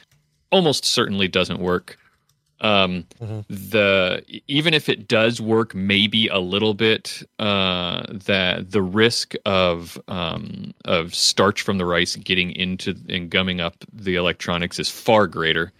[0.50, 1.98] almost certainly doesn't work.
[2.60, 3.06] Um,
[3.48, 9.96] the even if it does work, maybe a little bit, uh, that the risk of
[10.08, 15.28] um, of starch from the rice getting into and gumming up the electronics is far
[15.28, 15.72] greater.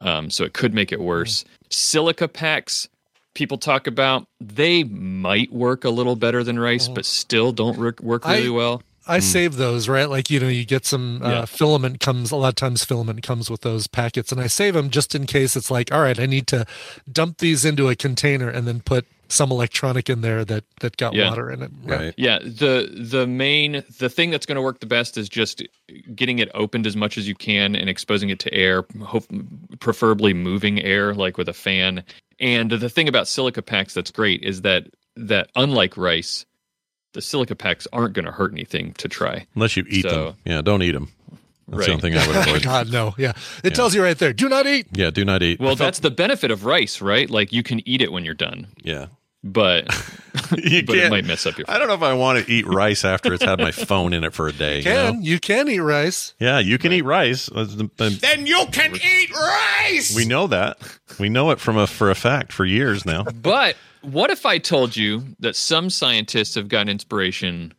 [0.00, 1.44] Um, so it could make it worse.
[1.70, 2.88] Silica packs,
[3.34, 6.94] people talk about, they might work a little better than rice, mm-hmm.
[6.94, 8.82] but still don't work, work I- really well.
[9.08, 10.08] I save those, right?
[10.08, 11.44] Like, you know, you get some uh, Yeah.
[11.46, 14.90] filament comes, a lot of times filament comes with those packets, and I save them
[14.90, 16.66] just in case it's like, all right, I need to
[17.10, 21.12] dump these into a container and then put some electronic in there that, that got
[21.14, 21.28] Yeah.
[21.28, 21.70] water in it.
[21.86, 21.94] Yeah.
[21.94, 22.14] Right.
[22.16, 25.62] Yeah, the the main the thing that's going to work the best is just
[26.14, 29.26] getting it opened as much as you can and exposing it to air, hope,
[29.80, 32.02] preferably moving air like with a fan.
[32.40, 34.86] And the thing about silica packs that's great is that
[35.16, 36.46] that unlike rice,
[37.12, 39.46] the silica packs aren't going to hurt anything to try.
[39.54, 40.34] Unless you eat So- them.
[40.44, 41.08] Yeah, don't eat them.
[41.70, 41.88] That's the Right.
[41.90, 42.62] only thing I would avoid.
[42.74, 43.14] God, no.
[43.18, 43.32] Yeah.
[43.62, 44.86] It tells you right there do not eat.
[44.92, 45.60] yeah, do not eat.
[45.60, 47.28] Well, felt- that's the benefit of rice, right?
[47.28, 49.06] Like you can eat it when you're done, yeah.
[49.44, 49.86] But
[50.56, 51.66] You but it can't- might mess up your.
[51.68, 54.24] I don't know if I want to eat rice after it's had my phone in
[54.24, 54.78] it for a day.
[54.78, 55.20] you Can know?
[55.20, 56.34] you can eat rice?
[56.38, 57.46] Yeah, you can eat rice.
[57.46, 60.14] The- the- Then you can eat rice!
[60.16, 60.78] We know that.
[61.18, 63.24] We know it from a for a fact for years now.
[63.42, 67.74] But what if I told you that some scientists have gotten inspiration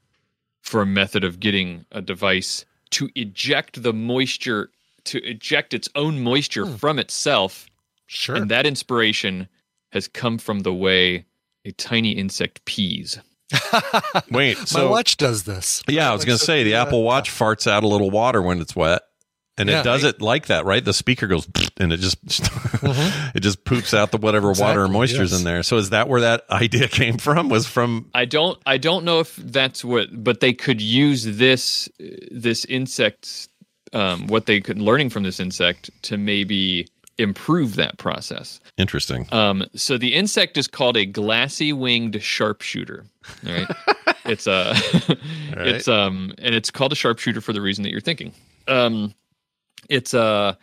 [0.61, 4.69] for a method of getting a device to eject the moisture,
[5.05, 6.75] to eject its own moisture hmm.
[6.75, 7.67] from itself?
[8.07, 8.35] Sure.
[8.35, 9.47] And that inspiration
[9.91, 11.25] has come from the way
[11.65, 13.19] a tiny insect pees.
[14.31, 15.81] Wait, My so watch does this.
[15.87, 17.87] yeah, I was Like, going to so say the uh, Apple Watch farts out a
[17.87, 19.01] little water when it's wet,
[19.57, 19.81] and Yeah.
[19.81, 20.83] it does it like that, right?
[20.85, 22.17] The speaker goes and it just
[23.33, 25.39] it just poops out the whatever water or Exactly, moisture's yes.
[25.39, 25.63] in there.
[25.63, 27.49] So is that where that idea came from?
[27.49, 31.89] Was from I don't I don't know if that's what but they could use this
[32.31, 33.47] this insect
[33.91, 36.87] um, what they could learning from this insect to maybe
[37.19, 38.59] improve that process.
[38.77, 39.27] interesting.
[39.31, 43.05] Um, so the insect is called a glassy winged sharpshooter.
[43.45, 43.67] All right.
[44.25, 44.73] it's a
[45.55, 45.67] right.
[45.67, 48.33] it's um and it's called a sharpshooter for the reason that you're thinking.
[48.67, 49.13] Um
[49.89, 50.55] it's uh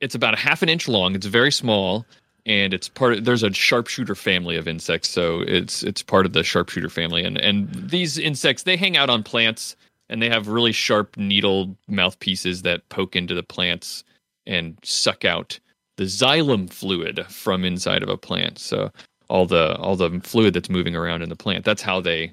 [0.00, 1.14] it's about a half an inch long.
[1.14, 2.06] It's very small
[2.46, 6.32] and it's part of there's a sharpshooter family of insects, so it's it's part of
[6.32, 9.76] the sharpshooter family and and these insects they hang out on plants
[10.08, 14.04] and they have really sharp needle mouthpieces that poke into the plants
[14.46, 15.58] and suck out
[15.96, 18.58] the xylem fluid from inside of a plant.
[18.58, 18.90] So
[19.28, 21.64] all the all the fluid that's moving around in the plant.
[21.64, 22.32] That's how they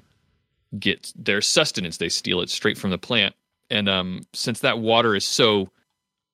[0.78, 1.96] get their sustenance.
[1.96, 3.34] They steal it straight from the plant.
[3.70, 5.70] And um, since that water is so,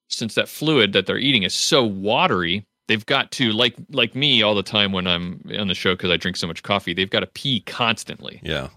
[0.09, 4.43] since that fluid that they're eating is so watery, they've got to like like me
[4.43, 6.93] all the time when I'm on the show because I drink so much coffee.
[6.93, 8.40] They've got to pee constantly.
[8.43, 8.69] Yeah.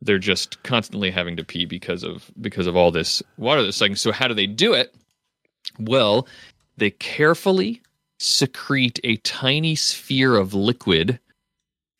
[0.00, 3.96] They're just constantly having to pee because of because of all this water that's sucking.
[3.96, 4.94] So how do they do it?
[5.78, 6.26] Well,
[6.76, 7.82] they carefully
[8.18, 11.18] secrete a tiny sphere of liquid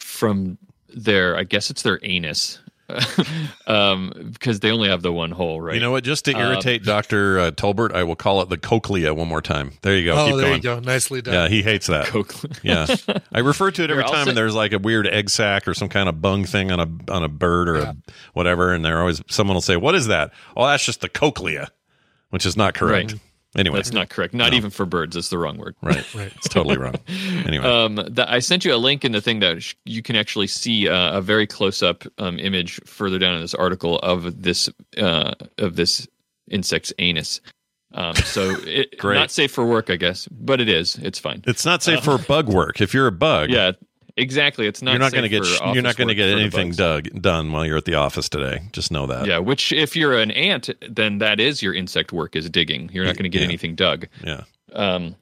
[0.00, 0.58] from
[0.94, 2.58] their I guess it's their anus.
[3.66, 5.74] um, because they only have the one hole, right?
[5.74, 6.04] You know what?
[6.04, 9.40] Just to Um, irritate Doctor uh, Tolbert, I will call it the cochlea one more
[9.40, 9.72] time.
[9.80, 10.12] There you go.
[10.14, 10.56] Oh, Keep there going.
[10.56, 10.78] you go.
[10.80, 11.32] Nicely done.
[11.34, 12.06] Yeah, he hates that.
[12.08, 12.52] Cochlea.
[12.62, 12.86] yeah,
[13.32, 15.66] I refer to it every Here, time, say- and there's like a weird egg sac
[15.66, 17.96] or some kind of bung thing on a on a bird or a
[18.34, 21.68] whatever, and they're always someone will say, "What is that?" Oh, that's just the cochlea,
[22.30, 23.12] which is not correct.
[23.12, 23.20] Right.
[23.56, 24.32] Anyway, That's not correct.
[24.32, 24.56] Not No.
[24.56, 25.14] even for birds.
[25.14, 25.76] That's the wrong word.
[25.82, 26.04] right.
[26.14, 26.32] Right.
[26.36, 26.94] It's totally wrong.
[27.46, 30.16] Anyway, Um, the, I sent you a link in the thing that sh- you can
[30.16, 34.42] actually see uh, a very close up um, image further down in this article of
[34.42, 36.08] this uh, of this
[36.50, 37.40] insect's anus.
[37.94, 39.16] Um, so it, Great.
[39.16, 40.96] not safe for work, I guess, but it is.
[40.96, 41.42] It's fine.
[41.46, 42.80] it's not safe for bug work.
[42.80, 43.72] If you're a bug, Yeah,
[44.16, 44.66] exactly.
[44.66, 44.92] It's not.
[44.92, 47.52] you're not going going to to get you're not going to get anything dug, done
[47.52, 48.62] while you're at the office today.
[48.72, 49.26] Just know that.
[49.26, 52.90] Yeah, which if you're an ant, then that is your insect work is digging.
[52.92, 53.48] You're not going to get Yeah.
[53.48, 54.06] anything dug.
[54.24, 54.42] Yeah.
[54.72, 55.16] Um,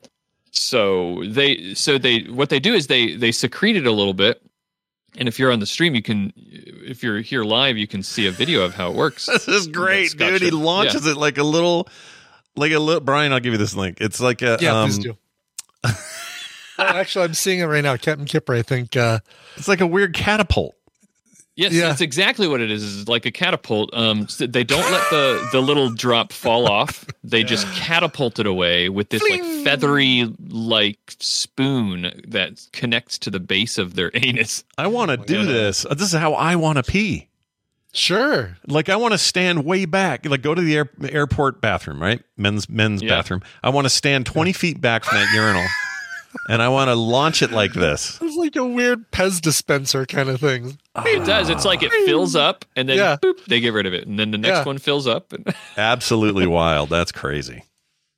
[0.52, 4.42] so they so they what they do is they they secrete it a little bit,
[5.16, 8.26] and if you're on the stream, you can if you're here live, you can see
[8.26, 9.26] a video of how it works.
[9.32, 10.42] This is great, Scotch dude.
[10.42, 10.54] He it.
[10.54, 11.88] launches it like a little
[12.56, 13.32] like a little Brian.
[13.32, 13.98] I'll give you this link.
[14.00, 15.16] It's like a Yeah, um, please do.
[16.80, 17.96] oh, actually, I'm seeing it right now.
[17.96, 18.96] Captain Kipper, I think.
[18.96, 19.20] Uh,
[19.56, 20.74] it's like a weird catapult.
[21.56, 21.88] Yes, Yeah.
[21.88, 22.82] that's exactly what it is.
[22.82, 23.90] Is like a catapult.
[23.92, 27.04] Um, so they don't let the the little drop fall off.
[27.22, 33.40] They just catapult it away with this like feathery like spoon that connects to the
[33.40, 34.64] base of their anus.
[34.78, 35.84] I want to do this.
[35.84, 37.28] Uh, This is how I want to pee.
[37.92, 38.56] sure.
[38.66, 40.24] Like I want to stand way back.
[40.24, 42.22] Like go to the air, airport bathroom, right?
[42.38, 43.10] Men's men's Yeah.
[43.10, 43.42] bathroom.
[43.62, 45.66] I want to stand twenty feet back from that urinal,
[46.48, 48.18] and I want to launch it like this.
[48.20, 50.78] It's like a weird Pez dispenser kind of thing.
[51.04, 51.48] It does.
[51.48, 53.16] It's like it fills up and then Yeah.
[53.16, 54.64] boop, they get rid of it, and then the next Yeah.
[54.64, 55.32] one fills up.
[55.32, 56.88] And Absolutely wild.
[56.90, 57.64] That's crazy.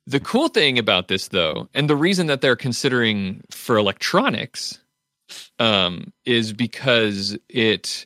[0.05, 4.79] The cool thing about this, though, and the reason that they're considering for electronics,
[5.59, 8.05] um, is because it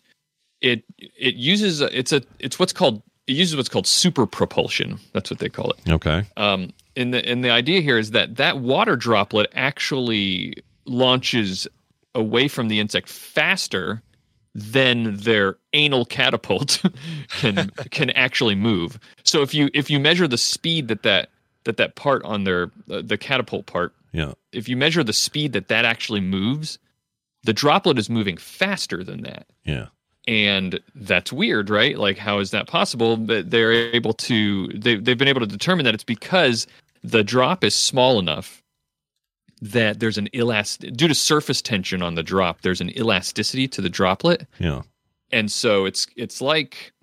[0.62, 5.00] it it uses it's a it's what's called it uses what's called super propulsion.
[5.14, 5.92] That's what they call it.
[5.92, 6.24] Okay.
[6.38, 10.56] Um, and the and the idea here is that that water droplet actually
[10.86, 11.68] launches
[12.16, 14.02] away from the insect faster
[14.56, 16.82] than their anal catapult
[17.30, 19.00] can can actually move.
[19.24, 21.30] So if you if you measure the speed that that
[21.66, 24.34] that that part on their uh, the catapult part, Yeah.
[24.52, 26.80] if you measure the speed that that actually moves,
[27.44, 29.46] the droplet is moving faster than that.
[29.66, 29.88] Yeah.
[30.30, 31.98] And that's weird, right?
[31.98, 33.16] Like, how is that possible?
[33.16, 36.68] But they're able to, they, they've been able to determine that it's because
[37.04, 38.62] the drop is small enough
[39.62, 43.82] that there's an elast due to surface tension on the drop, there's an elasticity to
[43.82, 44.48] the droplet.
[44.60, 44.84] Yeah.
[45.32, 46.94] And so it's, it's like,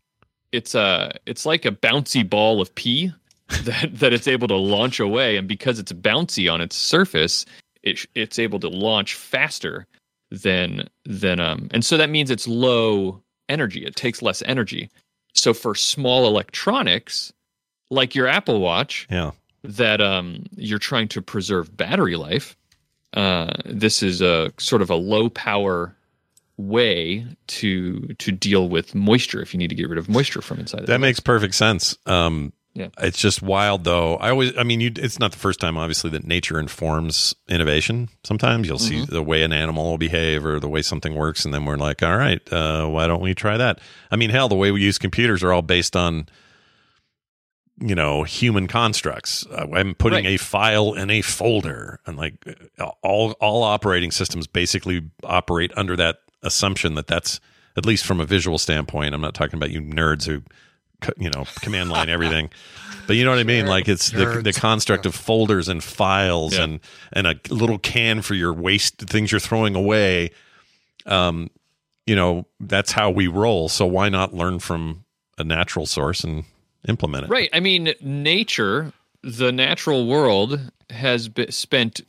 [0.52, 3.12] it's a, it's like a bouncy ball of pee
[3.64, 5.36] that, that it's able to launch away.
[5.36, 7.44] And because it's bouncy on its surface,
[7.82, 9.86] it, it's able to launch faster
[10.30, 14.90] than than um and so that means it's low energy it takes less energy
[15.32, 17.32] so for small electronics
[17.90, 19.32] like your apple watch Yeah.
[19.64, 22.56] That um you're trying to preserve battery life
[23.14, 25.96] uh this is a sort of a low power
[26.56, 30.60] way to to deal with moisture if you need to get rid of moisture from
[30.60, 31.96] inside That makes perfect sense.
[32.06, 32.88] Um, Yeah.
[32.98, 34.16] It's just wild, though.
[34.16, 38.08] I always, I mean, you, it's not the first time, obviously, that nature informs innovation.
[38.24, 39.06] Sometimes you'll see Mhm.
[39.10, 42.02] the way an animal will behave or the way something works, and then we're like,
[42.02, 43.78] all right, uh, why don't we try that?
[44.10, 46.26] I mean, hell, the way we use computers are all based on,
[47.80, 49.44] you know, human constructs.
[49.50, 50.34] Uh, I'm putting Right.
[50.34, 52.34] a file in a folder, and like
[53.02, 57.40] all all operating systems basically operate under that assumption that that's
[57.76, 59.14] at least from a visual standpoint.
[59.14, 60.42] I'm not talking about you nerds who,
[61.18, 62.50] you know, command line everything,
[63.08, 63.66] but you know what I mean.
[63.66, 64.60] Like it's the the Nerds.
[64.60, 66.64] construct of folders and files Yeah.
[66.64, 66.80] and
[67.12, 70.30] and a little can for your waste things you're throwing away.
[71.06, 71.50] Um,
[72.06, 73.68] you know that's how we roll.
[73.68, 75.04] So why not learn from
[75.38, 76.44] a natural source and
[76.88, 77.30] implement it?
[77.30, 77.50] Right.
[77.52, 78.92] I mean, nature,
[79.22, 82.00] the natural world, has spent,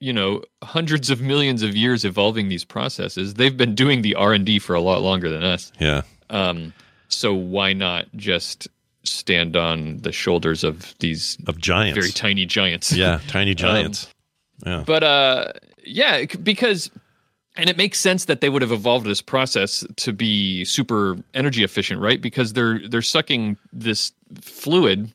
[0.00, 3.34] you know, hundreds of millions of years evolving these processes.
[3.34, 5.72] They've been doing the R and D for a lot longer than us.
[5.80, 6.02] Yeah.
[6.30, 6.72] Um,
[7.08, 8.68] so why not just
[9.04, 11.96] stand on the shoulders of these Of giants.
[11.96, 12.92] very tiny giants?
[12.92, 14.08] Yeah, tiny giants.
[14.66, 14.82] yeah.
[14.84, 15.52] But uh,
[15.84, 16.90] yeah, because
[17.58, 21.62] and it makes sense that they would have evolved this process to be super energy
[21.64, 22.20] efficient, right?
[22.20, 25.12] Because they're they're sucking this fluid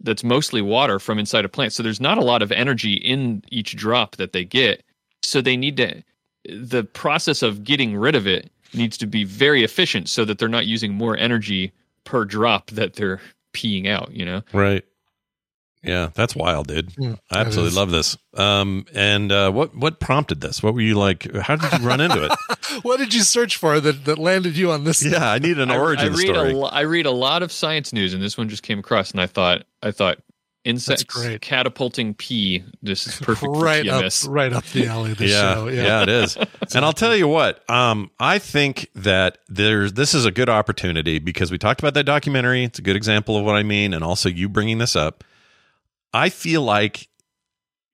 [0.00, 1.72] that's mostly water from inside a plant.
[1.72, 4.82] So there's not a lot of energy in each drop that they get.
[5.22, 6.02] So they need to
[6.44, 10.48] the process of getting rid of it needs to be very efficient so that they're
[10.48, 11.72] not using more energy
[12.04, 13.20] per drop that they're
[13.52, 14.42] peeing out, you know?
[14.52, 14.84] Right.
[15.82, 16.90] Yeah, that's wild, dude.
[16.94, 18.16] Mm, I absolutely love this.
[18.36, 20.62] Um, and uh, what what prompted this?
[20.62, 21.34] What were you like?
[21.34, 22.32] How did you run into it?
[22.80, 25.04] What did you search for that, that landed you on this?
[25.04, 26.52] yeah, I need an I- origin I, read story.
[26.52, 29.20] A, I read a lot of science news, and this one just came across, and
[29.20, 30.18] I thought, I thought,
[30.64, 31.04] insects
[31.40, 32.64] catapulting pee.
[32.82, 35.12] This is perfect right for up, right up the alley.
[35.12, 35.68] This yeah, show.
[35.68, 36.36] yeah, Yeah, it is.
[36.74, 37.68] and I'll tell you what.
[37.68, 42.04] Um, I think that there's this is a good opportunity because we talked about that
[42.04, 42.64] documentary.
[42.64, 45.24] It's a good example of what I mean, and also you bringing this up.
[46.12, 47.08] I feel like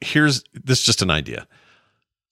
[0.00, 1.46] here's this is just an idea.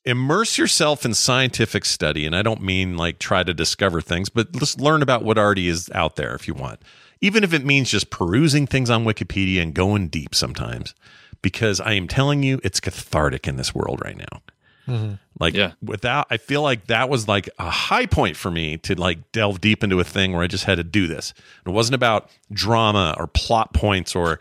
[0.05, 4.53] Immerse yourself in scientific study, and I don't mean like try to discover things, but
[4.53, 6.81] just learn about what already is out there if you want.
[7.21, 10.95] Even if it means just perusing things on Wikipedia and going deep sometimes,
[11.43, 14.43] because I am telling you, it's cathartic in this world right now.
[14.87, 15.15] Mm-hmm.
[15.41, 15.73] Like Yeah.
[15.83, 19.61] without, I feel like that was like a high point for me to like delve
[19.61, 21.35] deep into a thing where I just had to do this.
[21.67, 24.39] It wasn't about drama or plot points or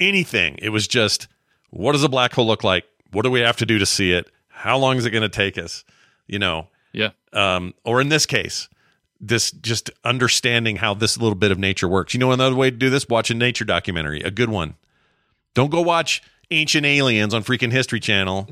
[0.00, 0.58] anything.
[0.60, 1.28] It was just
[1.70, 2.84] what does a black hole look like?
[3.12, 4.30] What do we have to do to see it?
[4.48, 5.84] How long is it going to take us?
[6.26, 8.68] You know, Yeah, um, or in this case,
[9.20, 12.12] this just understanding how this little bit of nature works.
[12.12, 14.74] You know, another way to do this: watch a nature documentary, a good one.
[15.54, 18.48] Don't go watch Ancient Aliens on freaking History Channel.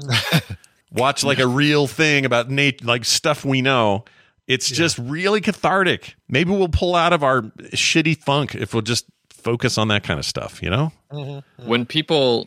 [0.93, 4.05] watch like a real thing about nature, like stuff we know.
[4.47, 6.15] It's just really cathartic.
[6.29, 7.43] Maybe we'll pull out of our
[7.73, 9.07] shitty funk if we'll just
[9.47, 10.93] focus on that kind of stuff, you know?
[11.65, 12.47] when people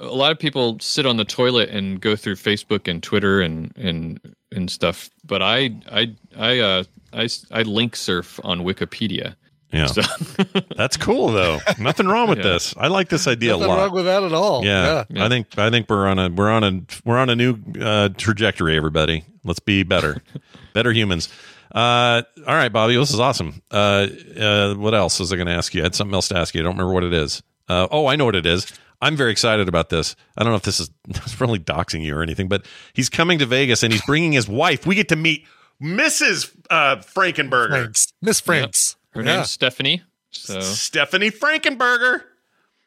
[0.00, 3.70] a lot of people sit on the toilet and go through facebook and twitter and
[3.76, 4.18] and
[4.50, 6.82] and stuff but i i i uh
[7.12, 9.36] i, I link surf on wikipedia
[9.70, 9.86] Yeah.
[9.86, 10.02] So-
[10.76, 11.58] That's cool though.
[11.78, 12.52] Nothing wrong with Yeah.
[12.54, 12.74] this.
[12.76, 13.78] I like this idea Nothing a lot.
[13.78, 14.64] wrong with that at all.
[14.64, 16.72] yeah, I think I think we're on a we're on a
[17.04, 18.76] we're on a new uh, trajectory.
[18.76, 20.22] Everybody, let's be better,
[20.74, 21.28] better humans.
[21.74, 23.60] Uh, all right, Bobby, this is awesome.
[23.70, 24.06] Uh,
[24.38, 25.80] uh, what else was I going to ask you?
[25.82, 26.60] I had something else to ask you.
[26.60, 27.42] I don't remember what it is.
[27.68, 28.66] Uh, oh, I know what it is.
[29.02, 30.14] I'm very excited about this.
[30.36, 33.38] I don't know if this is it's really doxing you or anything, but he's coming
[33.40, 34.86] to Vegas and he's bringing his wife.
[34.86, 35.46] We get to meet
[35.82, 36.50] Mrs.
[36.70, 38.12] Uh, Frankenberger, Franks.
[38.22, 38.96] Miss Franks.
[39.10, 39.36] her Yeah.
[39.36, 42.22] name's stephanie so Stephanie Frankenberger.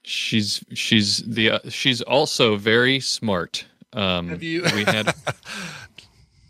[0.03, 5.13] she's she's the uh, she's also very smart um Have you- we had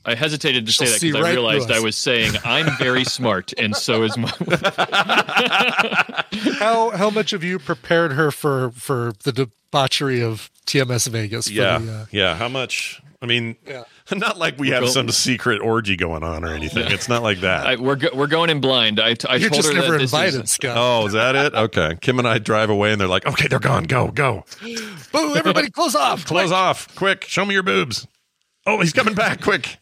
[0.07, 1.71] I hesitated to She'll say that because right I realized.
[1.71, 4.31] I was saying I'm very smart, and so is my.
[6.59, 11.49] How how much have you prepared her for for the debauchery of TMS Vegas?
[11.49, 12.35] Yeah, the, uh, yeah.
[12.35, 13.01] How much?
[13.21, 13.83] I mean, Yeah.
[14.15, 16.91] not like we have Well- some secret orgy going on or anything.
[16.91, 17.65] It's not like that.
[17.65, 18.99] I, we're go, we're going in blind.
[18.99, 20.77] I, t- I you're told just her never that this invited, is, Scott.
[20.77, 21.55] oh, is that it?
[21.55, 21.97] Okay.
[21.99, 23.83] Kim and I drive away, and they're like, "Okay, they're gone.
[23.85, 24.43] Go, go,
[25.11, 25.35] Boo!
[25.35, 26.25] Everybody, close off!
[26.25, 27.23] close off, quick.
[27.25, 28.07] Show me your boobs.
[28.67, 29.77] Oh, he's coming back, quick.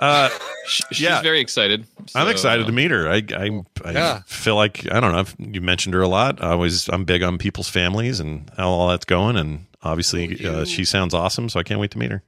[0.00, 0.28] Uh,
[0.66, 1.22] Sh- she's Yeah.
[1.22, 1.86] very excited.
[2.14, 3.08] I'm excited uh, to meet her.
[3.08, 4.22] I, I, I Yeah.
[4.26, 5.18] feel like I don't know.
[5.20, 6.42] I've- You mentioned her a lot.
[6.42, 10.64] I always, I'm big on people's families and how all that's going, and obviously, uh,
[10.64, 11.48] she sounds awesome.
[11.48, 12.22] So I can't wait to meet her.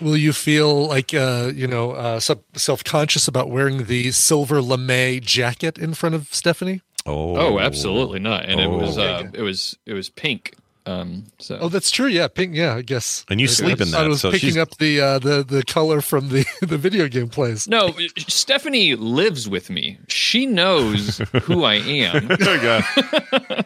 [0.00, 5.20] Will you feel like uh, you know uh, self conscious about wearing the silver lame
[5.20, 6.80] jacket in front of Stephanie?
[7.06, 8.46] Oh, Oh, absolutely not.
[8.46, 9.02] And it was Oh.
[9.02, 10.54] uh, it was it was pink.
[10.84, 12.06] Um, so Oh, that's true.
[12.08, 12.56] Yeah, pink.
[12.56, 13.24] Yeah, I guess.
[13.30, 15.18] And you I- sleep I in that, I was so picking she's- up the uh,
[15.20, 17.68] the the color from the the video game plays.
[17.68, 19.98] no, Stephanie lives with me.
[20.08, 22.28] She knows who I am.
[22.40, 23.64] Oh, God.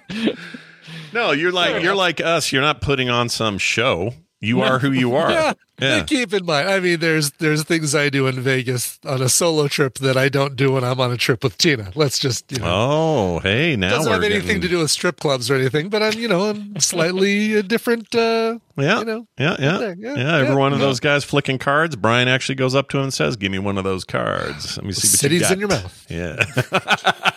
[1.13, 2.53] no, you're like you're like us.
[2.53, 4.13] You're not putting on some show.
[4.41, 5.31] You are who you are.
[5.31, 6.05] Yeah, Yeah.
[6.05, 9.69] Keep in mind, I mean, there's there's things I do in Vegas on a solo
[9.69, 11.93] trip that I don't do when I'm on a trip with Tina.
[11.95, 12.65] Let's just you know.
[12.67, 16.03] Oh, hey, now doesn't have anything getting, to do with strip clubs or anything, but
[16.03, 18.15] I'm, you know, I'm slightly a different.
[18.15, 20.15] Uh, Yeah, you know, yeah, yeah, there, yeah.
[20.17, 20.87] yeah, Every yeah, one of yeah.
[20.87, 21.95] those guys flicking cards.
[21.97, 24.77] Brian actually goes up to him and says, "Give me one of those cards.
[24.79, 26.07] Let me see what Cities you got." in your mouth.
[26.09, 27.31] Yeah.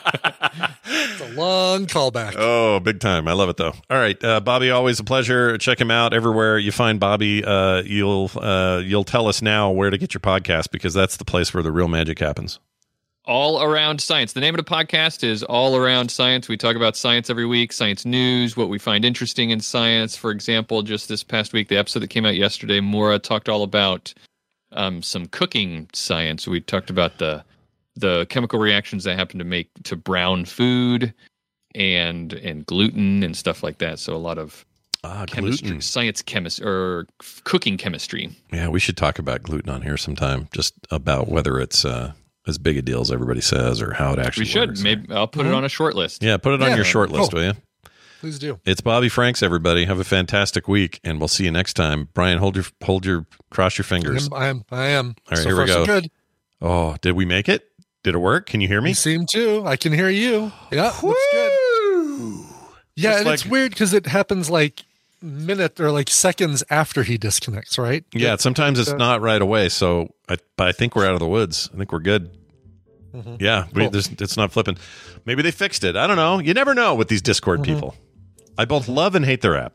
[0.92, 2.34] It's a long callback.
[2.38, 3.28] oh, big time.
[3.28, 3.74] I love it though.
[3.90, 5.58] All right, uh, Bobby, always a pleasure.
[5.58, 7.44] Check him out everywhere you find Bobby.
[7.46, 11.26] Uh, you'll uh, you'll tell us now where to get your podcast because that's the
[11.26, 12.60] place where the real magic happens.
[13.26, 14.34] All Around Science.
[14.34, 16.48] The name of the podcast is All Around Science.
[16.48, 20.16] We talk about science every week, science news, what we find interesting in science.
[20.16, 23.62] For example, just this past week, the episode that came out yesterday, Maura talked all
[23.62, 24.16] about
[24.72, 26.48] um, some cooking science.
[26.48, 27.44] We talked about the
[28.00, 31.14] the chemical reactions that happen to make to brown food
[31.76, 34.00] and and gluten and stuff like that.
[34.00, 34.66] So a lot of
[35.04, 35.82] Ah, chemistry, gluten.
[35.82, 37.08] science chemistry or
[37.46, 38.30] cooking chemistry.
[38.52, 40.50] Yeah, we should talk about gluten on here sometime.
[40.54, 42.12] Just about whether it's uh,
[42.48, 44.42] as big a deal as everybody says, or how it actually.
[44.42, 44.70] We should.
[44.72, 44.82] works.
[44.82, 46.22] Maybe I'll put it on a short list.
[46.22, 47.40] Yeah, put it on Yeah, your short list, cool.
[47.40, 47.54] will you?
[48.20, 48.60] Please do.
[48.66, 49.86] It's Bobby Franks, everybody.
[49.86, 52.10] Have a fantastic week, and we'll see you next time.
[52.14, 54.28] Brian, hold your hold your cross your fingers.
[54.28, 54.64] I'm, I am.
[54.72, 55.06] I am.
[55.08, 56.02] All right, so here far, we so go.
[56.02, 56.12] good.
[56.62, 57.64] Oh, did we make it?
[58.04, 58.46] Did it work?
[58.46, 58.90] Can you hear me?
[58.92, 59.66] You seem to.
[59.66, 60.52] I can hear you.
[60.72, 61.52] Yeah, looks good.
[62.96, 64.84] Yeah, Just and it's weird because it happens like
[65.22, 68.04] minute or like seconds after he disconnects, right?
[68.14, 69.70] Yeah, sometimes it's Uh, not right away.
[69.70, 71.70] So, I, but I think we're out of the woods.
[71.74, 72.32] I think we're good.
[73.40, 73.96] Yeah, we, Cool.
[73.96, 74.78] it's not flipping.
[75.26, 75.96] Maybe they fixed it.
[75.96, 76.40] I don't know.
[76.40, 77.96] You never know with these Discord people.
[78.58, 79.74] I both love and hate their app.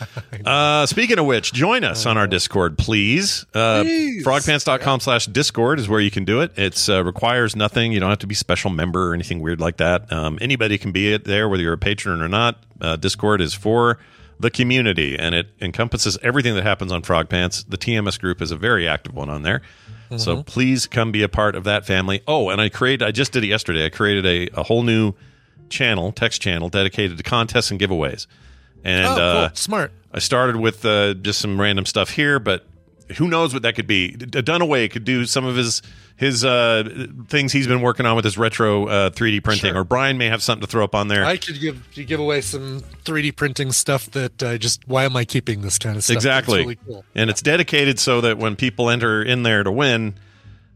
[0.44, 3.44] Uh, speaking of which, join us on our Discord, please.
[3.52, 4.24] Uh, Please.
[4.24, 6.56] frogpants.com slash Discord is where you can do it.
[6.56, 7.90] It uh, requires nothing.
[7.90, 10.12] You don't have to be a special member or anything weird like that.
[10.12, 12.62] Um, anybody can be it there, whether you're a patron or not.
[12.80, 13.98] Uh, Discord is for
[14.38, 17.64] the community, and it encompasses everything that happens on Frog Pants.
[17.64, 19.62] The TMS group is a very active one on there.
[20.16, 22.22] So please come be a part of that family.
[22.28, 23.84] Oh, and I created, I just did it yesterday.
[23.84, 24.24] I created
[24.54, 25.14] a, a whole new
[25.68, 28.28] channel, text channel, dedicated to contests and giveaways.
[28.86, 29.18] And oh, cool.
[29.18, 29.92] uh, Smart.
[30.12, 32.64] I started with uh, just some random stuff here, but
[33.16, 34.10] who knows what that could be?
[34.12, 35.82] D- Dunaway could do some of his
[36.16, 39.80] his uh, things he's been working on with his retro uh, 3D printing, Sure.
[39.80, 41.24] or Brian may have something to throw up on there.
[41.26, 45.16] I could give you give away some 3D printing stuff that uh, just why am
[45.16, 46.14] I keeping this kind of stuff?
[46.14, 47.04] exactly, really cool.
[47.14, 50.14] and it's dedicated so that when people enter in there to win,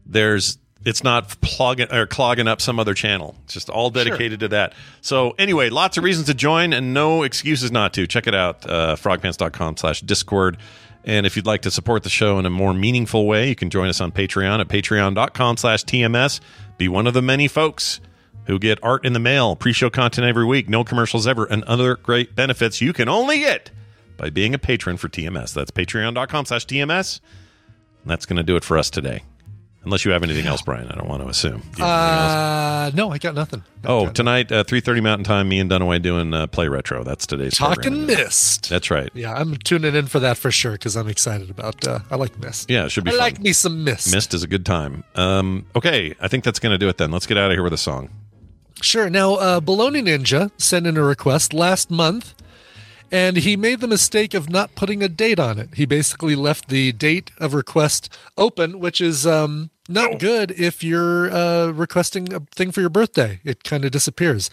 [0.05, 3.35] there's it's not plugging or clogging up some other channel.
[3.43, 4.73] It's just all dedicated to that.
[5.01, 8.07] So anyway, lots of reasons to join and no excuses not to.
[8.07, 10.57] Check it out, uh, frogpants.com slash discord.
[11.03, 13.69] And if you'd like to support the show in a more meaningful way, you can
[13.69, 16.39] join us on Patreon at patreon.com slash TMS.
[16.77, 17.99] Be one of the many folks
[18.45, 21.95] who get art in the mail, pre-show content every week, no commercials ever, and other
[21.95, 23.71] great benefits you can only get
[24.17, 25.53] by being a patron for TMS.
[25.53, 27.19] That's patreon.com slash TMS.
[28.05, 29.23] That's going to do it for us today.
[29.83, 30.87] Unless you have anything else, Brian.
[30.89, 31.59] I don't want to assume.
[31.59, 32.33] Do you have anything else?
[32.33, 33.63] Uh, no, I got nothing.
[33.83, 37.03] Oh, tonight, uh, 3.30 Mountain Time, me and Dunaway doing uh, Play Retro.
[37.03, 38.05] That's today's Talking.
[38.05, 38.69] Myst.
[38.69, 39.09] That's right.
[39.15, 41.87] Yeah, I'm tuning in for that for sure because I'm excited about.
[41.87, 42.69] Uh, I like Myst.
[42.69, 43.19] Yeah, it should be I fun.
[43.21, 44.13] like me some Myst.
[44.13, 45.03] Myst is a good time.
[45.15, 47.09] Um, okay, I think that's going to do it then.
[47.09, 48.09] Let's get out of here with a song.
[48.83, 49.09] Sure.
[49.09, 52.35] Now, uh, Baloney Ninja sent in a request last month,
[53.11, 55.69] and he made the mistake of not putting a date on it.
[55.75, 61.29] He basically left the date of request open, which is um, not good if you're
[61.31, 63.39] uh, requesting a thing for your birthday.
[63.43, 64.49] It kind of disappears.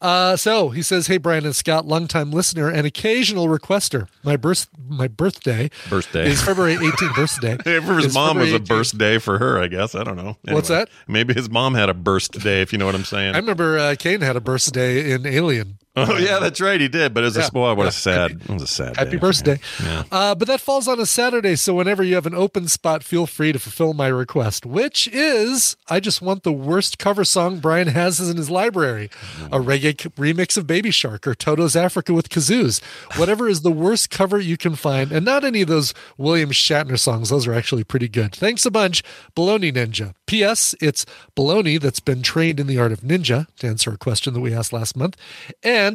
[0.00, 4.06] Uh, so he says, "Hey, Brian and Scott, longtime listener and occasional requester.
[4.22, 6.28] My birth, my birthday, Birthday.
[6.30, 7.16] is February 18th.
[7.16, 7.56] birthday.
[7.64, 8.68] Hey, his is mom was a 18th.
[8.68, 9.94] birthday for her, I guess.
[9.94, 10.36] I don't know.
[10.48, 10.88] What's that?
[11.08, 13.34] Maybe his mom had a burst day, if you know what I'm saying.
[13.34, 15.78] I remember uh, Kane had a birthday in Alien.
[15.96, 16.80] Oh, yeah, that's right.
[16.80, 17.46] He did, but it was Yeah.
[17.46, 17.74] a boy.
[17.74, 18.32] What a sad.
[18.32, 18.96] It was a sad.
[18.96, 19.16] Happy day.
[19.16, 19.60] birthday.
[19.82, 20.02] Yeah.
[20.12, 23.26] Uh, but that falls on a Saturday, so whenever you have an open spot, feel
[23.26, 27.88] free to fulfill my request, which is I just want the worst cover song Brian
[27.88, 29.10] has in his library
[29.52, 32.82] a reggae remix of Baby Shark or Toto's Africa with kazoos.
[33.18, 36.98] Whatever is the worst cover you can find, and not any of those William Shatner
[36.98, 37.28] songs.
[37.30, 38.34] Those are actually pretty good.
[38.34, 39.02] Thanks a bunch,
[39.36, 40.14] Baloney Ninja.
[40.26, 40.74] P.S.
[40.80, 41.06] It's
[41.36, 44.52] Baloney that's been trained in the art of ninja, to answer a question that we
[44.52, 45.16] asked last month.
[45.62, 45.85] And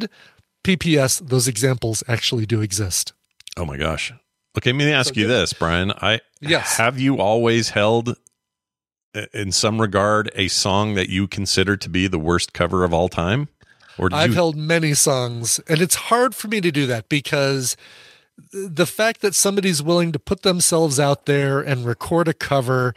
[0.64, 3.14] PPS, those examples actually do exist.
[3.58, 4.14] Oh my gosh.
[4.58, 5.92] Okay, let me ask you this, Brian.
[5.92, 6.78] I Yes.
[6.78, 8.16] have you always held
[9.34, 13.10] in some regard a song that you consider to be the worst cover of all
[13.10, 13.48] time?
[13.98, 17.76] Or I've you held many songs, and it's hard for me to do that because
[18.52, 22.94] the fact that somebody's willing to put themselves out there and record a cover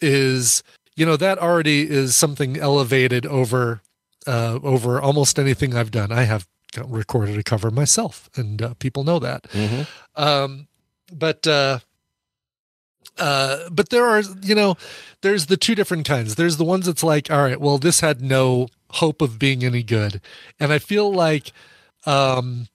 [0.00, 0.62] is,
[0.94, 3.80] you know, that already is something elevated over
[4.26, 6.12] uh, over almost anything I've done.
[6.12, 6.46] I have
[6.84, 9.44] recorded a cover myself, and uh, people know that.
[9.44, 9.86] Mhm.
[10.14, 10.68] Um,
[11.12, 11.78] but uh,
[13.18, 14.76] uh, but there are, you know,
[15.22, 16.34] there's the two different kinds.
[16.34, 19.82] There's the ones that's like, all right, well, this had no hope of being any
[19.82, 20.20] good,
[20.60, 21.52] and I feel like
[22.04, 22.68] um,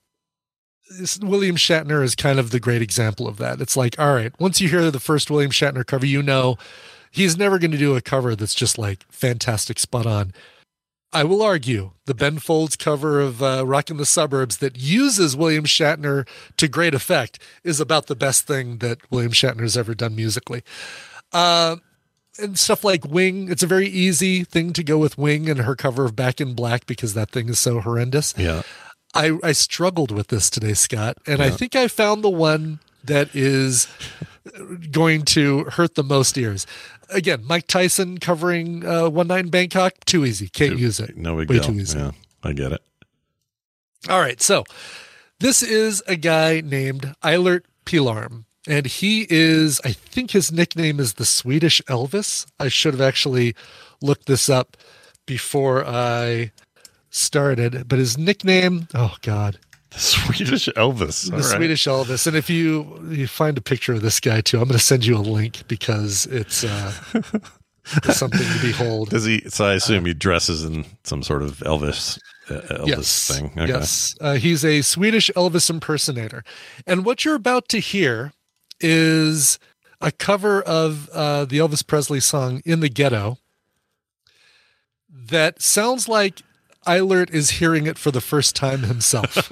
[1.21, 3.61] William Shatner is kind of the great example of that.
[3.61, 6.57] It's like, all right, once you hear the first William Shatner cover, you know
[7.11, 10.33] he's never going to do a cover that's just like fantastic, spot on.
[11.13, 15.65] I will argue the Ben Folds cover of uh, "Rockin' the Suburbs" that uses William
[15.65, 16.27] Shatner
[16.57, 20.63] to great effect is about the best thing that William Shatner's ever done musically.
[21.33, 21.77] Uh,
[22.39, 25.75] and stuff like Wing, it's a very easy thing to go with Wing and her
[25.75, 28.33] cover of Back in Black because that thing is so horrendous.
[28.37, 28.61] Yeah.
[29.13, 33.35] I, I struggled with this today, Scott, and I think I found the one that
[33.35, 33.87] is
[34.89, 36.65] going to hurt the most ears.
[37.11, 40.47] Again, Mike Tyson covering uh, One Night in Bangkok, too easy.
[40.47, 41.17] Can't use it.
[41.17, 41.65] No big Way deal.
[41.65, 41.99] too easy.
[41.99, 42.11] Yeah,
[42.43, 42.81] I get it.
[44.09, 44.63] All right, so
[45.39, 51.13] this is a guy named Eilert Pilarm, and he is, I think his nickname is
[51.13, 52.45] the Swedish Elvis.
[52.59, 53.55] I should have actually
[54.01, 54.77] looked this up
[55.25, 56.51] before I
[57.11, 59.59] started, but his nickname, oh God,
[59.91, 61.29] The Swedish Elvis.
[61.29, 61.43] the right.
[61.43, 62.27] Swedish Elvis.
[62.27, 65.05] And if you you find a picture of this guy too, I'm going to send
[65.05, 69.09] you a link because it's uh, it's something to behold.
[69.09, 69.41] Does he?
[69.49, 72.19] So I assume he dresses in some sort of Elvis
[72.49, 73.27] uh, Elvis yes.
[73.27, 73.51] thing.
[73.57, 73.67] Okay.
[73.67, 74.15] Yes.
[74.19, 76.43] Uh, he's a Swedish Elvis impersonator.
[76.87, 78.33] And what you're about to hear
[78.79, 79.59] is
[79.99, 83.37] a cover of uh, the Elvis Presley song In the Ghetto
[85.09, 86.41] that sounds like
[86.87, 89.49] Eilert is hearing it for the first time himself.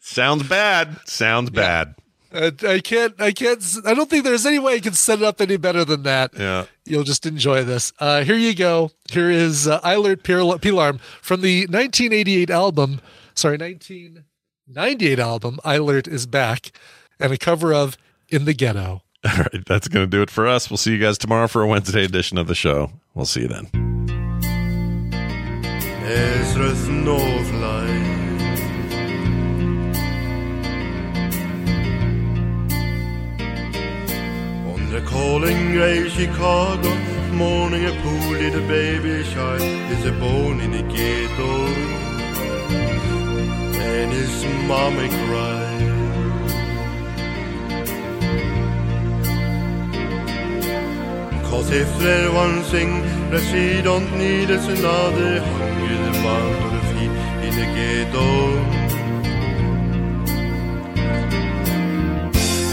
[0.00, 0.96] Sounds bad.
[1.06, 1.94] Sounds bad.
[2.32, 5.24] Uh, I can't, I can't, I don't think there's any way I can set it
[5.24, 6.32] up any better than that.
[6.36, 6.66] Yeah.
[6.84, 7.92] You'll just enjoy this.
[8.00, 8.90] Uh, here you go.
[9.10, 13.00] Here is uh, Eilert Pil- Pilarm from the 1988 album,
[13.34, 16.72] sorry, 1998 album, Eilert is Back,
[17.20, 17.96] and a cover of
[18.28, 19.02] In the Ghetto.
[19.24, 20.68] All right, that's going to do it for us.
[20.68, 22.90] We'll see you guys tomorrow for a Wednesday edition of the show.
[23.14, 23.68] We'll see you then.
[26.06, 27.88] Ezra Snowflake
[34.74, 36.92] On the calling gray Chicago
[37.32, 41.66] Morning a pool little baby shark Is a bone in the ghetto.
[43.80, 45.73] And his mommy cry
[51.50, 52.90] But if there one thing
[53.30, 57.12] that she don't need is another hungry the man or the feet
[57.46, 58.28] in the ghetto.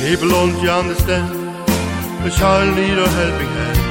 [0.06, 1.30] People don't understand?
[2.26, 3.82] A child need a helping hand.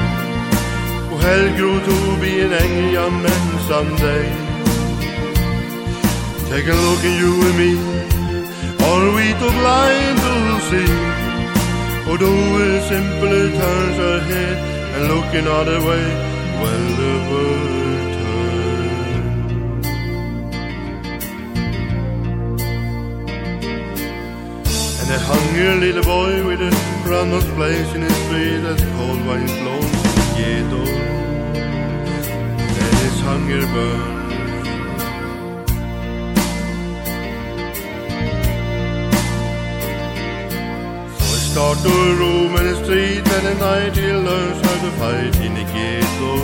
[1.12, 4.27] Och helg grow to be an angry young man someday.
[6.51, 7.73] Take a look at you and me.
[8.89, 11.10] Are we too blind to see?
[12.11, 14.57] Or do we simply turn our head
[14.95, 16.07] and look another way
[16.61, 19.87] when the world turns?
[24.99, 26.70] And that hungry little boy with a
[27.09, 29.93] random place in his street that's cold wine blows
[30.37, 30.82] in the.
[32.82, 34.20] And his hunger burns.
[41.51, 41.89] Start to
[42.21, 46.35] roam in the street and at night he learns how to fight in the ghetto.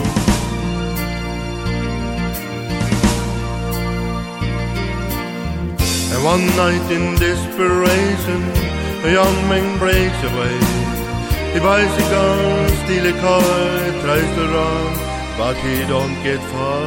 [6.13, 8.41] And one night in desperation,
[9.07, 10.57] a young man breaks away.
[11.53, 13.41] He buys a gun, steal a car,
[14.03, 14.91] tries to run,
[15.37, 16.83] but he don't get far,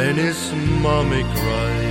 [0.00, 0.52] and his
[0.82, 1.87] mommy cries.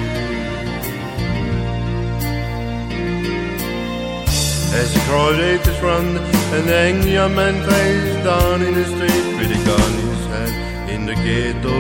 [4.79, 5.39] As the crowd
[5.81, 6.17] run,
[6.55, 10.89] and the young man face down in the street with a gun in his hand
[10.91, 11.77] in the ghetto.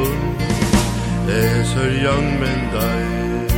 [1.29, 3.51] As her young man dies.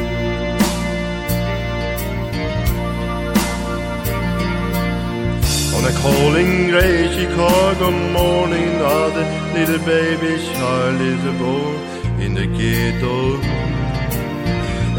[5.75, 11.75] On a calling grey Chicago morning, another little baby child is born
[12.19, 13.39] in the ghetto,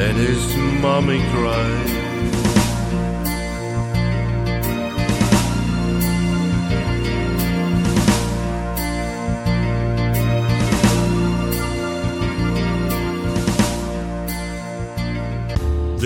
[0.01, 2.00] and his mommy cries.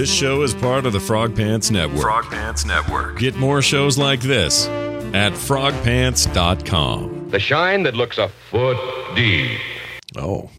[0.05, 2.02] This show is part of the Frog Pants Network.
[2.02, 3.18] Frog Pants Network.
[3.18, 7.31] Get more shows like this at frogpants.com.
[7.31, 8.76] The shine that looks a foot
[9.16, 9.59] deep.
[10.14, 10.51] Oh.